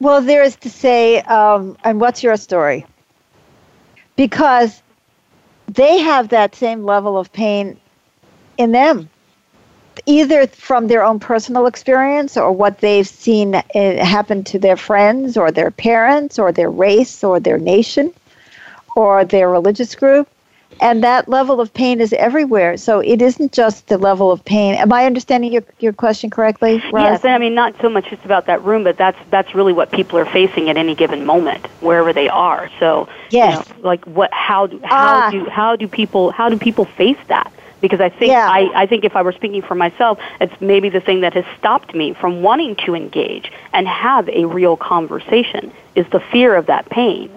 Well, 0.00 0.22
there 0.22 0.42
is 0.42 0.56
to 0.56 0.70
say, 0.70 1.20
um, 1.20 1.76
and 1.84 2.00
what's 2.00 2.22
your 2.22 2.36
story? 2.38 2.86
Because 4.16 4.82
they 5.66 5.98
have 5.98 6.30
that 6.30 6.54
same 6.54 6.84
level 6.84 7.18
of 7.18 7.32
pain 7.32 7.78
in 8.56 8.72
them, 8.72 9.10
either 10.06 10.46
from 10.46 10.88
their 10.88 11.04
own 11.04 11.20
personal 11.20 11.66
experience 11.66 12.38
or 12.38 12.50
what 12.50 12.78
they've 12.78 13.06
seen 13.06 13.52
happen 13.52 14.42
to 14.44 14.58
their 14.58 14.76
friends 14.76 15.36
or 15.36 15.50
their 15.50 15.70
parents 15.70 16.38
or 16.38 16.50
their 16.50 16.70
race 16.70 17.22
or 17.22 17.38
their 17.38 17.58
nation 17.58 18.12
or 18.96 19.24
their 19.24 19.50
religious 19.50 19.94
group 19.94 20.28
and 20.80 21.04
that 21.04 21.28
level 21.28 21.60
of 21.60 21.72
pain 21.74 22.00
is 22.00 22.12
everywhere. 22.12 22.76
So 22.76 23.00
it 23.00 23.20
isn't 23.20 23.52
just 23.52 23.88
the 23.88 23.98
level 23.98 24.30
of 24.30 24.44
pain. 24.44 24.74
Am 24.74 24.92
I 24.92 25.04
understanding 25.04 25.52
your, 25.52 25.64
your 25.78 25.92
question 25.92 26.30
correctly? 26.30 26.82
Roz? 26.92 27.04
Yes, 27.04 27.24
I 27.24 27.38
mean 27.38 27.54
not 27.54 27.74
so 27.80 27.88
much 27.88 28.08
just 28.08 28.24
about 28.24 28.46
that 28.46 28.62
room, 28.64 28.84
but 28.84 28.96
that's 28.96 29.18
that's 29.30 29.54
really 29.54 29.72
what 29.72 29.90
people 29.90 30.18
are 30.18 30.26
facing 30.26 30.70
at 30.70 30.76
any 30.76 30.94
given 30.94 31.26
moment, 31.26 31.66
wherever 31.80 32.12
they 32.12 32.28
are. 32.28 32.70
So 32.78 33.08
yes, 33.30 33.66
you 33.68 33.74
know, 33.74 33.88
like 33.88 34.04
what? 34.06 34.32
How 34.32 34.66
do 34.66 34.80
how 34.84 35.26
ah. 35.26 35.30
do 35.30 35.44
how 35.46 35.76
do 35.76 35.88
people 35.88 36.30
how 36.30 36.48
do 36.48 36.58
people 36.58 36.84
face 36.84 37.18
that? 37.28 37.52
Because 37.80 38.00
I 38.00 38.10
think 38.10 38.32
yeah. 38.32 38.48
I, 38.50 38.82
I 38.82 38.86
think 38.86 39.04
if 39.04 39.16
I 39.16 39.22
were 39.22 39.32
speaking 39.32 39.62
for 39.62 39.74
myself, 39.74 40.18
it's 40.40 40.60
maybe 40.60 40.90
the 40.90 41.00
thing 41.00 41.22
that 41.22 41.32
has 41.32 41.46
stopped 41.58 41.94
me 41.94 42.12
from 42.12 42.42
wanting 42.42 42.76
to 42.84 42.94
engage 42.94 43.50
and 43.72 43.88
have 43.88 44.28
a 44.28 44.44
real 44.44 44.76
conversation 44.76 45.72
is 45.94 46.06
the 46.10 46.20
fear 46.20 46.54
of 46.56 46.66
that 46.66 46.90
pain. 46.90 47.30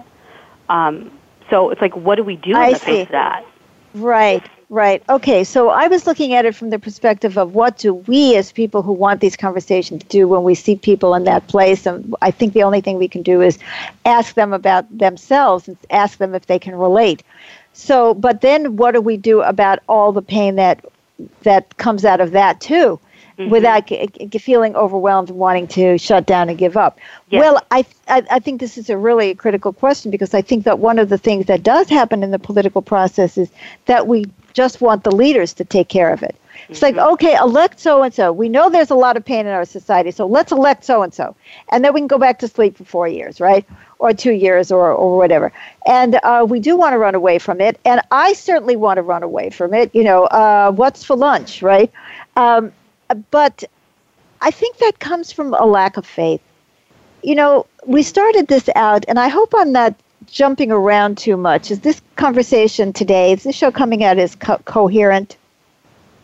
Um, 0.68 1.10
so 1.54 1.70
it's 1.70 1.80
like, 1.80 1.94
what 1.94 2.16
do 2.16 2.24
we 2.24 2.34
do 2.34 2.50
in 2.50 2.56
I 2.56 2.72
the 2.72 2.78
see. 2.80 2.84
face 2.86 3.06
of 3.06 3.12
that? 3.12 3.46
Right, 3.94 4.42
right. 4.70 5.04
Okay, 5.08 5.44
so 5.44 5.68
I 5.68 5.86
was 5.86 6.04
looking 6.04 6.34
at 6.34 6.44
it 6.44 6.56
from 6.56 6.70
the 6.70 6.80
perspective 6.80 7.38
of 7.38 7.54
what 7.54 7.78
do 7.78 7.94
we 7.94 8.34
as 8.34 8.50
people 8.50 8.82
who 8.82 8.92
want 8.92 9.20
these 9.20 9.36
conversations 9.36 10.02
do 10.08 10.26
when 10.26 10.42
we 10.42 10.56
see 10.56 10.74
people 10.74 11.14
in 11.14 11.22
that 11.24 11.46
place? 11.46 11.86
And 11.86 12.12
I 12.20 12.32
think 12.32 12.54
the 12.54 12.64
only 12.64 12.80
thing 12.80 12.98
we 12.98 13.06
can 13.06 13.22
do 13.22 13.40
is 13.40 13.60
ask 14.04 14.34
them 14.34 14.52
about 14.52 14.98
themselves 14.98 15.68
and 15.68 15.76
ask 15.90 16.18
them 16.18 16.34
if 16.34 16.46
they 16.46 16.58
can 16.58 16.74
relate. 16.74 17.22
So, 17.72 18.14
but 18.14 18.40
then 18.40 18.74
what 18.76 18.94
do 18.94 19.00
we 19.00 19.16
do 19.16 19.40
about 19.40 19.78
all 19.88 20.10
the 20.10 20.22
pain 20.22 20.56
that 20.56 20.84
that 21.44 21.76
comes 21.76 22.04
out 22.04 22.20
of 22.20 22.32
that 22.32 22.60
too? 22.60 22.98
Mm-hmm. 23.38 23.50
without 23.50 23.86
g- 23.86 24.06
feeling 24.38 24.76
overwhelmed 24.76 25.30
and 25.30 25.38
wanting 25.38 25.66
to 25.68 25.98
shut 25.98 26.26
down 26.26 26.48
and 26.48 26.58
give 26.58 26.76
up? 26.76 26.98
Yes. 27.28 27.40
Well, 27.40 27.62
I, 27.70 27.84
I, 28.08 28.22
I 28.30 28.38
think 28.38 28.60
this 28.60 28.78
is 28.78 28.90
a 28.90 28.96
really 28.96 29.34
critical 29.34 29.72
question 29.72 30.10
because 30.10 30.34
I 30.34 30.42
think 30.42 30.64
that 30.64 30.78
one 30.78 30.98
of 30.98 31.08
the 31.08 31.18
things 31.18 31.46
that 31.46 31.62
does 31.62 31.88
happen 31.88 32.22
in 32.22 32.30
the 32.30 32.38
political 32.38 32.82
process 32.82 33.38
is 33.38 33.50
that 33.86 34.06
we 34.06 34.26
just 34.52 34.80
want 34.80 35.04
the 35.04 35.14
leaders 35.14 35.54
to 35.54 35.64
take 35.64 35.88
care 35.88 36.12
of 36.12 36.22
it. 36.22 36.36
It's 36.68 36.80
mm-hmm. 36.80 36.96
like, 36.96 37.12
okay, 37.14 37.36
elect 37.36 37.80
so 37.80 38.02
and 38.02 38.14
so. 38.14 38.32
We 38.32 38.48
know 38.48 38.70
there's 38.70 38.90
a 38.90 38.94
lot 38.94 39.16
of 39.16 39.24
pain 39.24 39.40
in 39.46 39.52
our 39.52 39.64
society, 39.64 40.10
so 40.10 40.26
let's 40.26 40.52
elect 40.52 40.84
so 40.84 41.02
and 41.02 41.12
so. 41.12 41.36
And 41.70 41.84
then 41.84 41.92
we 41.92 42.00
can 42.00 42.06
go 42.06 42.18
back 42.18 42.38
to 42.38 42.48
sleep 42.48 42.76
for 42.76 42.84
four 42.84 43.08
years, 43.08 43.40
right? 43.40 43.66
Or 43.98 44.12
two 44.12 44.32
years 44.32 44.70
or, 44.70 44.92
or 44.92 45.16
whatever. 45.16 45.52
And 45.86 46.18
uh, 46.22 46.46
we 46.48 46.60
do 46.60 46.76
want 46.76 46.92
to 46.92 46.98
run 46.98 47.14
away 47.14 47.38
from 47.38 47.60
it. 47.60 47.78
And 47.84 48.00
I 48.10 48.32
certainly 48.32 48.76
want 48.76 48.98
to 48.98 49.02
run 49.02 49.22
away 49.22 49.50
from 49.50 49.74
it. 49.74 49.94
You 49.94 50.04
know, 50.04 50.24
uh, 50.24 50.72
what's 50.72 51.04
for 51.04 51.16
lunch, 51.16 51.62
right? 51.62 51.92
Um, 52.36 52.72
but 53.30 53.64
I 54.40 54.50
think 54.50 54.78
that 54.78 54.98
comes 54.98 55.32
from 55.32 55.54
a 55.54 55.64
lack 55.64 55.96
of 55.96 56.06
faith. 56.06 56.40
You 57.22 57.34
know, 57.34 57.66
we 57.86 58.02
started 58.02 58.46
this 58.48 58.68
out, 58.74 59.04
and 59.08 59.18
I 59.18 59.28
hope 59.28 59.54
I'm 59.56 59.72
not 59.72 59.94
jumping 60.26 60.70
around 60.70 61.18
too 61.18 61.36
much. 61.36 61.70
Is 61.70 61.80
this 61.80 62.02
conversation 62.16 62.92
today, 62.92 63.32
is 63.32 63.44
this 63.44 63.56
show 63.56 63.70
coming 63.70 64.04
out 64.04 64.18
as 64.18 64.34
co- 64.34 64.58
coherent? 64.58 65.36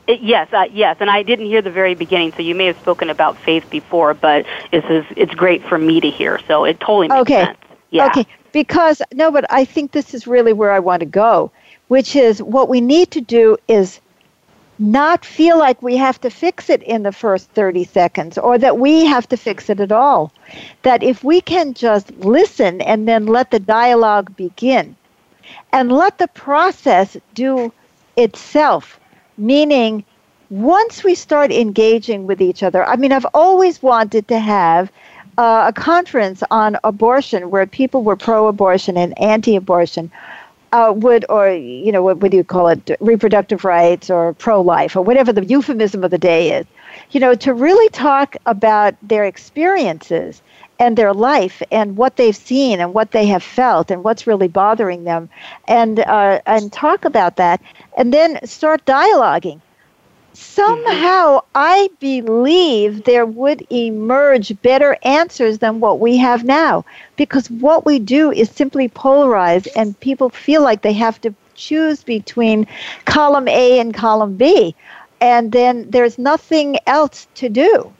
It, 0.06 0.20
yes, 0.20 0.48
uh, 0.52 0.64
yes, 0.72 0.96
and 1.00 1.08
I 1.08 1.22
didn't 1.22 1.46
hear 1.46 1.62
the 1.62 1.70
very 1.70 1.94
beginning, 1.94 2.32
so 2.32 2.42
you 2.42 2.54
may 2.54 2.66
have 2.66 2.78
spoken 2.78 3.10
about 3.10 3.38
faith 3.38 3.68
before, 3.70 4.12
but 4.14 4.44
this 4.72 4.84
is 4.90 5.04
it's 5.16 5.34
great 5.34 5.62
for 5.62 5.78
me 5.78 6.00
to 6.00 6.10
hear, 6.10 6.40
so 6.48 6.64
it 6.64 6.80
totally 6.80 7.08
makes 7.08 7.20
okay. 7.20 7.44
sense. 7.44 7.58
Yeah. 7.90 8.06
Okay, 8.06 8.26
because 8.52 9.02
no, 9.12 9.30
but 9.30 9.44
I 9.50 9.64
think 9.64 9.92
this 9.92 10.12
is 10.14 10.26
really 10.26 10.52
where 10.52 10.72
I 10.72 10.80
want 10.80 11.00
to 11.00 11.06
go, 11.06 11.52
which 11.88 12.16
is 12.16 12.42
what 12.42 12.68
we 12.68 12.80
need 12.80 13.10
to 13.12 13.20
do 13.20 13.56
is 13.68 14.00
not 14.80 15.26
feel 15.26 15.58
like 15.58 15.82
we 15.82 15.96
have 15.96 16.18
to 16.22 16.30
fix 16.30 16.70
it 16.70 16.82
in 16.82 17.02
the 17.02 17.12
first 17.12 17.50
30 17.50 17.84
seconds 17.84 18.38
or 18.38 18.56
that 18.56 18.78
we 18.78 19.04
have 19.04 19.28
to 19.28 19.36
fix 19.36 19.68
it 19.68 19.78
at 19.78 19.92
all. 19.92 20.32
That 20.82 21.02
if 21.02 21.22
we 21.22 21.42
can 21.42 21.74
just 21.74 22.10
listen 22.16 22.80
and 22.80 23.06
then 23.06 23.26
let 23.26 23.50
the 23.50 23.60
dialogue 23.60 24.34
begin 24.36 24.96
and 25.72 25.92
let 25.92 26.16
the 26.18 26.28
process 26.28 27.16
do 27.34 27.72
itself, 28.16 28.98
meaning 29.36 30.04
once 30.48 31.04
we 31.04 31.14
start 31.14 31.52
engaging 31.52 32.26
with 32.26 32.40
each 32.40 32.62
other, 32.62 32.84
I 32.84 32.96
mean, 32.96 33.12
I've 33.12 33.26
always 33.34 33.82
wanted 33.82 34.28
to 34.28 34.38
have 34.38 34.90
uh, 35.36 35.66
a 35.68 35.72
conference 35.72 36.42
on 36.50 36.78
abortion 36.84 37.50
where 37.50 37.66
people 37.66 38.02
were 38.02 38.16
pro-abortion 38.16 38.96
and 38.96 39.18
anti-abortion 39.20 40.10
uh, 40.72 40.92
would, 40.94 41.24
or 41.28 41.50
you 41.50 41.92
know, 41.92 42.02
what, 42.02 42.18
do 42.20 42.36
you 42.36 42.44
call 42.44 42.68
it, 42.68 42.96
reproductive 43.00 43.64
rights 43.64 44.10
or 44.10 44.32
pro-life 44.34 44.96
or 44.96 45.02
whatever 45.02 45.32
the 45.32 45.44
euphemism 45.44 46.04
of 46.04 46.10
the 46.10 46.18
day 46.18 46.52
is, 46.58 46.66
you 47.10 47.20
know, 47.20 47.34
to 47.34 47.54
really 47.54 47.88
talk 47.90 48.36
about 48.46 48.94
their 49.02 49.24
experiences 49.24 50.42
and 50.78 50.96
their 50.96 51.12
life 51.12 51.62
and 51.70 51.96
what 51.96 52.16
they've 52.16 52.36
seen 52.36 52.80
and 52.80 52.94
what 52.94 53.10
they 53.10 53.26
have 53.26 53.42
felt 53.42 53.90
and 53.90 54.02
what's 54.02 54.26
really 54.26 54.48
bothering 54.48 55.04
them, 55.04 55.28
and 55.68 56.00
uh, 56.00 56.40
and 56.46 56.72
talk 56.72 57.04
about 57.04 57.36
that, 57.36 57.60
and 57.96 58.12
then 58.12 58.44
start 58.46 58.84
dialoguing 58.86 59.60
somehow 60.32 61.40
I 61.54 61.90
believe 62.00 63.04
there 63.04 63.26
would 63.26 63.66
emerge 63.70 64.60
better 64.62 64.96
answers 65.02 65.58
than 65.58 65.80
what 65.80 66.00
we 66.00 66.16
have 66.18 66.44
now. 66.44 66.84
Because 67.16 67.50
what 67.50 67.84
we 67.86 67.98
do 67.98 68.30
is 68.30 68.50
simply 68.50 68.88
polarize, 68.88 69.68
and 69.76 69.98
people 70.00 70.30
feel 70.30 70.62
like 70.62 70.82
they 70.82 70.92
have 70.92 71.20
to 71.22 71.34
choose 71.54 72.02
between 72.02 72.66
column 73.04 73.48
A 73.48 73.78
and 73.78 73.94
column 73.94 74.36
B. 74.36 74.74
And 75.20 75.52
then 75.52 75.90
there's 75.90 76.18
nothing 76.18 76.78
else 76.86 77.26
to 77.34 77.48
do. 77.48 77.92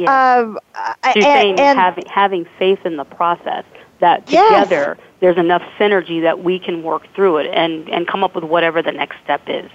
Yeah. 0.00 0.40
Um, 0.40 0.58
You're 1.14 1.22
saying 1.22 1.60
and, 1.60 1.78
having, 1.78 2.06
having 2.06 2.46
faith 2.58 2.86
in 2.86 2.96
the 2.96 3.04
process 3.04 3.64
that 3.98 4.26
together 4.26 4.96
yes. 4.98 5.06
there's 5.20 5.36
enough 5.36 5.62
synergy 5.78 6.22
that 6.22 6.42
we 6.42 6.58
can 6.58 6.82
work 6.82 7.06
through 7.14 7.38
it 7.38 7.50
and, 7.52 7.88
and 7.90 8.06
come 8.06 8.24
up 8.24 8.34
with 8.34 8.44
whatever 8.44 8.82
the 8.82 8.92
next 8.92 9.16
step 9.22 9.42
is. 9.48 9.70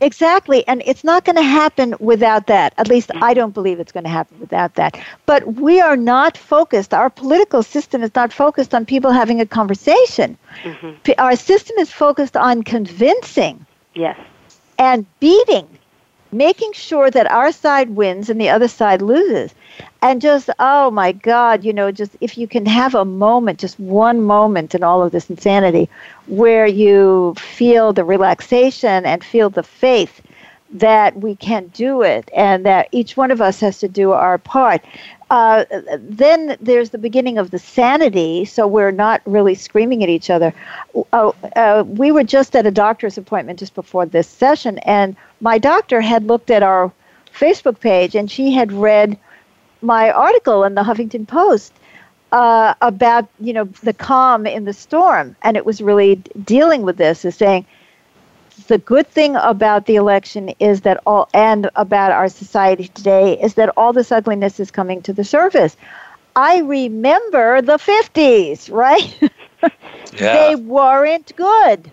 Exactly. 0.00 0.66
And 0.66 0.82
it's 0.86 1.04
not 1.04 1.24
going 1.24 1.36
to 1.36 1.42
happen 1.42 1.94
without 2.00 2.46
that. 2.46 2.72
At 2.78 2.88
least 2.88 3.10
I 3.16 3.34
don't 3.34 3.52
believe 3.52 3.80
it's 3.80 3.92
going 3.92 4.04
to 4.04 4.10
happen 4.10 4.40
without 4.40 4.74
that. 4.74 4.98
But 5.26 5.54
we 5.54 5.80
are 5.80 5.96
not 5.96 6.36
focused, 6.36 6.94
our 6.94 7.10
political 7.10 7.62
system 7.62 8.02
is 8.02 8.14
not 8.14 8.32
focused 8.32 8.74
on 8.74 8.86
people 8.86 9.10
having 9.10 9.40
a 9.40 9.46
conversation. 9.46 10.38
Mm-hmm. 10.62 11.12
Our 11.18 11.36
system 11.36 11.76
is 11.78 11.92
focused 11.92 12.36
on 12.36 12.62
convincing. 12.62 13.66
Yes. 13.94 14.18
And 14.78 15.04
beating 15.20 15.68
making 16.32 16.72
sure 16.72 17.10
that 17.10 17.30
our 17.30 17.52
side 17.52 17.90
wins 17.90 18.30
and 18.30 18.40
the 18.40 18.48
other 18.48 18.68
side 18.68 19.02
loses. 19.02 19.54
And 20.02 20.20
just, 20.20 20.50
oh 20.58 20.90
my 20.90 21.12
God, 21.12 21.64
you 21.64 21.72
know, 21.72 21.90
just 21.90 22.16
if 22.20 22.38
you 22.38 22.48
can 22.48 22.66
have 22.66 22.94
a 22.94 23.04
moment, 23.04 23.58
just 23.58 23.78
one 23.78 24.22
moment 24.22 24.74
in 24.74 24.82
all 24.82 25.02
of 25.02 25.12
this 25.12 25.28
insanity 25.30 25.88
where 26.26 26.66
you 26.66 27.34
feel 27.38 27.92
the 27.92 28.04
relaxation 28.04 29.04
and 29.04 29.22
feel 29.22 29.50
the 29.50 29.62
faith 29.62 30.22
that 30.72 31.16
we 31.16 31.34
can 31.34 31.66
do 31.68 32.02
it 32.02 32.30
and 32.34 32.64
that 32.64 32.88
each 32.92 33.16
one 33.16 33.30
of 33.30 33.40
us 33.40 33.60
has 33.60 33.78
to 33.80 33.88
do 33.88 34.12
our 34.12 34.38
part. 34.38 34.82
Uh, 35.30 35.64
then 35.98 36.56
there's 36.60 36.90
the 36.90 36.98
beginning 36.98 37.38
of 37.38 37.50
the 37.50 37.58
sanity, 37.58 38.44
so 38.44 38.66
we're 38.66 38.90
not 38.90 39.20
really 39.26 39.54
screaming 39.54 40.02
at 40.02 40.08
each 40.08 40.28
other. 40.30 40.52
Uh, 41.12 41.30
uh, 41.54 41.84
we 41.86 42.10
were 42.10 42.24
just 42.24 42.56
at 42.56 42.66
a 42.66 42.70
doctor's 42.70 43.16
appointment 43.16 43.58
just 43.58 43.74
before 43.74 44.06
this 44.06 44.26
session, 44.26 44.78
and 44.78 45.16
my 45.40 45.56
doctor 45.58 46.00
had 46.00 46.26
looked 46.26 46.50
at 46.50 46.62
our 46.62 46.92
Facebook 47.32 47.78
page 47.80 48.14
and 48.14 48.30
she 48.30 48.52
had 48.52 48.72
read 48.72 49.16
my 49.82 50.10
article 50.10 50.64
in 50.64 50.74
the 50.74 50.82
Huffington 50.82 51.26
Post 51.26 51.72
uh, 52.32 52.74
about 52.80 53.28
you 53.40 53.52
know 53.52 53.64
the 53.82 53.92
calm 53.92 54.46
in 54.46 54.64
the 54.64 54.72
storm, 54.72 55.36
and 55.42 55.56
it 55.56 55.64
was 55.66 55.80
really 55.80 56.16
dealing 56.44 56.82
with 56.82 56.96
this, 56.96 57.24
is 57.24 57.34
saying 57.36 57.66
the 58.68 58.78
good 58.78 59.06
thing 59.08 59.36
about 59.36 59.86
the 59.86 59.96
election 59.96 60.50
is 60.60 60.82
that 60.82 61.00
all, 61.06 61.28
and 61.34 61.70
about 61.76 62.12
our 62.12 62.28
society 62.28 62.88
today, 62.88 63.40
is 63.40 63.54
that 63.54 63.70
all 63.76 63.92
this 63.92 64.12
ugliness 64.12 64.60
is 64.60 64.70
coming 64.70 65.02
to 65.02 65.12
the 65.12 65.24
surface. 65.24 65.76
I 66.36 66.58
remember 66.60 67.60
the 67.62 67.78
50s, 67.78 68.70
right? 68.72 69.18
Yeah. 70.12 70.32
they 70.32 70.56
weren't 70.56 71.34
good. 71.36 71.90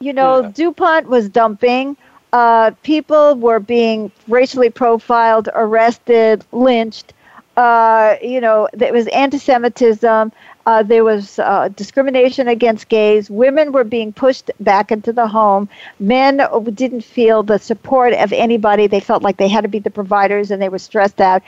You 0.00 0.12
know, 0.12 0.40
yeah. 0.42 0.50
DuPont 0.50 1.08
was 1.08 1.28
dumping. 1.28 1.96
Uh, 2.32 2.70
people 2.82 3.34
were 3.36 3.60
being 3.60 4.10
racially 4.28 4.70
profiled, 4.70 5.48
arrested, 5.54 6.44
lynched. 6.52 7.12
Uh, 7.56 8.16
you 8.22 8.40
know, 8.40 8.68
there 8.72 8.92
was 8.92 9.06
anti 9.08 9.38
Semitism. 9.38 10.32
Uh, 10.66 10.82
there 10.82 11.04
was 11.04 11.38
uh, 11.38 11.68
discrimination 11.76 12.48
against 12.48 12.88
gays. 12.88 13.30
Women 13.30 13.70
were 13.72 13.84
being 13.84 14.12
pushed 14.12 14.50
back 14.60 14.90
into 14.90 15.12
the 15.12 15.28
home. 15.28 15.68
Men 16.00 16.42
didn't 16.74 17.02
feel 17.02 17.44
the 17.44 17.58
support 17.58 18.12
of 18.14 18.32
anybody. 18.32 18.88
They 18.88 19.00
felt 19.00 19.22
like 19.22 19.36
they 19.36 19.48
had 19.48 19.60
to 19.60 19.68
be 19.68 19.78
the 19.78 19.90
providers 19.90 20.50
and 20.50 20.60
they 20.60 20.68
were 20.68 20.80
stressed 20.80 21.20
out. 21.20 21.42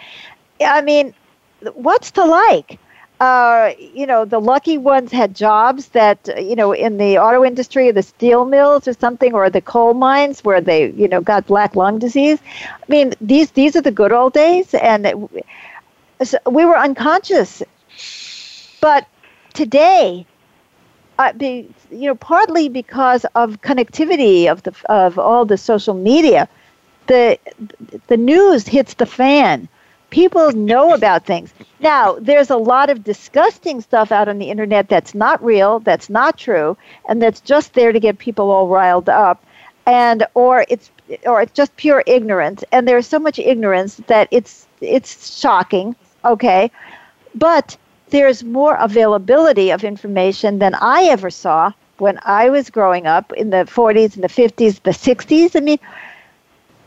I 0.65 0.83
mean, 0.83 1.15
what's 1.75 2.13
to 2.13 2.25
like? 2.25 2.79
Uh, 3.21 3.73
you 3.79 4.07
know, 4.07 4.25
the 4.25 4.39
lucky 4.41 4.79
ones 4.79 5.11
had 5.11 5.35
jobs 5.35 5.89
that, 5.89 6.29
you 6.39 6.55
know, 6.55 6.71
in 6.73 6.99
the 6.99 7.19
auto 7.19 7.45
industry, 7.45 7.91
the 7.91 8.03
steel 8.03 8.45
mills 8.45 8.87
or 8.87 8.93
something, 8.93 9.35
or 9.35 9.51
the 9.51 9.61
coal 9.61 9.93
mines 9.93 10.45
where 10.45 10.61
they, 10.61 10.91
you 10.93 11.09
know, 11.09 11.21
got 11.21 11.45
black 11.47 11.75
lung 11.75 11.99
disease. 11.99 12.39
I 12.65 12.85
mean, 12.89 13.15
these 13.21 13.51
these 13.51 13.75
are 13.75 13.81
the 13.83 13.91
good 13.91 14.13
old 14.13 14.35
days, 14.35 14.73
and 14.73 15.05
it, 15.05 15.17
so 16.23 16.39
we 16.51 16.65
were 16.65 16.79
unconscious 16.79 17.63
but 18.81 19.07
today, 19.55 20.27
uh, 21.19 21.33
be, 21.35 21.69
you 21.91 22.07
know, 22.09 22.15
partly 22.15 22.69
because 22.69 23.25
of 23.35 23.61
connectivity 23.63 24.51
of 24.51 24.63
the 24.65 24.75
of 24.89 25.19
all 25.19 25.45
the 25.45 25.57
social 25.59 25.95
media, 25.95 26.49
the 27.07 27.39
the 28.09 28.17
news 28.17 28.67
hits 28.69 28.95
the 28.95 29.07
fan. 29.07 29.69
People 30.11 30.53
know 30.53 30.95
about 30.95 31.27
things. 31.27 31.53
Now, 31.81 32.17
there's 32.19 32.51
a 32.51 32.57
lot 32.57 32.89
of 32.89 33.05
disgusting 33.05 33.81
stuff 33.81 34.11
out 34.11 34.29
on 34.29 34.39
the 34.39 34.51
internet 34.51 34.89
that's 34.89 35.15
not 35.15 35.43
real, 35.45 35.81
that's 35.81 36.09
not 36.09 36.39
true, 36.39 36.77
and 37.09 37.21
that's 37.21 37.41
just 37.41 37.75
there 37.75 37.93
to 37.93 38.01
get 38.01 38.19
people 38.19 38.51
all 38.51 38.69
riled 38.69 39.09
up, 39.09 39.45
and 39.87 40.27
or 40.35 40.65
it's 40.69 40.91
or 41.27 41.43
it's 41.43 41.53
just 41.53 41.77
pure 41.77 42.03
ignorance. 42.07 42.65
And 42.73 42.89
there's 42.89 43.07
so 43.07 43.19
much 43.19 43.39
ignorance 43.39 43.97
that 44.07 44.29
it's 44.31 44.67
it's 44.81 45.39
shocking. 45.39 45.95
Okay, 46.25 46.71
but 47.35 47.77
there's 48.11 48.43
more 48.43 48.77
availability 48.77 49.71
of 49.71 49.85
information 49.85 50.59
than 50.59 50.75
I 50.75 51.05
ever 51.05 51.31
saw 51.31 51.73
when 51.99 52.19
I 52.25 52.51
was 52.51 52.71
growing 52.71 53.07
up 53.07 53.33
in 53.33 53.51
the 53.51 53.65
40s 53.65 54.15
and 54.15 54.25
the 54.25 54.29
50s, 54.29 54.83
the 54.83 54.93
60s. 54.93 55.57
I 55.57 55.61
mean, 55.61 55.79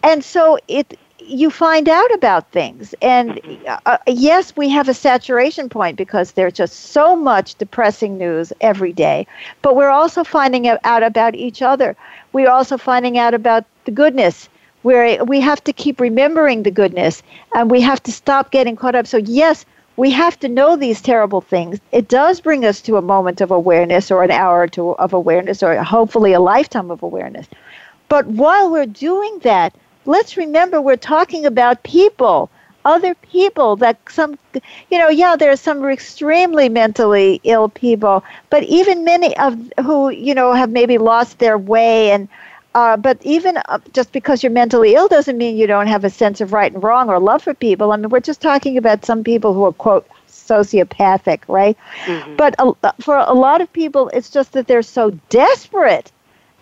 and 0.03 0.23
so 0.23 0.57
it 0.67 0.97
you 1.31 1.49
find 1.49 1.87
out 1.87 2.13
about 2.13 2.51
things. 2.51 2.93
And 3.01 3.39
uh, 3.67 3.79
uh, 3.85 3.97
yes, 4.07 4.55
we 4.55 4.69
have 4.69 4.89
a 4.89 4.93
saturation 4.93 5.69
point 5.69 5.97
because 5.97 6.33
there's 6.33 6.53
just 6.53 6.91
so 6.91 7.15
much 7.15 7.55
depressing 7.55 8.17
news 8.17 8.51
every 8.61 8.93
day. 8.93 9.27
But 9.61 9.75
we're 9.75 9.89
also 9.89 10.23
finding 10.23 10.67
out 10.67 11.03
about 11.03 11.35
each 11.35 11.61
other. 11.61 11.95
We're 12.33 12.49
also 12.49 12.77
finding 12.77 13.17
out 13.17 13.33
about 13.33 13.65
the 13.85 13.91
goodness. 13.91 14.49
Where 14.83 15.23
we 15.23 15.39
have 15.41 15.63
to 15.65 15.73
keep 15.73 15.99
remembering 16.01 16.63
the 16.63 16.71
goodness 16.71 17.21
and 17.53 17.69
we 17.69 17.81
have 17.81 18.01
to 18.03 18.11
stop 18.11 18.49
getting 18.49 18.75
caught 18.75 18.95
up. 18.95 19.05
So, 19.05 19.17
yes, 19.17 19.63
we 19.95 20.09
have 20.09 20.39
to 20.39 20.49
know 20.49 20.75
these 20.75 21.01
terrible 21.01 21.41
things. 21.41 21.79
It 21.91 22.07
does 22.07 22.41
bring 22.41 22.65
us 22.65 22.81
to 22.81 22.97
a 22.97 23.01
moment 23.01 23.41
of 23.41 23.51
awareness 23.51 24.09
or 24.09 24.23
an 24.23 24.31
hour 24.31 24.67
to, 24.69 24.95
of 24.95 25.13
awareness 25.13 25.61
or 25.61 25.75
hopefully 25.83 26.33
a 26.33 26.39
lifetime 26.39 26.89
of 26.89 27.03
awareness. 27.03 27.45
But 28.09 28.25
while 28.25 28.71
we're 28.71 28.87
doing 28.87 29.39
that, 29.43 29.75
let's 30.05 30.37
remember 30.37 30.81
we're 30.81 30.95
talking 30.95 31.45
about 31.45 31.83
people, 31.83 32.49
other 32.83 33.13
people 33.15 33.75
that 33.77 33.97
some, 34.09 34.37
you 34.89 34.97
know, 34.97 35.09
yeah, 35.09 35.35
there 35.35 35.51
are 35.51 35.57
some 35.57 35.85
extremely 35.85 36.69
mentally 36.69 37.39
ill 37.43 37.69
people, 37.69 38.23
but 38.49 38.63
even 38.63 39.03
many 39.03 39.37
of 39.37 39.57
who, 39.83 40.09
you 40.09 40.33
know, 40.33 40.53
have 40.53 40.71
maybe 40.71 40.97
lost 40.97 41.39
their 41.39 41.57
way 41.57 42.11
and 42.11 42.27
uh, 42.73 42.95
but 42.95 43.17
even 43.21 43.57
uh, 43.57 43.79
just 43.91 44.13
because 44.13 44.41
you're 44.41 44.51
mentally 44.51 44.95
ill 44.95 45.09
doesn't 45.09 45.37
mean 45.37 45.57
you 45.57 45.67
don't 45.67 45.87
have 45.87 46.05
a 46.05 46.09
sense 46.09 46.39
of 46.39 46.53
right 46.53 46.71
and 46.71 46.81
wrong 46.81 47.09
or 47.09 47.19
love 47.19 47.43
for 47.43 47.53
people. 47.53 47.91
I 47.91 47.97
mean, 47.97 48.09
we're 48.09 48.21
just 48.21 48.41
talking 48.41 48.77
about 48.77 49.03
some 49.03 49.25
people 49.25 49.53
who 49.53 49.65
are, 49.65 49.73
quote, 49.73 50.07
sociopathic, 50.29 51.41
right? 51.47 51.77
Mm-hmm. 52.05 52.37
But 52.37 52.55
uh, 52.59 52.73
for 53.01 53.17
a 53.17 53.33
lot 53.33 53.59
of 53.59 53.71
people, 53.73 54.09
it's 54.13 54.29
just 54.29 54.53
that 54.53 54.67
they're 54.67 54.83
so 54.83 55.11
desperate, 55.29 56.11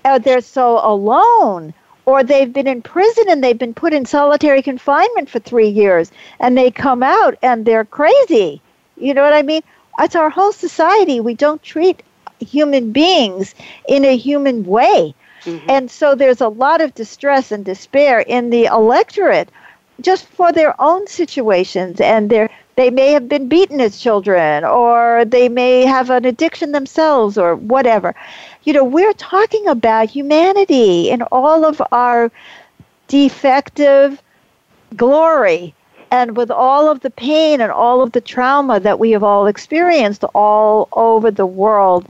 or 0.04 0.18
they're 0.18 0.42
so 0.42 0.80
alone, 0.84 1.76
or 2.10 2.24
they've 2.24 2.52
been 2.52 2.68
in 2.68 2.82
prison 2.82 3.26
and 3.30 3.44
they've 3.44 3.58
been 3.58 3.76
put 3.76 3.94
in 3.94 4.04
solitary 4.04 4.64
confinement 4.64 5.30
for 5.30 5.40
three 5.40 5.70
years, 5.70 6.12
and 6.40 6.58
they 6.58 6.72
come 6.72 7.04
out 7.04 7.38
and 7.44 7.66
they're 7.66 7.86
crazy. 7.86 8.62
You 8.98 9.14
know 9.14 9.22
what 9.22 9.34
I 9.34 9.44
mean? 9.44 9.62
It's 10.00 10.16
our 10.16 10.32
whole 10.32 10.52
society. 10.52 11.20
We 11.20 11.36
don't 11.36 11.62
treat 11.62 12.02
human 12.40 12.92
beings 12.92 13.54
in 13.88 14.06
a 14.06 14.18
human 14.18 14.66
way. 14.66 15.14
Mm-hmm. 15.44 15.70
And 15.70 15.92
so 15.92 16.16
there's 16.16 16.42
a 16.42 16.50
lot 16.50 16.82
of 16.82 16.96
distress 16.96 17.52
and 17.52 17.64
despair 17.64 18.20
in 18.20 18.50
the 18.50 18.66
electorate 18.66 19.50
just 20.02 20.26
for 20.26 20.52
their 20.52 20.74
own 20.82 21.06
situations 21.08 22.02
and 22.02 22.30
their 22.30 22.50
they 22.80 22.90
may 22.92 23.12
have 23.14 23.30
been 23.30 23.50
beaten 23.50 23.82
as 23.82 24.00
children 24.00 24.64
or 24.66 25.26
they 25.26 25.50
may 25.50 25.86
have 25.86 26.10
an 26.10 26.26
addiction 26.26 26.72
themselves 26.74 27.38
or 27.38 27.56
whatever. 27.56 28.16
You 28.64 28.74
know, 28.74 28.86
we're 28.86 29.14
talking 29.14 29.68
about 29.68 30.10
humanity 30.10 31.10
in 31.12 31.22
all 31.24 31.66
of 31.66 31.82
our 31.92 32.32
defective 33.08 34.22
glory 34.96 35.76
And 36.12 36.38
with 36.38 36.52
all 36.52 36.90
of 36.90 37.02
the 37.02 37.12
pain 37.12 37.62
and 37.62 37.72
all 37.72 38.02
of 38.02 38.12
the 38.14 38.22
trauma 38.22 38.80
that 38.82 39.00
we 39.00 39.12
have 39.12 39.24
all 39.24 39.48
experienced 39.48 40.24
all 40.36 40.88
over 40.94 41.32
the 41.32 41.46
world, 41.46 42.08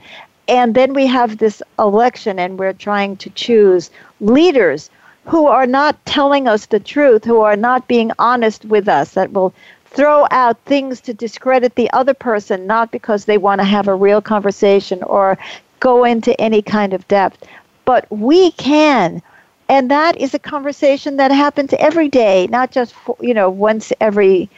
and 0.48 0.76
then 0.76 0.94
we 0.94 1.08
have 1.08 1.38
this 1.38 1.62
election 1.80 2.40
and 2.40 2.60
we're 2.60 2.74
trying 2.74 3.18
to 3.18 3.30
choose 3.32 3.92
leaders 4.22 4.90
who 5.26 5.48
are 5.48 5.68
not 5.68 6.04
telling 6.06 6.48
us 6.48 6.68
the 6.68 6.80
truth, 6.80 7.26
who 7.26 7.42
are 7.42 7.58
not 7.58 7.88
being 7.88 8.12
honest 8.20 8.66
with 8.66 8.88
us, 8.88 9.14
that 9.14 9.34
will 9.34 9.54
throw 9.92 10.28
out 10.32 10.58
things 10.66 11.02
to 11.02 11.14
discredit 11.14 11.76
the 11.76 11.92
other 11.92 12.14
person, 12.14 12.68
not 12.68 12.92
because 12.92 13.26
they 13.26 13.38
want 13.38 13.60
to 13.60 13.66
have 13.66 13.88
a 13.88 13.96
real 13.96 14.22
conversation 14.22 15.04
or 15.04 15.38
go 15.80 16.04
into 16.04 16.40
any 16.40 16.62
kind 16.62 16.94
of 16.94 17.08
depth. 17.08 17.46
But 17.86 18.06
we 18.12 18.52
can. 18.52 19.22
And 19.68 19.92
that 19.92 20.18
is 20.18 20.34
a 20.34 20.40
conversation 20.40 21.18
that 21.18 21.32
happens 21.32 21.74
every 21.78 22.10
day, 22.10 22.48
not 22.48 22.72
just, 22.72 22.94
for, 22.94 23.16
you 23.20 23.34
know, 23.34 23.50
once 23.50 23.94
every 24.00 24.50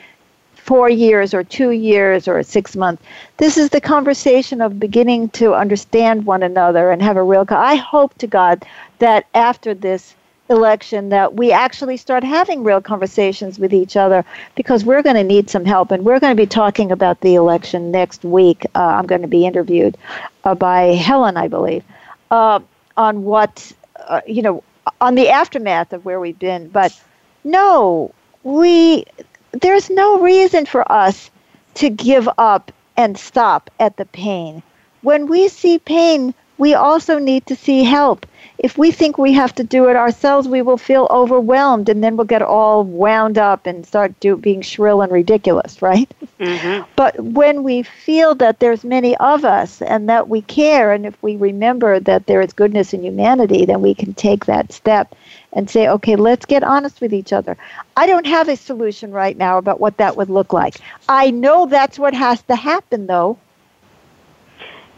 four 0.55 0.89
years 0.89 1.33
or 1.33 1.43
two 1.43 1.71
years 1.71 2.27
or 2.27 2.43
six 2.43 2.75
months. 2.75 3.03
This 3.37 3.57
is 3.57 3.69
the 3.69 3.81
conversation 3.81 4.61
of 4.61 4.79
beginning 4.79 5.29
to 5.29 5.53
understand 5.53 6.25
one 6.25 6.43
another 6.43 6.91
and 6.91 7.01
have 7.01 7.17
a 7.17 7.23
real. 7.23 7.45
I 7.49 7.75
hope 7.75 8.17
to 8.19 8.27
God 8.27 8.63
that 8.99 9.25
after 9.33 9.73
this 9.73 10.13
election 10.51 11.09
that 11.09 11.33
we 11.33 11.51
actually 11.51 11.97
start 11.97 12.23
having 12.23 12.63
real 12.63 12.81
conversations 12.81 13.57
with 13.57 13.73
each 13.73 13.97
other 13.97 14.23
because 14.55 14.85
we're 14.85 15.01
going 15.01 15.15
to 15.15 15.23
need 15.23 15.49
some 15.49 15.65
help 15.65 15.91
and 15.91 16.05
we're 16.05 16.19
going 16.19 16.35
to 16.35 16.41
be 16.41 16.47
talking 16.47 16.91
about 16.91 17.19
the 17.21 17.35
election 17.35 17.91
next 17.91 18.23
week. 18.23 18.65
Uh, 18.75 18.79
i'm 18.79 19.07
going 19.07 19.21
to 19.23 19.27
be 19.27 19.45
interviewed 19.45 19.97
uh, 20.43 20.53
by 20.53 20.81
helen 20.93 21.37
i 21.37 21.47
believe 21.47 21.83
uh, 22.29 22.59
on 22.97 23.23
what 23.23 23.71
uh, 24.07 24.21
you 24.27 24.41
know 24.41 24.63
on 24.99 25.15
the 25.15 25.29
aftermath 25.29 25.93
of 25.93 26.05
where 26.05 26.19
we've 26.19 26.39
been. 26.39 26.67
But 26.69 26.99
no 27.43 28.13
we 28.43 29.05
there's 29.51 29.89
no 29.89 30.19
reason 30.19 30.65
for 30.65 30.89
us 30.91 31.29
to 31.75 31.89
give 31.89 32.27
up 32.37 32.71
and 32.97 33.17
stop 33.17 33.69
at 33.79 33.97
the 33.97 34.05
pain. 34.05 34.63
When 35.01 35.27
we 35.27 35.47
see 35.47 35.79
pain 35.79 36.33
we 36.57 36.73
also 36.75 37.17
need 37.19 37.47
to 37.47 37.55
see 37.55 37.83
help 37.83 38.25
if 38.61 38.77
we 38.77 38.91
think 38.91 39.17
we 39.17 39.33
have 39.33 39.55
to 39.55 39.63
do 39.63 39.89
it 39.89 39.95
ourselves, 39.95 40.47
we 40.47 40.61
will 40.61 40.77
feel 40.77 41.07
overwhelmed 41.09 41.89
and 41.89 42.03
then 42.03 42.15
we'll 42.15 42.27
get 42.27 42.43
all 42.43 42.83
wound 42.83 43.39
up 43.39 43.65
and 43.65 43.87
start 43.87 44.17
do, 44.19 44.37
being 44.37 44.61
shrill 44.61 45.01
and 45.01 45.11
ridiculous, 45.11 45.81
right? 45.81 46.07
Mm-hmm. 46.39 46.87
But 46.95 47.19
when 47.19 47.63
we 47.63 47.81
feel 47.81 48.35
that 48.35 48.59
there's 48.59 48.83
many 48.83 49.17
of 49.17 49.43
us 49.45 49.81
and 49.81 50.07
that 50.09 50.29
we 50.29 50.43
care, 50.43 50.93
and 50.93 51.07
if 51.07 51.21
we 51.23 51.37
remember 51.37 51.99
that 52.01 52.27
there 52.27 52.39
is 52.39 52.53
goodness 52.53 52.93
in 52.93 53.03
humanity, 53.03 53.65
then 53.65 53.81
we 53.81 53.95
can 53.95 54.13
take 54.13 54.45
that 54.45 54.71
step 54.71 55.15
and 55.53 55.67
say, 55.67 55.87
okay, 55.87 56.15
let's 56.15 56.45
get 56.45 56.63
honest 56.63 57.01
with 57.01 57.15
each 57.15 57.33
other. 57.33 57.57
I 57.97 58.05
don't 58.05 58.27
have 58.27 58.47
a 58.47 58.55
solution 58.55 59.11
right 59.11 59.35
now 59.35 59.57
about 59.57 59.79
what 59.79 59.97
that 59.97 60.17
would 60.17 60.29
look 60.29 60.53
like. 60.53 60.75
I 61.09 61.31
know 61.31 61.65
that's 61.65 61.97
what 61.97 62.13
has 62.13 62.43
to 62.43 62.55
happen, 62.55 63.07
though. 63.07 63.39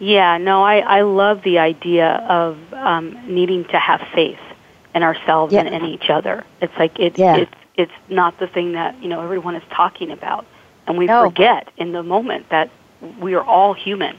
Yeah, 0.03 0.37
no, 0.37 0.63
I, 0.63 0.79
I 0.79 1.01
love 1.03 1.43
the 1.43 1.59
idea 1.59 2.07
of 2.27 2.57
um, 2.73 3.17
needing 3.33 3.63
to 3.65 3.79
have 3.79 4.01
faith 4.13 4.39
in 4.93 5.01
ourselves 5.01 5.53
yeah. 5.53 5.61
and 5.61 5.73
in 5.73 5.85
each 5.85 6.09
other. 6.09 6.43
It's 6.61 6.77
like 6.77 6.99
it's 6.99 7.17
yeah. 7.17 7.37
it's 7.37 7.55
it's 7.75 7.91
not 8.09 8.37
the 8.37 8.47
thing 8.47 8.73
that 8.73 9.01
you 9.01 9.07
know 9.07 9.21
everyone 9.21 9.55
is 9.55 9.63
talking 9.69 10.11
about, 10.11 10.45
and 10.87 10.97
we 10.97 11.05
no. 11.05 11.23
forget 11.23 11.71
in 11.77 11.93
the 11.93 12.03
moment 12.03 12.49
that 12.49 12.69
we 13.21 13.33
are 13.33 13.43
all 13.43 13.73
human. 13.73 14.17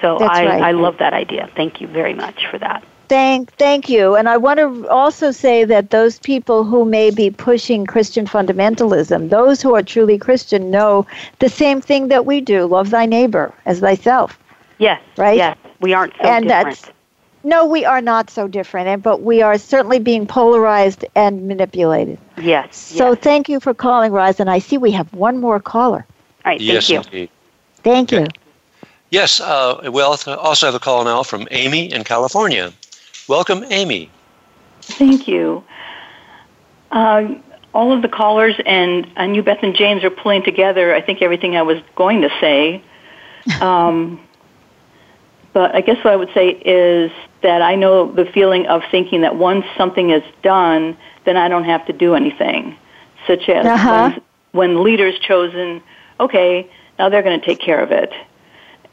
So 0.00 0.18
I, 0.18 0.46
right. 0.46 0.62
I 0.62 0.70
love 0.70 0.98
that 0.98 1.14
idea. 1.14 1.50
Thank 1.56 1.80
you 1.80 1.88
very 1.88 2.14
much 2.14 2.46
for 2.46 2.58
that. 2.58 2.84
Thank, 3.08 3.52
thank 3.54 3.88
you. 3.88 4.14
And 4.14 4.28
I 4.28 4.36
want 4.36 4.58
to 4.60 4.86
also 4.88 5.32
say 5.32 5.64
that 5.64 5.90
those 5.90 6.20
people 6.20 6.62
who 6.62 6.84
may 6.84 7.10
be 7.10 7.30
pushing 7.30 7.86
Christian 7.86 8.24
fundamentalism, 8.24 9.30
those 9.30 9.60
who 9.62 9.74
are 9.74 9.82
truly 9.82 10.16
Christian, 10.18 10.70
know 10.70 11.06
the 11.40 11.48
same 11.48 11.80
thing 11.80 12.06
that 12.08 12.24
we 12.24 12.40
do 12.40 12.66
love 12.66 12.90
thy 12.90 13.06
neighbor 13.06 13.52
as 13.66 13.80
thyself. 13.80 14.38
Yes. 14.78 15.00
Right? 15.16 15.36
Yes. 15.36 15.58
We 15.80 15.92
aren't 15.92 16.14
so 16.14 16.28
and 16.28 16.48
different. 16.48 16.80
That's, 16.80 16.92
no, 17.44 17.66
we 17.66 17.84
are 17.84 18.00
not 18.00 18.30
so 18.30 18.48
different, 18.48 18.88
and 18.88 19.02
but 19.02 19.22
we 19.22 19.42
are 19.42 19.58
certainly 19.58 19.98
being 19.98 20.26
polarized 20.26 21.04
and 21.14 21.46
manipulated. 21.46 22.18
Yes. 22.36 22.76
So 22.76 23.10
yes. 23.10 23.20
thank 23.20 23.48
you 23.48 23.60
for 23.60 23.74
calling, 23.74 24.12
Roz, 24.12 24.40
and 24.40 24.50
I 24.50 24.58
see 24.58 24.76
we 24.76 24.90
have 24.92 25.12
one 25.14 25.38
more 25.38 25.60
caller. 25.60 26.04
All 26.44 26.52
right, 26.52 26.60
yes, 26.60 26.88
thank 26.88 27.12
you. 27.12 27.18
Indeed. 27.20 27.30
Thank 27.84 28.12
you. 28.12 28.26
Yes, 29.10 29.40
uh, 29.40 29.88
we 29.92 30.02
also 30.02 30.36
have 30.36 30.74
a 30.74 30.78
call 30.78 31.04
now 31.04 31.22
from 31.22 31.48
Amy 31.50 31.92
in 31.92 32.04
California. 32.04 32.72
Welcome, 33.28 33.64
Amy. 33.70 34.10
Thank 34.82 35.28
you. 35.28 35.64
Uh, 36.90 37.34
all 37.72 37.92
of 37.92 38.02
the 38.02 38.08
callers 38.08 38.56
and 38.66 39.06
I 39.16 39.26
knew 39.26 39.42
Beth 39.42 39.62
and 39.62 39.74
James 39.74 40.02
are 40.04 40.10
pulling 40.10 40.42
together, 40.42 40.94
I 40.94 41.00
think, 41.00 41.22
everything 41.22 41.56
I 41.56 41.62
was 41.62 41.78
going 41.94 42.22
to 42.22 42.30
say. 42.40 42.82
Um, 43.62 44.20
but 45.52 45.74
I 45.74 45.80
guess 45.80 45.96
what 46.04 46.12
I 46.12 46.16
would 46.16 46.32
say 46.34 46.50
is 46.50 47.10
that 47.42 47.62
I 47.62 47.74
know 47.74 48.12
the 48.12 48.26
feeling 48.26 48.66
of 48.66 48.82
thinking 48.90 49.22
that 49.22 49.36
once 49.36 49.64
something 49.76 50.10
is 50.10 50.22
done, 50.42 50.96
then 51.24 51.36
I 51.36 51.48
don't 51.48 51.64
have 51.64 51.86
to 51.86 51.92
do 51.92 52.14
anything. 52.14 52.76
Such 53.26 53.48
as 53.48 53.66
uh-huh. 53.66 54.10
when, 54.52 54.74
when 54.74 54.84
leaders 54.84 55.18
chosen, 55.20 55.82
okay, 56.20 56.70
now 56.98 57.08
they're 57.08 57.22
going 57.22 57.38
to 57.38 57.46
take 57.46 57.60
care 57.60 57.82
of 57.82 57.92
it. 57.92 58.12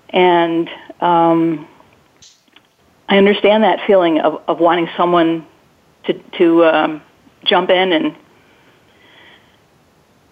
And 0.10 0.70
um, 1.02 1.68
I 3.10 3.18
understand 3.18 3.64
that 3.64 3.86
feeling 3.86 4.20
of, 4.20 4.42
of 4.48 4.60
wanting 4.60 4.90
someone 4.96 5.46
to, 6.06 6.14
to 6.38 6.66
um, 6.66 7.02
jump 7.44 7.70
in 7.70 7.92
and 7.92 8.16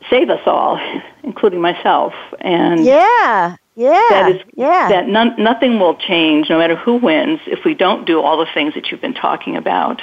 save 0.09 0.29
us 0.29 0.41
all, 0.45 0.79
including 1.23 1.61
myself. 1.61 2.13
And 2.39 2.83
yeah, 2.85 3.55
yeah. 3.75 4.07
That 4.09 4.31
is 4.35 4.41
yeah. 4.55 4.89
that 4.89 5.07
none, 5.07 5.35
nothing 5.37 5.79
will 5.79 5.95
change 5.95 6.49
no 6.49 6.57
matter 6.59 6.75
who 6.75 6.95
wins 6.95 7.39
if 7.47 7.65
we 7.65 7.73
don't 7.73 8.05
do 8.05 8.21
all 8.21 8.37
the 8.37 8.51
things 8.53 8.73
that 8.75 8.91
you've 8.91 9.01
been 9.01 9.13
talking 9.13 9.57
about. 9.57 10.01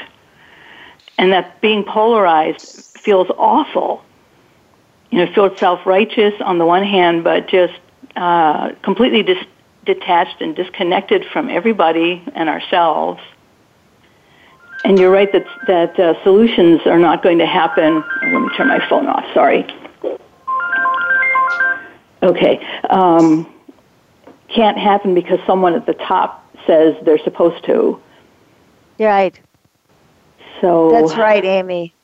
And 1.19 1.33
that 1.33 1.61
being 1.61 1.85
polarized 1.85 2.99
feels 2.99 3.29
awful. 3.37 4.03
You 5.11 5.19
know, 5.19 5.25
it 5.25 5.35
feels 5.35 5.59
self-righteous 5.59 6.35
on 6.41 6.59
the 6.59 6.67
one 6.67 6.85
hand, 6.85 7.25
but 7.25 7.49
just 7.49 7.75
uh, 8.17 8.73
completely 8.83 9.23
dis- 9.23 9.47
detached 9.85 10.41
and 10.41 10.55
disconnected 10.57 11.25
from 11.33 11.49
everybody 11.49 12.23
and 12.35 12.49
ourselves. 12.49 13.21
And 14.85 14.99
you're 14.99 15.11
right 15.11 15.31
that 15.33 15.47
that 15.67 16.01
uh, 16.01 16.23
solutions 16.23 16.81
are 16.87 16.99
not 16.99 17.23
going 17.23 17.39
to 17.39 17.47
happen. 17.47 18.03
Let 18.23 18.41
me 18.41 18.49
turn 18.57 18.69
my 18.69 18.89
phone 18.89 19.07
off. 19.07 19.27
Sorry. 19.35 19.67
Okay. 22.23 22.67
Um, 22.89 23.47
can't 24.55 24.79
happen 24.79 25.15
because 25.15 25.39
someone 25.47 25.75
at 25.75 25.87
the 25.87 25.95
top 25.95 26.47
says 26.67 26.95
they're 27.03 27.19
supposed 27.19 27.65
to. 27.67 28.01
Right. 28.99 29.39
So 30.61 30.91
That's 30.91 31.17
right, 31.17 31.45
Amy. 31.45 31.95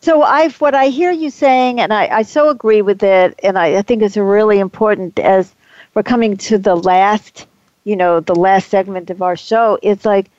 So 0.00 0.22
I've 0.22 0.60
what 0.60 0.74
I 0.74 0.86
hear 0.86 1.10
you 1.10 1.30
saying, 1.30 1.80
and 1.80 1.92
I, 1.92 2.06
I 2.06 2.22
so 2.22 2.48
agree 2.48 2.80
with 2.80 3.02
it, 3.02 3.38
and 3.42 3.58
I, 3.58 3.78
I 3.78 3.82
think 3.82 4.02
it's 4.02 4.16
really 4.16 4.58
important 4.60 5.18
as 5.18 5.54
we're 5.94 6.02
coming 6.02 6.36
to 6.36 6.58
the 6.58 6.76
last, 6.76 7.46
you 7.84 7.96
know, 7.96 8.20
the 8.20 8.34
last 8.34 8.68
segment 8.68 9.10
of 9.10 9.20
our 9.20 9.36
show. 9.36 9.78
It's 9.82 10.04
like, 10.04 10.30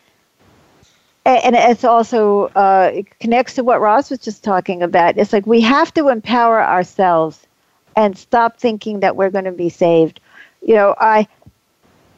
and 1.26 1.56
it's 1.56 1.84
also 1.84 2.46
uh, 2.56 2.92
it 2.94 3.20
connects 3.20 3.56
to 3.56 3.64
what 3.64 3.82
Roz 3.82 4.10
was 4.10 4.20
just 4.20 4.44
talking 4.44 4.82
about. 4.82 5.18
It's 5.18 5.34
like 5.34 5.46
we 5.46 5.60
have 5.62 5.94
to 5.96 6.08
empower 6.08 6.64
ourselves 6.64 7.46
and 7.98 8.18
stop 8.18 8.58
thinking 8.60 9.02
that 9.02 9.16
we're 9.16 9.32
going 9.32 9.46
to 9.46 9.52
be 9.52 9.70
saved 9.70 10.22
you 10.68 10.76
know, 10.76 10.94
I 11.00 11.28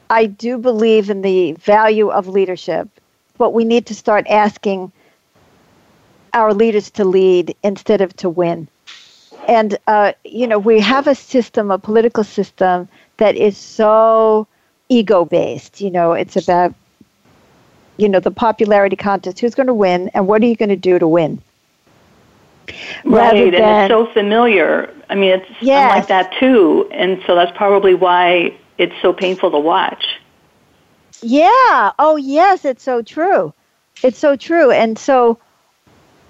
I 0.10 0.26
do 0.26 0.58
believe 0.58 1.10
in 1.10 1.22
the 1.22 1.54
value 1.54 2.10
of 2.10 2.28
leadership, 2.28 2.89
but 3.38 3.54
we 3.54 3.64
need 3.64 3.86
to 3.86 3.95
start 3.95 4.28
asking 4.28 4.91
our 6.34 6.54
leaders 6.54 6.89
to 6.91 7.06
lead 7.06 7.56
instead 7.64 8.02
of 8.02 8.16
to 8.18 8.30
win. 8.30 8.68
And 9.47 9.78
uh, 9.88 10.14
you 10.26 10.47
know, 10.47 10.60
we 10.60 10.80
have 10.82 11.08
a 11.08 11.16
system, 11.16 11.72
a 11.72 11.78
political 11.78 12.24
system 12.24 12.89
that 13.18 13.36
is 13.36 13.56
so 13.58 14.47
ego 14.89 15.26
based. 15.26 15.80
You 15.80 15.91
know, 15.91 16.14
it's 16.14 16.36
about 16.36 16.74
you 17.97 18.10
know 18.10 18.20
the 18.20 18.32
popularity 18.32 18.95
contest. 18.95 19.39
Who's 19.39 19.56
going 19.56 19.68
to 19.68 19.74
win, 19.76 20.10
and 20.16 20.28
what 20.28 20.41
are 20.41 20.47
you 20.47 20.56
going 20.56 20.70
to 20.70 20.76
do 20.76 20.97
to 20.97 21.08
win? 21.08 21.41
Right, 23.04 23.52
than, 23.52 23.62
and 23.62 23.92
it's 23.92 23.92
so 23.92 24.06
familiar. 24.14 24.94
I 25.10 25.16
mean, 25.16 25.32
it's 25.32 25.50
yes. 25.62 25.90
like 25.90 26.08
that 26.08 26.34
too, 26.40 26.90
and 26.92 27.22
so 27.26 27.36
that's 27.36 27.56
probably 27.58 27.94
why 27.94 28.56
it's 28.78 28.96
so 29.02 29.14
painful 29.14 29.52
to 29.52 29.60
watch. 29.60 30.06
Yeah. 31.22 31.92
Oh, 32.00 32.16
yes, 32.16 32.66
it's 32.66 32.84
so 32.84 33.02
true. 33.02 33.54
It's 34.04 34.18
so 34.18 34.36
true, 34.36 34.72
and 34.72 34.98
so 34.98 35.40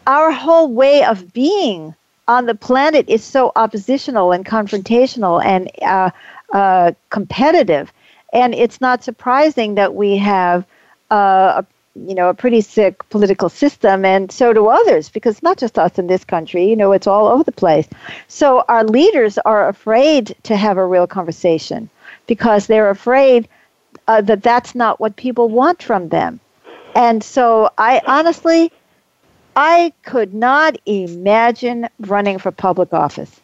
our 0.08 0.32
whole 0.32 0.72
way 0.72 1.04
of 1.04 1.32
being 1.34 1.94
on 2.28 2.46
the 2.46 2.56
planet 2.56 3.10
is 3.10 3.24
so 3.24 3.52
oppositional 3.56 4.32
and 4.32 4.46
confrontational 4.46 5.44
and 5.44 5.70
uh, 5.82 6.10
uh, 6.54 6.92
competitive, 7.10 7.92
and 8.34 8.56
it's 8.56 8.82
not 8.82 9.04
surprising 9.04 9.76
that 9.76 9.94
we 9.94 10.18
have 10.18 10.66
uh, 11.12 11.62
you 11.96 12.16
know, 12.16 12.30
a 12.30 12.34
pretty 12.34 12.62
sick 12.62 13.08
political 13.10 13.50
system, 13.50 14.06
and 14.06 14.32
so 14.32 14.54
do 14.54 14.68
others, 14.68 15.10
because 15.10 15.42
not 15.44 15.58
just 15.58 15.78
us 15.78 16.00
in 16.00 16.08
this 16.08 16.24
country, 16.24 16.70
you 16.70 16.76
know, 16.76 16.92
it's 16.92 17.08
all 17.08 17.28
over 17.28 17.44
the 17.44 17.52
place. 17.52 17.88
So 18.28 18.64
our 18.68 18.84
leaders 18.84 19.38
are 19.40 19.68
afraid 19.68 20.36
to 20.44 20.56
have 20.56 20.78
a 20.78 20.86
real 20.86 21.08
conversation 21.08 21.90
because 22.28 22.68
they're 22.68 22.90
afraid 22.90 23.48
uh, 24.08 24.22
that 24.22 24.44
that's 24.44 24.76
not 24.76 25.00
what 25.00 25.16
people 25.16 25.50
want 25.50 25.82
from 25.82 26.10
them. 26.10 26.40
And 26.96 27.24
so 27.24 27.70
I 27.78 28.02
honestly, 28.06 28.72
I 29.56 29.94
could 30.04 30.34
not 30.34 30.78
imagine 30.86 31.88
running 32.00 32.40
for 32.40 32.52
public 32.52 32.94
office. 32.94 33.42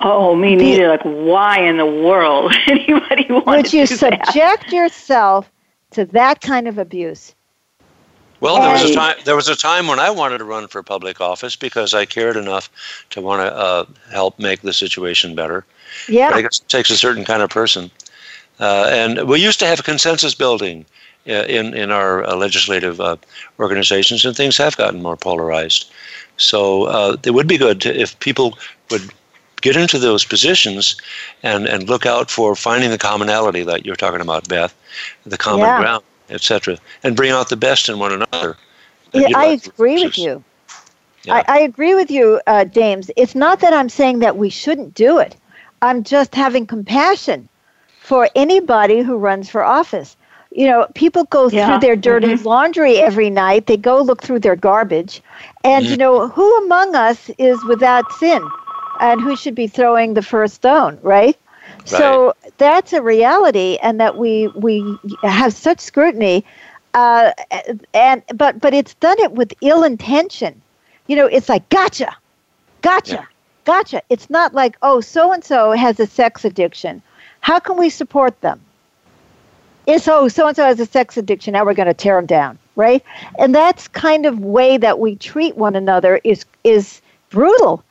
Oh, 0.00 0.34
me 0.34 0.56
neither. 0.56 0.88
Like, 0.88 1.02
why 1.02 1.60
in 1.60 1.76
the 1.76 1.86
world 1.86 2.54
anybody 2.66 3.26
want 3.28 3.46
would 3.46 3.72
you 3.72 3.86
subject 3.86 4.34
that? 4.34 4.72
yourself 4.72 5.50
to 5.92 6.06
that 6.06 6.40
kind 6.40 6.68
of 6.68 6.78
abuse? 6.78 7.34
Well, 8.40 8.60
there 8.60 8.72
was 8.72 8.90
a 8.90 8.94
time. 8.94 9.16
There 9.24 9.36
was 9.36 9.48
a 9.48 9.56
time 9.56 9.86
when 9.86 9.98
I 9.98 10.10
wanted 10.10 10.38
to 10.38 10.44
run 10.44 10.66
for 10.66 10.82
public 10.82 11.20
office 11.20 11.56
because 11.56 11.92
I 11.92 12.06
cared 12.06 12.36
enough 12.36 12.70
to 13.10 13.20
want 13.20 13.42
to 13.42 13.54
uh, 13.54 13.84
help 14.10 14.38
make 14.38 14.62
the 14.62 14.72
situation 14.72 15.34
better. 15.34 15.64
Yeah, 16.08 16.30
but 16.30 16.38
I 16.38 16.42
guess 16.42 16.60
it 16.60 16.68
takes 16.68 16.90
a 16.90 16.96
certain 16.96 17.24
kind 17.24 17.42
of 17.42 17.50
person. 17.50 17.90
Uh, 18.58 18.88
and 18.90 19.28
we 19.28 19.40
used 19.40 19.58
to 19.60 19.66
have 19.66 19.84
consensus 19.84 20.34
building 20.34 20.86
uh, 21.28 21.44
in 21.48 21.74
in 21.74 21.90
our 21.90 22.24
uh, 22.24 22.34
legislative 22.34 22.98
uh, 23.00 23.16
organizations, 23.58 24.24
and 24.24 24.34
things 24.34 24.56
have 24.56 24.76
gotten 24.76 25.02
more 25.02 25.16
polarized. 25.16 25.90
So 26.38 26.84
uh, 26.84 27.16
it 27.24 27.32
would 27.32 27.46
be 27.46 27.58
good 27.58 27.82
to, 27.82 27.94
if 27.94 28.18
people 28.20 28.58
would 28.90 29.12
get 29.60 29.76
into 29.76 29.98
those 29.98 30.24
positions 30.24 30.96
and 31.42 31.66
and 31.66 31.90
look 31.90 32.06
out 32.06 32.30
for 32.30 32.56
finding 32.56 32.90
the 32.90 32.98
commonality 32.98 33.64
that 33.64 33.84
you're 33.84 33.96
talking 33.96 34.22
about, 34.22 34.48
Beth, 34.48 34.74
the 35.26 35.36
common 35.36 35.66
yeah. 35.66 35.78
ground 35.78 36.04
etc., 36.30 36.78
and 37.02 37.16
bring 37.16 37.30
out 37.30 37.48
the 37.48 37.56
best 37.56 37.88
in 37.88 37.98
one 37.98 38.12
another. 38.12 38.56
Yeah, 39.12 39.28
I 39.34 39.46
agree 39.46 40.04
with 40.04 40.18
you. 40.18 40.44
Yeah. 41.24 41.34
I, 41.34 41.44
I, 41.48 41.58
agree 41.60 41.94
with 41.94 42.10
you, 42.10 42.40
uh, 42.46 42.64
James. 42.64 43.10
It's 43.16 43.34
not 43.34 43.60
that 43.60 43.74
I'm 43.74 43.90
saying 43.90 44.20
that 44.20 44.38
we 44.38 44.48
shouldn't 44.48 44.94
do 44.94 45.18
it. 45.18 45.36
I'm 45.82 46.02
just 46.02 46.34
having 46.34 46.66
compassion 46.66 47.48
for 48.00 48.28
anybody 48.34 49.00
who 49.00 49.16
runs 49.16 49.50
for 49.50 49.62
office. 49.62 50.16
You 50.50 50.66
know, 50.66 50.86
people 50.94 51.24
go 51.24 51.48
yeah. 51.48 51.66
through 51.66 51.80
their 51.80 51.96
dirty 51.96 52.28
mm-hmm. 52.28 52.48
laundry 52.48 52.98
every 52.98 53.30
night. 53.30 53.66
They 53.66 53.76
go 53.76 54.00
look 54.00 54.22
through 54.22 54.40
their 54.40 54.56
garbage. 54.56 55.22
And, 55.62 55.84
mm-hmm. 55.84 55.92
you 55.92 55.96
know, 55.98 56.28
who 56.28 56.64
among 56.64 56.94
us 56.94 57.30
is 57.38 57.62
without 57.66 58.10
sin? 58.12 58.42
And 58.98 59.20
who 59.20 59.36
should 59.36 59.54
be 59.54 59.66
throwing 59.66 60.14
the 60.14 60.22
first 60.22 60.54
stone, 60.54 60.98
right? 61.02 61.36
So 61.84 62.34
that's 62.58 62.92
a 62.92 63.02
reality, 63.02 63.78
and 63.82 64.00
that 64.00 64.16
we 64.16 64.48
we 64.48 64.98
have 65.22 65.52
such 65.52 65.80
scrutiny, 65.80 66.44
uh, 66.94 67.32
and 67.94 68.22
but 68.34 68.60
but 68.60 68.74
it's 68.74 68.94
done 68.94 69.18
it 69.20 69.32
with 69.32 69.52
ill 69.60 69.82
intention. 69.84 70.60
You 71.06 71.16
know, 71.16 71.26
it's 71.26 71.48
like 71.48 71.68
gotcha, 71.68 72.16
gotcha, 72.82 73.14
yeah. 73.14 73.24
gotcha. 73.64 74.02
It's 74.08 74.30
not 74.30 74.54
like 74.54 74.76
oh, 74.82 75.00
so 75.00 75.32
and 75.32 75.44
so 75.44 75.72
has 75.72 75.98
a 76.00 76.06
sex 76.06 76.44
addiction. 76.44 77.02
How 77.40 77.58
can 77.58 77.76
we 77.76 77.88
support 77.88 78.40
them? 78.40 78.60
It's 79.86 80.06
oh, 80.06 80.28
so 80.28 80.46
and 80.46 80.56
so 80.56 80.64
has 80.64 80.78
a 80.78 80.86
sex 80.86 81.16
addiction. 81.16 81.52
Now 81.52 81.64
we're 81.64 81.74
going 81.74 81.88
to 81.88 81.94
tear 81.94 82.16
them 82.16 82.26
down, 82.26 82.58
right? 82.76 83.02
And 83.38 83.54
that's 83.54 83.88
kind 83.88 84.26
of 84.26 84.38
way 84.40 84.76
that 84.76 84.98
we 84.98 85.16
treat 85.16 85.56
one 85.56 85.74
another 85.74 86.20
is 86.24 86.44
is 86.64 87.00
brutal. 87.30 87.82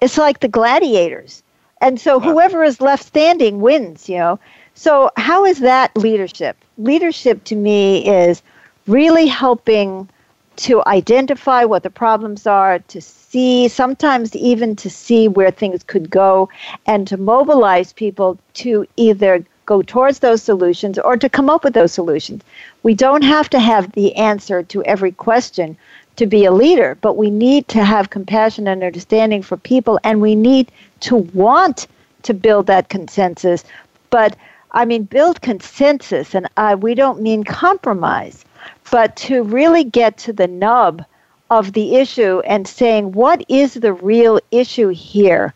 It's 0.00 0.18
like 0.18 0.40
the 0.40 0.48
gladiators 0.48 1.42
and 1.80 2.00
so 2.00 2.20
whoever 2.20 2.62
is 2.64 2.80
left 2.80 3.04
standing 3.04 3.60
wins, 3.60 4.08
you 4.08 4.18
know. 4.18 4.38
So 4.74 5.10
how 5.16 5.44
is 5.44 5.60
that 5.60 5.96
leadership? 5.96 6.56
Leadership 6.78 7.44
to 7.44 7.56
me 7.56 8.06
is 8.08 8.42
really 8.86 9.26
helping 9.26 10.08
to 10.56 10.82
identify 10.86 11.64
what 11.64 11.82
the 11.82 11.90
problems 11.90 12.46
are, 12.46 12.78
to 12.78 13.00
see, 13.00 13.68
sometimes 13.68 14.34
even 14.34 14.74
to 14.76 14.88
see 14.88 15.28
where 15.28 15.50
things 15.50 15.82
could 15.82 16.08
go, 16.08 16.48
and 16.86 17.06
to 17.08 17.16
mobilize 17.16 17.92
people 17.92 18.38
to 18.54 18.86
either 18.96 19.44
go 19.66 19.82
towards 19.82 20.20
those 20.20 20.42
solutions 20.42 20.98
or 20.98 21.16
to 21.16 21.28
come 21.28 21.50
up 21.50 21.64
with 21.64 21.74
those 21.74 21.92
solutions. 21.92 22.42
We 22.82 22.94
don't 22.94 23.22
have 23.22 23.50
to 23.50 23.60
have 23.60 23.92
the 23.92 24.14
answer 24.14 24.62
to 24.62 24.84
every 24.84 25.12
question 25.12 25.76
to 26.16 26.26
be 26.26 26.46
a 26.46 26.52
leader, 26.52 26.96
but 27.00 27.16
we 27.16 27.30
need 27.30 27.68
to 27.68 27.84
have 27.84 28.08
compassion 28.08 28.68
and 28.68 28.82
understanding 28.82 29.42
for 29.42 29.58
people, 29.58 29.98
and 30.04 30.22
we 30.22 30.34
need 30.34 30.72
to 31.00 31.16
want 31.16 31.86
to 32.22 32.34
build 32.34 32.66
that 32.66 32.88
consensus. 32.88 33.64
But 34.10 34.36
I 34.72 34.84
mean, 34.84 35.04
build 35.04 35.40
consensus, 35.40 36.34
and 36.34 36.48
uh, 36.56 36.76
we 36.78 36.94
don't 36.94 37.22
mean 37.22 37.44
compromise, 37.44 38.44
but 38.90 39.16
to 39.16 39.42
really 39.42 39.84
get 39.84 40.18
to 40.18 40.32
the 40.32 40.46
nub 40.46 41.04
of 41.50 41.72
the 41.72 41.96
issue 41.96 42.40
and 42.40 42.66
saying, 42.66 43.12
what 43.12 43.44
is 43.48 43.74
the 43.74 43.92
real 43.92 44.40
issue 44.50 44.88
here? 44.88 45.54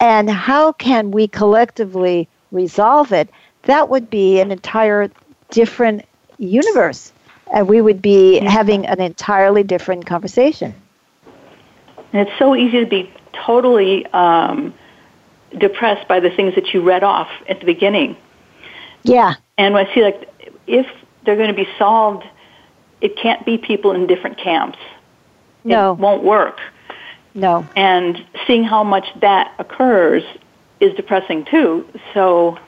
And 0.00 0.28
how 0.30 0.72
can 0.72 1.10
we 1.10 1.28
collectively 1.28 2.28
resolve 2.50 3.12
it? 3.12 3.30
That 3.62 3.88
would 3.88 4.10
be 4.10 4.40
an 4.40 4.50
entire 4.50 5.10
different 5.50 6.04
universe. 6.38 7.12
And 7.52 7.68
we 7.68 7.80
would 7.80 8.02
be 8.02 8.38
having 8.38 8.86
an 8.86 9.00
entirely 9.00 9.62
different 9.62 10.06
conversation. 10.06 10.74
And 12.12 12.28
it's 12.28 12.38
so 12.38 12.54
easy 12.54 12.80
to 12.80 12.86
be 12.86 13.12
totally 13.32 14.06
um, 14.06 14.74
depressed 15.56 16.08
by 16.08 16.20
the 16.20 16.30
things 16.30 16.54
that 16.54 16.72
you 16.72 16.82
read 16.82 17.02
off 17.02 17.28
at 17.48 17.60
the 17.60 17.66
beginning. 17.66 18.16
Yeah. 19.02 19.34
And 19.58 19.76
I 19.76 19.92
see 19.94 20.02
like 20.02 20.28
if 20.66 20.86
they're 21.24 21.36
going 21.36 21.54
to 21.54 21.54
be 21.54 21.68
solved, 21.78 22.24
it 23.00 23.16
can't 23.16 23.44
be 23.44 23.58
people 23.58 23.92
in 23.92 24.06
different 24.06 24.38
camps. 24.38 24.78
No. 25.64 25.92
It 25.92 25.98
won't 25.98 26.22
work. 26.22 26.60
No. 27.34 27.66
And 27.76 28.24
seeing 28.46 28.64
how 28.64 28.84
much 28.84 29.06
that 29.20 29.54
occurs 29.58 30.22
is 30.80 30.94
depressing 30.94 31.44
too. 31.44 31.88
So 32.14 32.58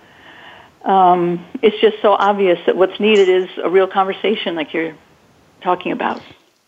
um, 0.85 1.45
it's 1.63 1.79
just 1.81 2.01
so 2.01 2.13
obvious 2.13 2.59
that 2.67 2.77
what's 2.77 2.99
needed 3.01 3.29
is 3.29 3.49
a 3.63 3.69
real 3.69 3.87
conversation 3.87 4.55
like 4.55 4.73
you're 4.73 4.95
talking 5.61 5.93
about. 5.93 6.23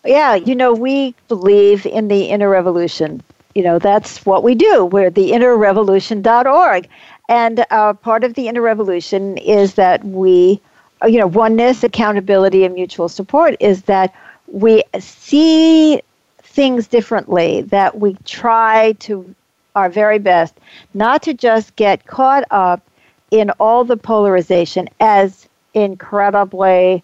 Yeah, 0.04 0.34
you 0.34 0.54
know, 0.54 0.72
we 0.72 1.14
believe 1.28 1.84
in 1.84 2.08
the 2.08 2.26
inner 2.26 2.48
revolution 2.48 3.22
you 3.56 3.62
know, 3.62 3.78
that's 3.78 4.26
what 4.26 4.42
we 4.42 4.54
do. 4.54 4.84
We're 4.84 5.08
the 5.08 5.30
innerrevolution.org. 5.30 6.88
And 7.26 7.64
uh, 7.70 7.94
part 7.94 8.22
of 8.22 8.34
the 8.34 8.48
inner 8.48 8.60
revolution 8.60 9.38
is 9.38 9.74
that 9.74 10.04
we, 10.04 10.60
uh, 11.02 11.06
you 11.06 11.18
know, 11.18 11.26
oneness, 11.26 11.82
accountability, 11.82 12.64
and 12.64 12.74
mutual 12.74 13.08
support 13.08 13.56
is 13.58 13.82
that 13.84 14.14
we 14.46 14.84
see 15.00 16.02
things 16.42 16.86
differently, 16.86 17.62
that 17.62 17.98
we 17.98 18.14
try 18.26 18.92
to 19.00 19.34
our 19.74 19.88
very 19.88 20.18
best 20.18 20.54
not 20.92 21.22
to 21.22 21.34
just 21.34 21.76
get 21.76 22.06
caught 22.06 22.44
up 22.50 22.82
in 23.30 23.50
all 23.58 23.84
the 23.84 23.96
polarization 23.96 24.88
as 25.00 25.48
incredibly, 25.72 27.02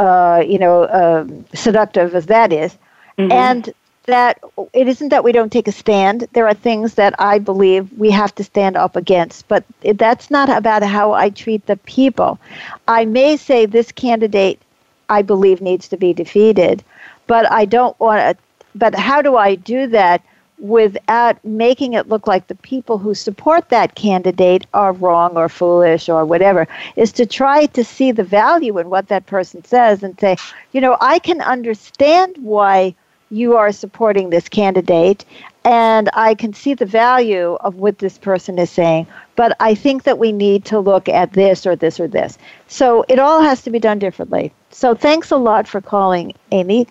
uh, 0.00 0.42
you 0.44 0.58
know, 0.58 0.88
um, 0.88 1.44
seductive 1.54 2.14
as 2.16 2.26
that 2.26 2.52
is, 2.52 2.76
mm-hmm. 3.16 3.30
and 3.30 3.72
that 4.06 4.38
it 4.72 4.88
isn't 4.88 5.08
that 5.08 5.24
we 5.24 5.32
don't 5.32 5.52
take 5.52 5.68
a 5.68 5.72
stand. 5.72 6.28
There 6.32 6.46
are 6.46 6.54
things 6.54 6.94
that 6.94 7.14
I 7.18 7.38
believe 7.38 7.90
we 7.98 8.10
have 8.10 8.34
to 8.36 8.44
stand 8.44 8.76
up 8.76 8.96
against, 8.96 9.48
but 9.48 9.64
that's 9.94 10.30
not 10.30 10.48
about 10.50 10.82
how 10.82 11.12
I 11.12 11.30
treat 11.30 11.66
the 11.66 11.76
people. 11.76 12.38
I 12.86 13.04
may 13.04 13.36
say 13.36 13.66
this 13.66 13.92
candidate 13.92 14.60
I 15.08 15.22
believe 15.22 15.60
needs 15.60 15.88
to 15.88 15.96
be 15.96 16.12
defeated, 16.12 16.82
but 17.26 17.50
I 17.50 17.64
don't 17.64 17.98
want 18.00 18.38
to. 18.38 18.42
But 18.74 18.94
how 18.94 19.22
do 19.22 19.36
I 19.36 19.54
do 19.54 19.86
that 19.88 20.22
without 20.58 21.44
making 21.44 21.92
it 21.92 22.08
look 22.08 22.26
like 22.26 22.46
the 22.46 22.54
people 22.56 22.98
who 22.98 23.14
support 23.14 23.68
that 23.68 23.94
candidate 23.94 24.66
are 24.74 24.92
wrong 24.92 25.36
or 25.36 25.48
foolish 25.48 26.08
or 26.08 26.24
whatever? 26.24 26.66
Is 26.96 27.12
to 27.12 27.26
try 27.26 27.66
to 27.66 27.84
see 27.84 28.12
the 28.12 28.24
value 28.24 28.78
in 28.78 28.90
what 28.90 29.08
that 29.08 29.26
person 29.26 29.64
says 29.64 30.02
and 30.02 30.18
say, 30.18 30.36
you 30.72 30.80
know, 30.80 30.96
I 31.00 31.18
can 31.20 31.40
understand 31.40 32.36
why 32.40 32.94
you 33.30 33.56
are 33.56 33.72
supporting 33.72 34.30
this 34.30 34.48
candidate 34.48 35.24
and 35.64 36.10
I 36.12 36.34
can 36.34 36.52
see 36.52 36.74
the 36.74 36.86
value 36.86 37.54
of 37.54 37.76
what 37.76 37.98
this 37.98 38.18
person 38.18 38.58
is 38.58 38.70
saying, 38.70 39.06
but 39.34 39.56
I 39.60 39.74
think 39.74 40.02
that 40.02 40.18
we 40.18 40.30
need 40.30 40.66
to 40.66 40.78
look 40.78 41.08
at 41.08 41.32
this 41.32 41.66
or 41.66 41.74
this 41.74 41.98
or 41.98 42.06
this. 42.06 42.36
So 42.68 43.04
it 43.08 43.18
all 43.18 43.40
has 43.40 43.62
to 43.62 43.70
be 43.70 43.78
done 43.78 43.98
differently. 43.98 44.52
So 44.70 44.94
thanks 44.94 45.30
a 45.30 45.36
lot 45.36 45.66
for 45.66 45.80
calling, 45.80 46.34
Amy. 46.52 46.86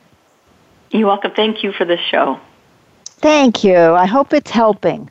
You're 0.90 1.08
welcome. 1.08 1.32
Thank 1.36 1.64
you 1.64 1.72
for 1.72 1.86
this 1.86 2.00
show. 2.00 2.40
Thank 3.06 3.64
you. 3.64 3.76
I 3.76 4.06
hope 4.06 4.34
it's 4.34 4.52
helping. 4.52 5.10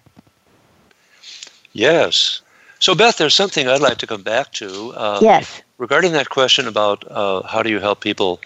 Yes. 1.72 2.42
So, 2.78 2.94
Beth, 2.94 3.16
there's 3.16 3.34
something 3.34 3.68
I'd 3.68 3.80
like 3.80 3.98
to 3.98 4.06
come 4.06 4.22
back 4.22 4.52
to. 4.54 4.92
Uh, 4.94 5.18
yes. 5.22 5.62
Regarding 5.78 6.12
that 6.12 6.28
question 6.28 6.66
about 6.66 7.04
uh, 7.10 7.42
how 7.42 7.62
do 7.62 7.70
you 7.70 7.78
help 7.78 8.00
people 8.00 8.40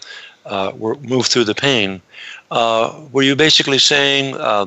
uh, 0.44 0.72
move 1.00 1.26
through 1.26 1.44
the 1.44 1.54
pain, 1.54 2.00
were 2.50 3.22
you 3.22 3.36
basically 3.36 3.78
saying 3.78 4.36
uh, 4.36 4.66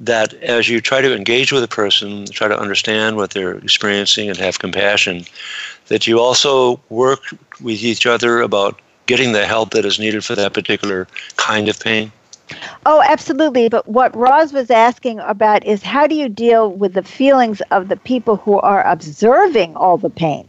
that 0.00 0.34
as 0.34 0.68
you 0.68 0.80
try 0.80 1.00
to 1.00 1.14
engage 1.14 1.52
with 1.52 1.62
a 1.62 1.68
person, 1.68 2.26
try 2.26 2.48
to 2.48 2.58
understand 2.58 3.16
what 3.16 3.30
they're 3.30 3.56
experiencing 3.56 4.28
and 4.28 4.38
have 4.38 4.58
compassion, 4.58 5.24
that 5.88 6.06
you 6.06 6.20
also 6.20 6.80
work 6.88 7.20
with 7.60 7.82
each 7.82 8.06
other 8.06 8.40
about 8.40 8.80
getting 9.06 9.32
the 9.32 9.46
help 9.46 9.70
that 9.70 9.84
is 9.84 9.98
needed 9.98 10.24
for 10.24 10.34
that 10.36 10.52
particular 10.54 11.08
kind 11.36 11.68
of 11.68 11.80
pain? 11.80 12.12
Oh, 12.86 13.02
absolutely. 13.06 13.68
But 13.68 13.86
what 13.88 14.14
Roz 14.16 14.52
was 14.52 14.70
asking 14.70 15.18
about 15.20 15.64
is 15.64 15.82
how 15.82 16.06
do 16.06 16.14
you 16.14 16.28
deal 16.28 16.70
with 16.70 16.94
the 16.94 17.02
feelings 17.02 17.60
of 17.70 17.88
the 17.88 17.96
people 17.96 18.36
who 18.36 18.58
are 18.60 18.86
observing 18.86 19.76
all 19.76 19.98
the 19.98 20.10
pain? 20.10 20.48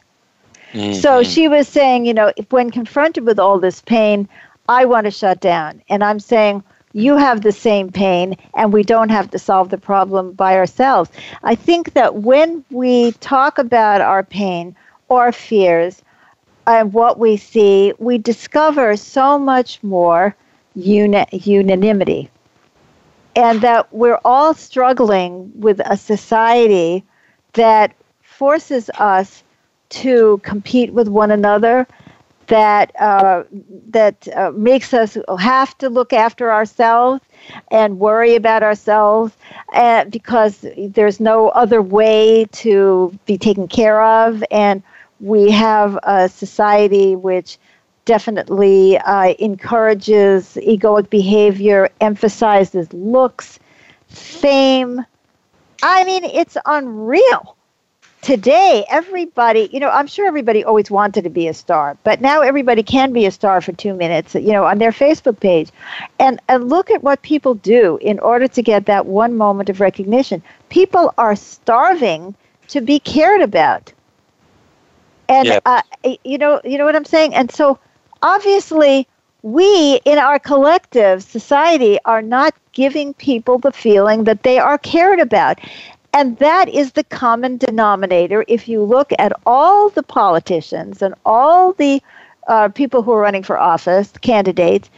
Mm-hmm. 0.73 0.99
So 0.99 1.23
she 1.23 1.47
was 1.47 1.67
saying, 1.67 2.05
you 2.05 2.13
know, 2.13 2.31
if, 2.37 2.51
when 2.51 2.69
confronted 2.69 3.25
with 3.25 3.39
all 3.39 3.59
this 3.59 3.81
pain, 3.81 4.29
I 4.69 4.85
want 4.85 5.05
to 5.05 5.11
shut 5.11 5.41
down. 5.41 5.81
And 5.89 6.03
I'm 6.03 6.19
saying, 6.19 6.63
you 6.93 7.17
have 7.17 7.41
the 7.41 7.51
same 7.51 7.91
pain, 7.91 8.37
and 8.53 8.71
we 8.71 8.83
don't 8.83 9.09
have 9.09 9.31
to 9.31 9.39
solve 9.39 9.69
the 9.69 9.79
problem 9.79 10.33
by 10.33 10.55
ourselves. 10.55 11.09
I 11.43 11.55
think 11.55 11.93
that 11.93 12.15
when 12.15 12.63
we 12.69 13.11
talk 13.13 13.57
about 13.57 14.01
our 14.01 14.23
pain 14.23 14.75
or 15.07 15.31
fears 15.31 16.03
and 16.67 16.93
what 16.93 17.17
we 17.17 17.35
see, 17.35 17.93
we 17.97 18.19
discover 18.19 18.95
so 18.95 19.39
much 19.39 19.81
more 19.81 20.35
uni- 20.75 21.25
unanimity. 21.31 22.29
And 23.35 23.61
that 23.61 23.91
we're 23.91 24.19
all 24.23 24.53
struggling 24.53 25.51
with 25.55 25.81
a 25.85 25.97
society 25.97 27.03
that 27.53 27.91
forces 28.21 28.89
us 28.99 29.43
to 29.89 30.39
compete 30.43 30.93
with 30.93 31.07
one 31.07 31.31
another, 31.31 31.87
that 32.49 32.91
uh, 32.99 33.43
that 33.89 34.27
uh, 34.35 34.51
makes 34.55 34.93
us 34.93 35.17
have 35.39 35.77
to 35.79 35.89
look 35.89 36.13
after 36.13 36.51
ourselves 36.51 37.21
and 37.71 37.99
worry 37.99 38.35
about 38.35 38.63
ourselves, 38.63 39.33
uh, 39.73 40.05
because 40.05 40.65
there's 40.77 41.19
no 41.19 41.49
other 41.49 41.81
way 41.81 42.45
to 42.51 43.17
be 43.25 43.37
taken 43.37 43.67
care 43.67 44.01
of, 44.03 44.43
and 44.51 44.83
we 45.21 45.51
have 45.51 45.97
a 46.03 46.29
society 46.29 47.15
which 47.15 47.57
definitely 48.05 48.97
uh, 48.97 49.33
encourages 49.39 50.57
egoic 50.61 51.09
behavior, 51.09 51.89
emphasizes 52.01 52.91
looks, 52.93 53.59
fame. 54.09 55.05
I 55.83 56.03
mean, 56.05 56.25
it's 56.25 56.57
unreal. 56.65 57.55
Today, 58.21 58.85
everybody, 58.89 59.69
you 59.71 59.79
know, 59.79 59.89
I'm 59.89 60.07
sure 60.07 60.27
everybody 60.27 60.63
always 60.63 60.91
wanted 60.91 61.23
to 61.23 61.29
be 61.29 61.47
a 61.47 61.53
star, 61.53 61.97
but 62.03 62.19
now 62.19 62.41
everybody 62.41 62.83
can 62.83 63.13
be 63.13 63.25
a 63.25 63.31
star 63.31 63.61
for 63.61 63.71
two 63.71 63.93
minutes, 63.93 64.35
you 64.35 64.51
know, 64.51 64.65
on 64.65 64.77
their 64.77 64.91
Facebook 64.91 65.39
page. 65.39 65.69
And, 66.19 66.41
and 66.49 66.67
look 66.67 66.91
at 66.91 67.01
what 67.01 67.21
people 67.21 67.53
do 67.55 67.97
in 68.01 68.19
order 68.19 68.47
to 68.49 68.61
get 68.61 68.87
that 68.87 69.05
one 69.05 69.37
moment 69.37 69.69
of 69.69 69.79
recognition. 69.79 70.43
People 70.67 71.13
are 71.17 71.35
starving 71.35 72.35
to 72.67 72.81
be 72.81 72.99
cared 72.99 73.41
about. 73.41 73.93
And, 75.29 75.47
yep. 75.47 75.63
uh, 75.65 75.81
you 76.25 76.37
know, 76.37 76.59
you 76.65 76.77
know 76.77 76.85
what 76.85 76.97
I'm 76.97 77.05
saying? 77.05 77.35
And 77.35 77.49
so 77.49 77.79
obviously, 78.21 79.07
we 79.41 80.01
in 80.03 80.17
our 80.17 80.39
collective 80.39 81.23
society 81.23 81.97
are 82.03 82.21
not 82.21 82.53
giving 82.73 83.13
people 83.13 83.59
the 83.59 83.71
feeling 83.71 84.25
that 84.25 84.43
they 84.43 84.59
are 84.59 84.77
cared 84.77 85.19
about. 85.19 85.59
And 86.13 86.37
that 86.37 86.69
is 86.69 86.93
the 86.93 87.03
common 87.03 87.57
denominator. 87.57 88.43
If 88.47 88.67
you 88.67 88.83
look 88.83 89.11
at 89.19 89.31
all 89.45 89.89
the 89.89 90.03
politicians 90.03 91.01
and 91.01 91.13
all 91.25 91.73
the 91.73 92.01
uh, 92.47 92.69
people 92.69 93.03
who 93.03 93.11
are 93.11 93.21
running 93.21 93.43
for 93.43 93.57
office, 93.59 94.11
candidates, 94.21 94.89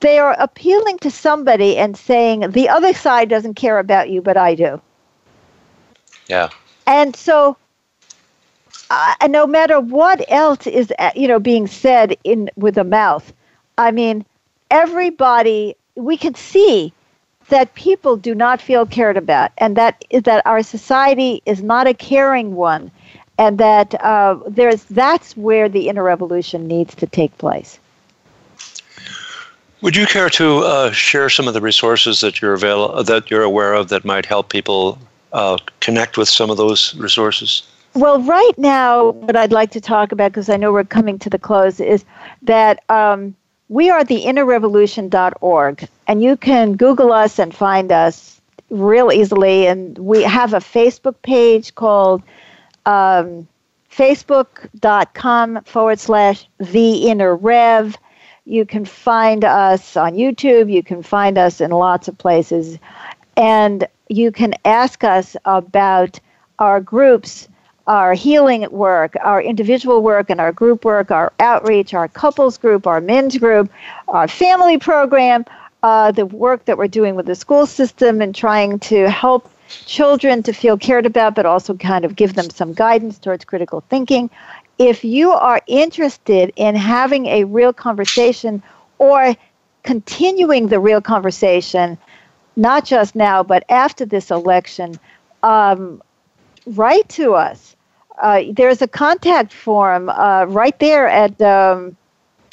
they 0.00 0.18
are 0.18 0.34
appealing 0.38 0.98
to 0.98 1.10
somebody 1.10 1.76
and 1.76 1.96
saying, 1.96 2.50
the 2.50 2.68
other 2.68 2.94
side 2.94 3.28
doesn't 3.28 3.54
care 3.54 3.78
about 3.78 4.10
you, 4.10 4.22
but 4.22 4.36
I 4.36 4.54
do. 4.54 4.80
Yeah. 6.28 6.48
And 6.86 7.14
so 7.14 7.56
uh, 8.90 9.14
no 9.28 9.46
matter 9.46 9.80
what 9.80 10.24
else 10.28 10.66
is 10.66 10.92
uh, 10.98 11.10
you 11.14 11.28
know 11.28 11.38
being 11.38 11.66
said 11.66 12.16
in 12.24 12.50
with 12.56 12.74
the 12.74 12.84
mouth, 12.84 13.32
I 13.78 13.90
mean, 13.90 14.24
everybody 14.70 15.76
we 15.94 16.16
can 16.16 16.34
see 16.34 16.92
that 17.48 17.74
people 17.74 18.16
do 18.16 18.34
not 18.34 18.60
feel 18.60 18.86
cared 18.86 19.16
about, 19.16 19.52
and 19.58 19.76
that 19.76 20.04
that 20.22 20.46
our 20.46 20.62
society 20.62 21.42
is 21.46 21.62
not 21.62 21.86
a 21.86 21.94
caring 21.94 22.54
one, 22.54 22.90
and 23.38 23.58
that 23.58 23.94
uh, 24.02 24.38
there's 24.48 24.84
that's 24.84 25.36
where 25.36 25.68
the 25.68 25.88
inner 25.88 26.02
revolution 26.02 26.66
needs 26.66 26.94
to 26.94 27.06
take 27.06 27.36
place. 27.38 27.78
Would 29.82 29.96
you 29.96 30.06
care 30.06 30.30
to 30.30 30.58
uh, 30.60 30.92
share 30.92 31.28
some 31.28 31.46
of 31.46 31.52
the 31.52 31.60
resources 31.60 32.20
that 32.20 32.40
you're 32.40 32.54
avail- 32.54 33.02
that 33.04 33.30
you're 33.30 33.42
aware 33.42 33.74
of 33.74 33.88
that 33.90 34.04
might 34.04 34.24
help 34.24 34.48
people 34.48 34.98
uh, 35.32 35.58
connect 35.80 36.16
with 36.16 36.28
some 36.28 36.48
of 36.48 36.56
those 36.56 36.94
resources? 36.94 37.62
Well, 37.92 38.20
right 38.22 38.52
now, 38.56 39.10
what 39.10 39.36
I'd 39.36 39.52
like 39.52 39.70
to 39.72 39.80
talk 39.80 40.10
about, 40.10 40.32
because 40.32 40.48
I 40.48 40.56
know 40.56 40.72
we're 40.72 40.84
coming 40.84 41.18
to 41.20 41.30
the 41.30 41.38
close, 41.38 41.78
is 41.78 42.04
that 42.42 42.82
um, 42.88 43.36
we 43.68 43.90
are 43.90 44.04
the 44.04 44.24
innerrevolution.org, 44.24 45.88
and 46.06 46.22
you 46.22 46.36
can 46.36 46.76
Google 46.76 47.12
us 47.12 47.38
and 47.38 47.54
find 47.54 47.90
us 47.90 48.40
real 48.70 49.12
easily. 49.12 49.66
And 49.66 49.96
we 49.98 50.22
have 50.22 50.54
a 50.54 50.58
Facebook 50.58 51.16
page 51.22 51.74
called 51.74 52.22
um, 52.86 53.48
facebook.com 53.90 55.64
forward 55.64 55.98
slash 55.98 56.46
the 56.58 57.08
inner 57.08 57.34
rev. 57.36 57.96
You 58.44 58.66
can 58.66 58.84
find 58.84 59.44
us 59.44 59.96
on 59.96 60.14
YouTube. 60.14 60.70
You 60.70 60.82
can 60.82 61.02
find 61.02 61.38
us 61.38 61.60
in 61.60 61.70
lots 61.70 62.08
of 62.08 62.18
places. 62.18 62.78
And 63.36 63.86
you 64.08 64.30
can 64.30 64.54
ask 64.64 65.02
us 65.02 65.36
about 65.44 66.20
our 66.58 66.80
groups 66.80 67.48
our 67.86 68.14
healing 68.14 68.66
work, 68.70 69.14
our 69.22 69.42
individual 69.42 70.02
work, 70.02 70.30
and 70.30 70.40
our 70.40 70.52
group 70.52 70.84
work, 70.84 71.10
our 71.10 71.32
outreach, 71.38 71.92
our 71.92 72.08
couples 72.08 72.56
group, 72.56 72.86
our 72.86 73.00
men's 73.00 73.36
group, 73.36 73.70
our 74.08 74.26
family 74.26 74.78
program, 74.78 75.44
uh, 75.82 76.10
the 76.10 76.24
work 76.24 76.64
that 76.64 76.78
we're 76.78 76.88
doing 76.88 77.14
with 77.14 77.26
the 77.26 77.34
school 77.34 77.66
system 77.66 78.22
and 78.22 78.34
trying 78.34 78.78
to 78.78 79.10
help 79.10 79.50
children 79.68 80.42
to 80.42 80.52
feel 80.52 80.78
cared 80.78 81.04
about, 81.04 81.34
but 81.34 81.44
also 81.44 81.74
kind 81.74 82.04
of 82.04 82.16
give 82.16 82.34
them 82.34 82.48
some 82.48 82.72
guidance 82.72 83.18
towards 83.18 83.44
critical 83.44 83.82
thinking. 83.90 84.30
If 84.78 85.04
you 85.04 85.30
are 85.30 85.60
interested 85.66 86.52
in 86.56 86.74
having 86.74 87.26
a 87.26 87.44
real 87.44 87.72
conversation 87.72 88.62
or 88.98 89.36
continuing 89.82 90.68
the 90.68 90.80
real 90.80 91.00
conversation, 91.00 91.98
not 92.56 92.84
just 92.84 93.14
now, 93.14 93.42
but 93.42 93.64
after 93.68 94.04
this 94.04 94.30
election, 94.30 94.98
um, 95.42 96.02
write 96.66 97.08
to 97.10 97.34
us. 97.34 97.73
Uh, 98.20 98.42
there's 98.52 98.82
a 98.82 98.88
contact 98.88 99.52
form 99.52 100.08
uh, 100.08 100.44
right 100.48 100.78
there 100.78 101.08
at 101.08 101.40
um, 101.42 101.96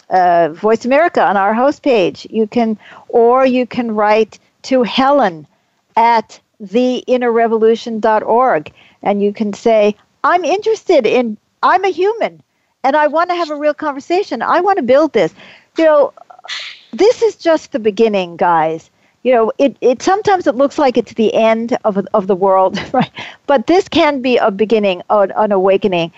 uh, 0.09 0.49
Voice 0.53 0.85
America 0.85 1.23
on 1.23 1.37
our 1.37 1.53
host 1.53 1.83
page. 1.83 2.25
You 2.29 2.47
can, 2.47 2.77
or 3.09 3.45
you 3.45 3.67
can 3.67 3.93
write 3.93 4.39
to 4.63 4.83
Helen 4.83 5.45
at 5.95 6.39
theinnerrevolution.org, 6.63 8.73
and 9.03 9.21
you 9.21 9.33
can 9.33 9.53
say, 9.53 9.95
"I'm 10.23 10.45
interested 10.45 11.05
in. 11.05 11.37
I'm 11.63 11.85
a 11.85 11.89
human, 11.89 12.41
and 12.83 12.95
I 12.95 13.05
want 13.07 13.29
to 13.29 13.35
have 13.35 13.51
a 13.51 13.55
real 13.55 13.73
conversation. 13.73 14.41
I 14.41 14.61
want 14.61 14.77
to 14.77 14.83
build 14.83 15.13
this." 15.13 15.33
You 15.77 15.85
know, 15.85 16.13
this 16.91 17.21
is 17.21 17.35
just 17.35 17.71
the 17.71 17.79
beginning, 17.79 18.37
guys 18.37 18.89
you 19.23 19.31
know, 19.31 19.51
it, 19.57 19.77
it 19.81 20.01
sometimes 20.01 20.47
it 20.47 20.55
looks 20.55 20.79
like 20.79 20.97
it's 20.97 21.13
the 21.13 21.33
end 21.33 21.77
of, 21.85 21.97
of 22.13 22.27
the 22.27 22.35
world, 22.35 22.79
right? 22.93 23.11
But 23.45 23.67
this 23.67 23.87
can 23.87 24.21
be 24.21 24.37
a 24.37 24.51
beginning, 24.51 25.01
an, 25.09 25.31
an 25.35 25.51
awakening. 25.51 26.11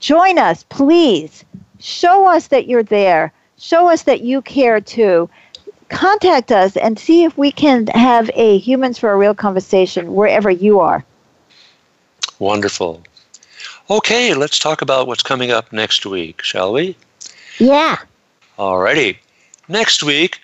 Join 0.00 0.38
us, 0.38 0.62
please. 0.64 1.44
Show 1.80 2.26
us 2.26 2.48
that 2.48 2.66
you're 2.66 2.82
there. 2.82 3.32
Show 3.58 3.90
us 3.90 4.02
that 4.02 4.22
you 4.22 4.42
care 4.42 4.80
too. 4.80 5.28
Contact 5.88 6.50
us 6.50 6.76
and 6.76 6.98
see 6.98 7.24
if 7.24 7.36
we 7.38 7.52
can 7.52 7.86
have 7.88 8.30
a 8.34 8.58
Humans 8.58 8.98
for 8.98 9.12
a 9.12 9.16
Real 9.16 9.34
conversation 9.34 10.14
wherever 10.14 10.50
you 10.50 10.80
are. 10.80 11.04
Wonderful. 12.38 13.02
Okay, 13.88 14.34
let's 14.34 14.58
talk 14.58 14.82
about 14.82 15.06
what's 15.06 15.22
coming 15.22 15.52
up 15.52 15.72
next 15.72 16.04
week, 16.04 16.42
shall 16.42 16.72
we? 16.72 16.96
Yeah. 17.58 17.98
Alrighty. 18.58 19.18
Next 19.68 20.02
week, 20.02 20.40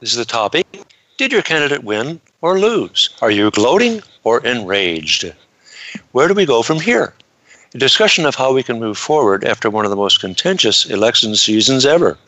this 0.00 0.12
is 0.12 0.16
the 0.16 0.24
topic 0.24 0.66
did 1.16 1.32
your 1.32 1.42
candidate 1.42 1.84
win 1.84 2.20
or 2.42 2.58
lose? 2.58 3.10
Are 3.22 3.30
you 3.30 3.50
gloating 3.50 4.02
or 4.24 4.44
enraged? 4.44 5.32
Where 6.12 6.28
do 6.28 6.34
we 6.34 6.46
go 6.46 6.62
from 6.62 6.80
here? 6.80 7.14
A 7.74 7.78
discussion 7.78 8.26
of 8.26 8.34
how 8.34 8.52
we 8.52 8.62
can 8.62 8.78
move 8.78 8.98
forward 8.98 9.44
after 9.44 9.70
one 9.70 9.84
of 9.84 9.90
the 9.90 9.96
most 9.96 10.20
contentious 10.20 10.86
election 10.86 11.34
seasons 11.34 11.86
ever. 11.86 12.18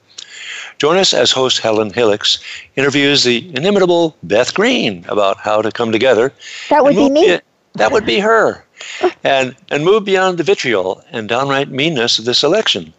Join 0.78 0.97
us 0.97 1.12
as 1.12 1.32
host 1.32 1.59
Helen 1.59 1.93
Hillocks 1.93 2.39
interviews 2.76 3.24
the 3.24 3.49
inimitable 3.55 4.16
Beth 4.22 4.55
Green 4.55 5.05
about 5.09 5.39
how 5.39 5.61
to 5.61 5.72
come 5.72 5.93
together. 5.93 6.32
That 6.70 6.84
would 6.84 6.95
be 6.95 7.11
me. 7.11 7.26
Be, 7.26 7.41
that 7.74 7.93
would 7.93 8.07
be 8.07 8.20
her. 8.20 8.64
and, 9.24 9.57
and 9.70 9.84
move 9.84 10.05
beyond 10.05 10.39
the 10.39 10.45
vitriol 10.45 11.03
and 11.11 11.28
downright 11.28 11.68
meanness 11.68 12.18
of 12.18 12.24
this 12.24 12.45
election. 12.45 12.93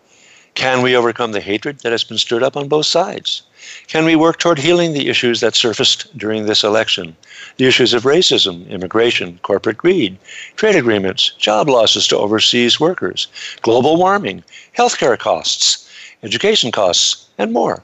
Can 0.55 0.81
we 0.81 0.95
overcome 0.95 1.31
the 1.31 1.39
hatred 1.39 1.79
that 1.79 1.91
has 1.93 2.03
been 2.03 2.17
stirred 2.17 2.43
up 2.43 2.57
on 2.57 2.67
both 2.67 2.85
sides? 2.85 3.43
Can 3.87 4.05
we 4.05 4.15
work 4.15 4.39
toward 4.39 4.59
healing 4.59 4.93
the 4.93 5.09
issues 5.09 5.39
that 5.41 5.55
surfaced 5.55 6.17
during 6.17 6.45
this 6.45 6.63
election? 6.63 7.15
The 7.57 7.65
issues 7.65 7.93
of 7.93 8.03
racism, 8.03 8.69
immigration, 8.69 9.39
corporate 9.43 9.77
greed, 9.77 10.17
trade 10.55 10.75
agreements, 10.75 11.31
job 11.37 11.69
losses 11.69 12.07
to 12.07 12.17
overseas 12.17 12.79
workers, 12.79 13.27
global 13.61 13.97
warming, 13.97 14.43
healthcare 14.77 15.17
costs, 15.17 15.89
education 16.23 16.71
costs, 16.71 17.27
and 17.37 17.51
more. 17.53 17.83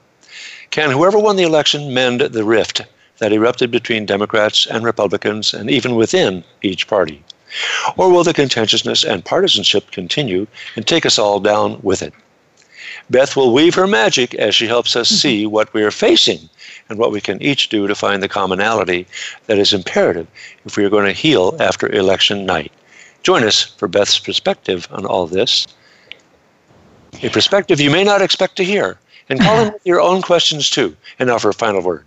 Can 0.71 0.91
whoever 0.91 1.19
won 1.19 1.36
the 1.36 1.43
election 1.43 1.93
mend 1.93 2.21
the 2.21 2.43
rift 2.43 2.81
that 3.19 3.31
erupted 3.31 3.71
between 3.71 4.05
Democrats 4.05 4.65
and 4.65 4.83
Republicans 4.83 5.53
and 5.53 5.69
even 5.69 5.95
within 5.95 6.43
each 6.61 6.88
party? 6.88 7.23
Or 7.95 8.11
will 8.11 8.23
the 8.23 8.33
contentiousness 8.33 9.03
and 9.03 9.23
partisanship 9.23 9.91
continue 9.91 10.47
and 10.75 10.86
take 10.86 11.05
us 11.05 11.17
all 11.17 11.39
down 11.39 11.79
with 11.81 12.01
it? 12.01 12.13
Beth 13.10 13.36
will 13.36 13.53
weave 13.53 13.76
her 13.76 13.88
magic 13.88 14.34
as 14.36 14.56
she 14.56 14.68
helps 14.68 14.95
us 14.95 15.08
mm-hmm. 15.08 15.16
see 15.16 15.45
what 15.45 15.74
we 15.74 15.84
are 15.84 15.91
facing 15.91 16.49
and 16.89 16.97
what 16.97 17.12
we 17.12 17.22
can 17.22 17.41
each 17.41 17.70
do 17.70 17.88
to 17.88 17.95
find 17.95 18.22
the 18.22 18.28
commonality 18.28 19.08
that 19.45 19.58
is 19.58 19.74
imperative 19.74 20.28
if 20.66 20.78
we 20.78 20.86
are 20.86 20.89
going 20.89 21.06
to 21.06 21.12
heal 21.12 21.56
after 21.60 21.91
election 21.91 22.45
night. 22.45 22.72
Join 23.24 23.43
us 23.43 23.62
for 23.64 23.88
Beth's 23.88 24.20
perspective 24.20 24.88
on 24.91 25.06
all 25.06 25.28
this, 25.28 25.68
a 27.24 27.30
perspective 27.30 27.80
you 27.80 27.89
may 27.89 28.03
not 28.03 28.22
expect 28.22 28.56
to 28.58 28.64
hear, 28.64 28.99
and 29.30 29.39
call 29.39 29.60
in 29.60 29.74
with 29.74 29.86
your 29.86 30.01
own 30.01 30.22
questions 30.22 30.70
too. 30.70 30.95
And 31.20 31.28
now 31.28 31.38
for 31.38 31.49
a 31.49 31.53
final 31.53 31.82
word. 31.82 32.06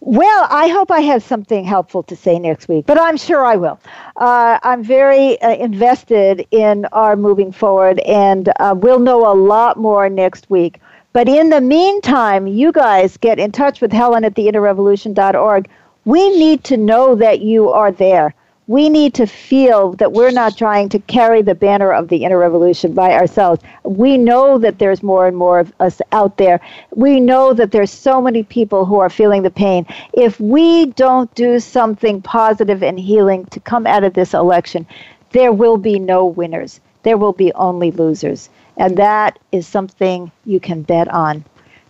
Well, 0.00 0.46
I 0.48 0.68
hope 0.68 0.90
I 0.90 1.00
have 1.00 1.24
something 1.24 1.64
helpful 1.64 2.04
to 2.04 2.14
say 2.14 2.38
next 2.38 2.68
week, 2.68 2.86
but 2.86 3.00
I'm 3.00 3.16
sure 3.16 3.44
I 3.44 3.56
will. 3.56 3.80
Uh, 4.16 4.58
I'm 4.62 4.82
very 4.84 5.40
uh, 5.42 5.56
invested 5.56 6.46
in 6.52 6.86
our 6.92 7.16
moving 7.16 7.50
forward, 7.50 7.98
and 8.00 8.48
uh, 8.60 8.74
we'll 8.76 9.00
know 9.00 9.30
a 9.30 9.34
lot 9.34 9.76
more 9.76 10.08
next 10.08 10.48
week. 10.50 10.80
But 11.12 11.28
in 11.28 11.50
the 11.50 11.60
meantime, 11.60 12.46
you 12.46 12.70
guys 12.70 13.16
get 13.16 13.40
in 13.40 13.50
touch 13.50 13.80
with 13.80 13.92
Helen 13.92 14.24
at 14.24 14.34
theinnerrevolution.org. 14.34 15.68
We 16.04 16.30
need 16.38 16.62
to 16.64 16.76
know 16.76 17.16
that 17.16 17.40
you 17.40 17.68
are 17.70 17.90
there 17.90 18.34
we 18.68 18.90
need 18.90 19.14
to 19.14 19.26
feel 19.26 19.92
that 19.94 20.12
we're 20.12 20.30
not 20.30 20.56
trying 20.56 20.90
to 20.90 20.98
carry 21.00 21.40
the 21.40 21.54
banner 21.54 21.90
of 21.90 22.08
the 22.08 22.24
inner 22.24 22.38
revolution 22.38 22.92
by 22.92 23.12
ourselves. 23.12 23.62
We 23.82 24.18
know 24.18 24.58
that 24.58 24.78
there's 24.78 25.02
more 25.02 25.26
and 25.26 25.36
more 25.36 25.58
of 25.58 25.72
us 25.80 26.02
out 26.12 26.36
there. 26.36 26.60
We 26.94 27.18
know 27.18 27.54
that 27.54 27.72
there's 27.72 27.90
so 27.90 28.20
many 28.20 28.42
people 28.42 28.84
who 28.84 29.00
are 29.00 29.08
feeling 29.08 29.42
the 29.42 29.50
pain. 29.50 29.86
If 30.12 30.38
we 30.38 30.86
don't 30.86 31.34
do 31.34 31.58
something 31.60 32.20
positive 32.20 32.82
and 32.82 33.00
healing 33.00 33.46
to 33.46 33.60
come 33.60 33.86
out 33.86 34.04
of 34.04 34.12
this 34.12 34.34
election, 34.34 34.86
there 35.32 35.52
will 35.52 35.78
be 35.78 35.98
no 35.98 36.26
winners. 36.26 36.78
There 37.04 37.16
will 37.16 37.32
be 37.32 37.50
only 37.54 37.90
losers. 37.90 38.50
And 38.76 38.98
that 38.98 39.38
is 39.50 39.66
something 39.66 40.30
you 40.44 40.60
can 40.60 40.82
bet 40.82 41.08
on. 41.08 41.42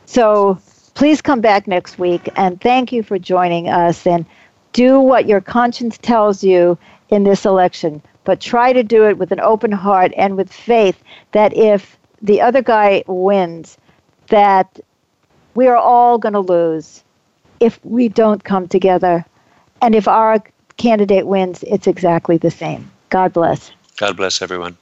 So 0.06 0.60
please 0.94 1.20
come 1.20 1.40
back 1.40 1.66
next 1.66 1.98
week 1.98 2.28
and 2.36 2.60
thank 2.60 2.92
you 2.92 3.02
for 3.02 3.18
joining 3.18 3.68
us 3.68 4.06
and 4.06 4.24
do 4.72 5.00
what 5.00 5.26
your 5.26 5.40
conscience 5.40 5.98
tells 5.98 6.44
you 6.44 6.78
in 7.08 7.24
this 7.24 7.44
election, 7.44 8.02
but 8.24 8.40
try 8.40 8.72
to 8.72 8.82
do 8.82 9.06
it 9.06 9.18
with 9.18 9.32
an 9.32 9.40
open 9.40 9.72
heart 9.72 10.12
and 10.16 10.36
with 10.36 10.52
faith 10.52 11.02
that 11.32 11.56
if 11.56 11.96
the 12.20 12.40
other 12.40 12.62
guy 12.62 13.02
wins, 13.06 13.78
that 14.28 14.80
we 15.54 15.66
are 15.66 15.76
all 15.76 16.18
going 16.18 16.34
to 16.34 16.40
lose 16.40 17.02
if 17.60 17.82
we 17.84 18.08
don't 18.08 18.44
come 18.44 18.68
together. 18.68 19.24
And 19.80 19.94
if 19.94 20.06
our 20.06 20.42
candidate 20.76 21.26
wins, 21.26 21.62
it's 21.64 21.86
exactly 21.86 22.36
the 22.36 22.50
same. 22.50 22.90
God 23.10 23.32
bless. 23.32 23.72
God 23.96 24.16
bless 24.16 24.42
everyone. 24.42 24.76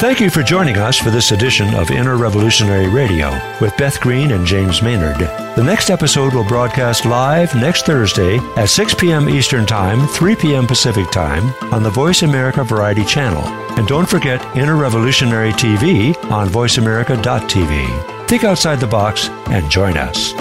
Thank 0.00 0.18
you 0.18 0.30
for 0.30 0.42
joining 0.42 0.78
us 0.78 0.96
for 0.96 1.10
this 1.10 1.30
edition 1.30 1.74
of 1.74 1.90
Inner 1.90 2.16
Revolutionary 2.16 2.88
Radio 2.88 3.38
with 3.60 3.76
Beth 3.76 4.00
Green 4.00 4.30
and 4.30 4.46
James 4.46 4.80
Maynard. 4.80 5.18
The 5.18 5.62
next 5.62 5.90
episode 5.90 6.32
will 6.32 6.48
broadcast 6.48 7.04
live 7.04 7.54
next 7.54 7.84
Thursday 7.84 8.38
at 8.56 8.70
6 8.70 8.94
p.m. 8.94 9.28
Eastern 9.28 9.66
Time, 9.66 10.08
3 10.08 10.36
p.m. 10.36 10.66
Pacific 10.66 11.10
Time 11.10 11.52
on 11.70 11.82
the 11.82 11.90
Voice 11.90 12.22
America 12.22 12.64
Variety 12.64 13.04
Channel. 13.04 13.42
And 13.78 13.86
don't 13.86 14.08
forget 14.08 14.42
Inner 14.56 14.76
Revolutionary 14.76 15.52
TV 15.52 16.16
on 16.30 16.48
voiceamerica.tv. 16.48 18.26
Think 18.26 18.44
outside 18.44 18.80
the 18.80 18.86
box 18.86 19.28
and 19.48 19.70
join 19.70 19.98
us. 19.98 20.32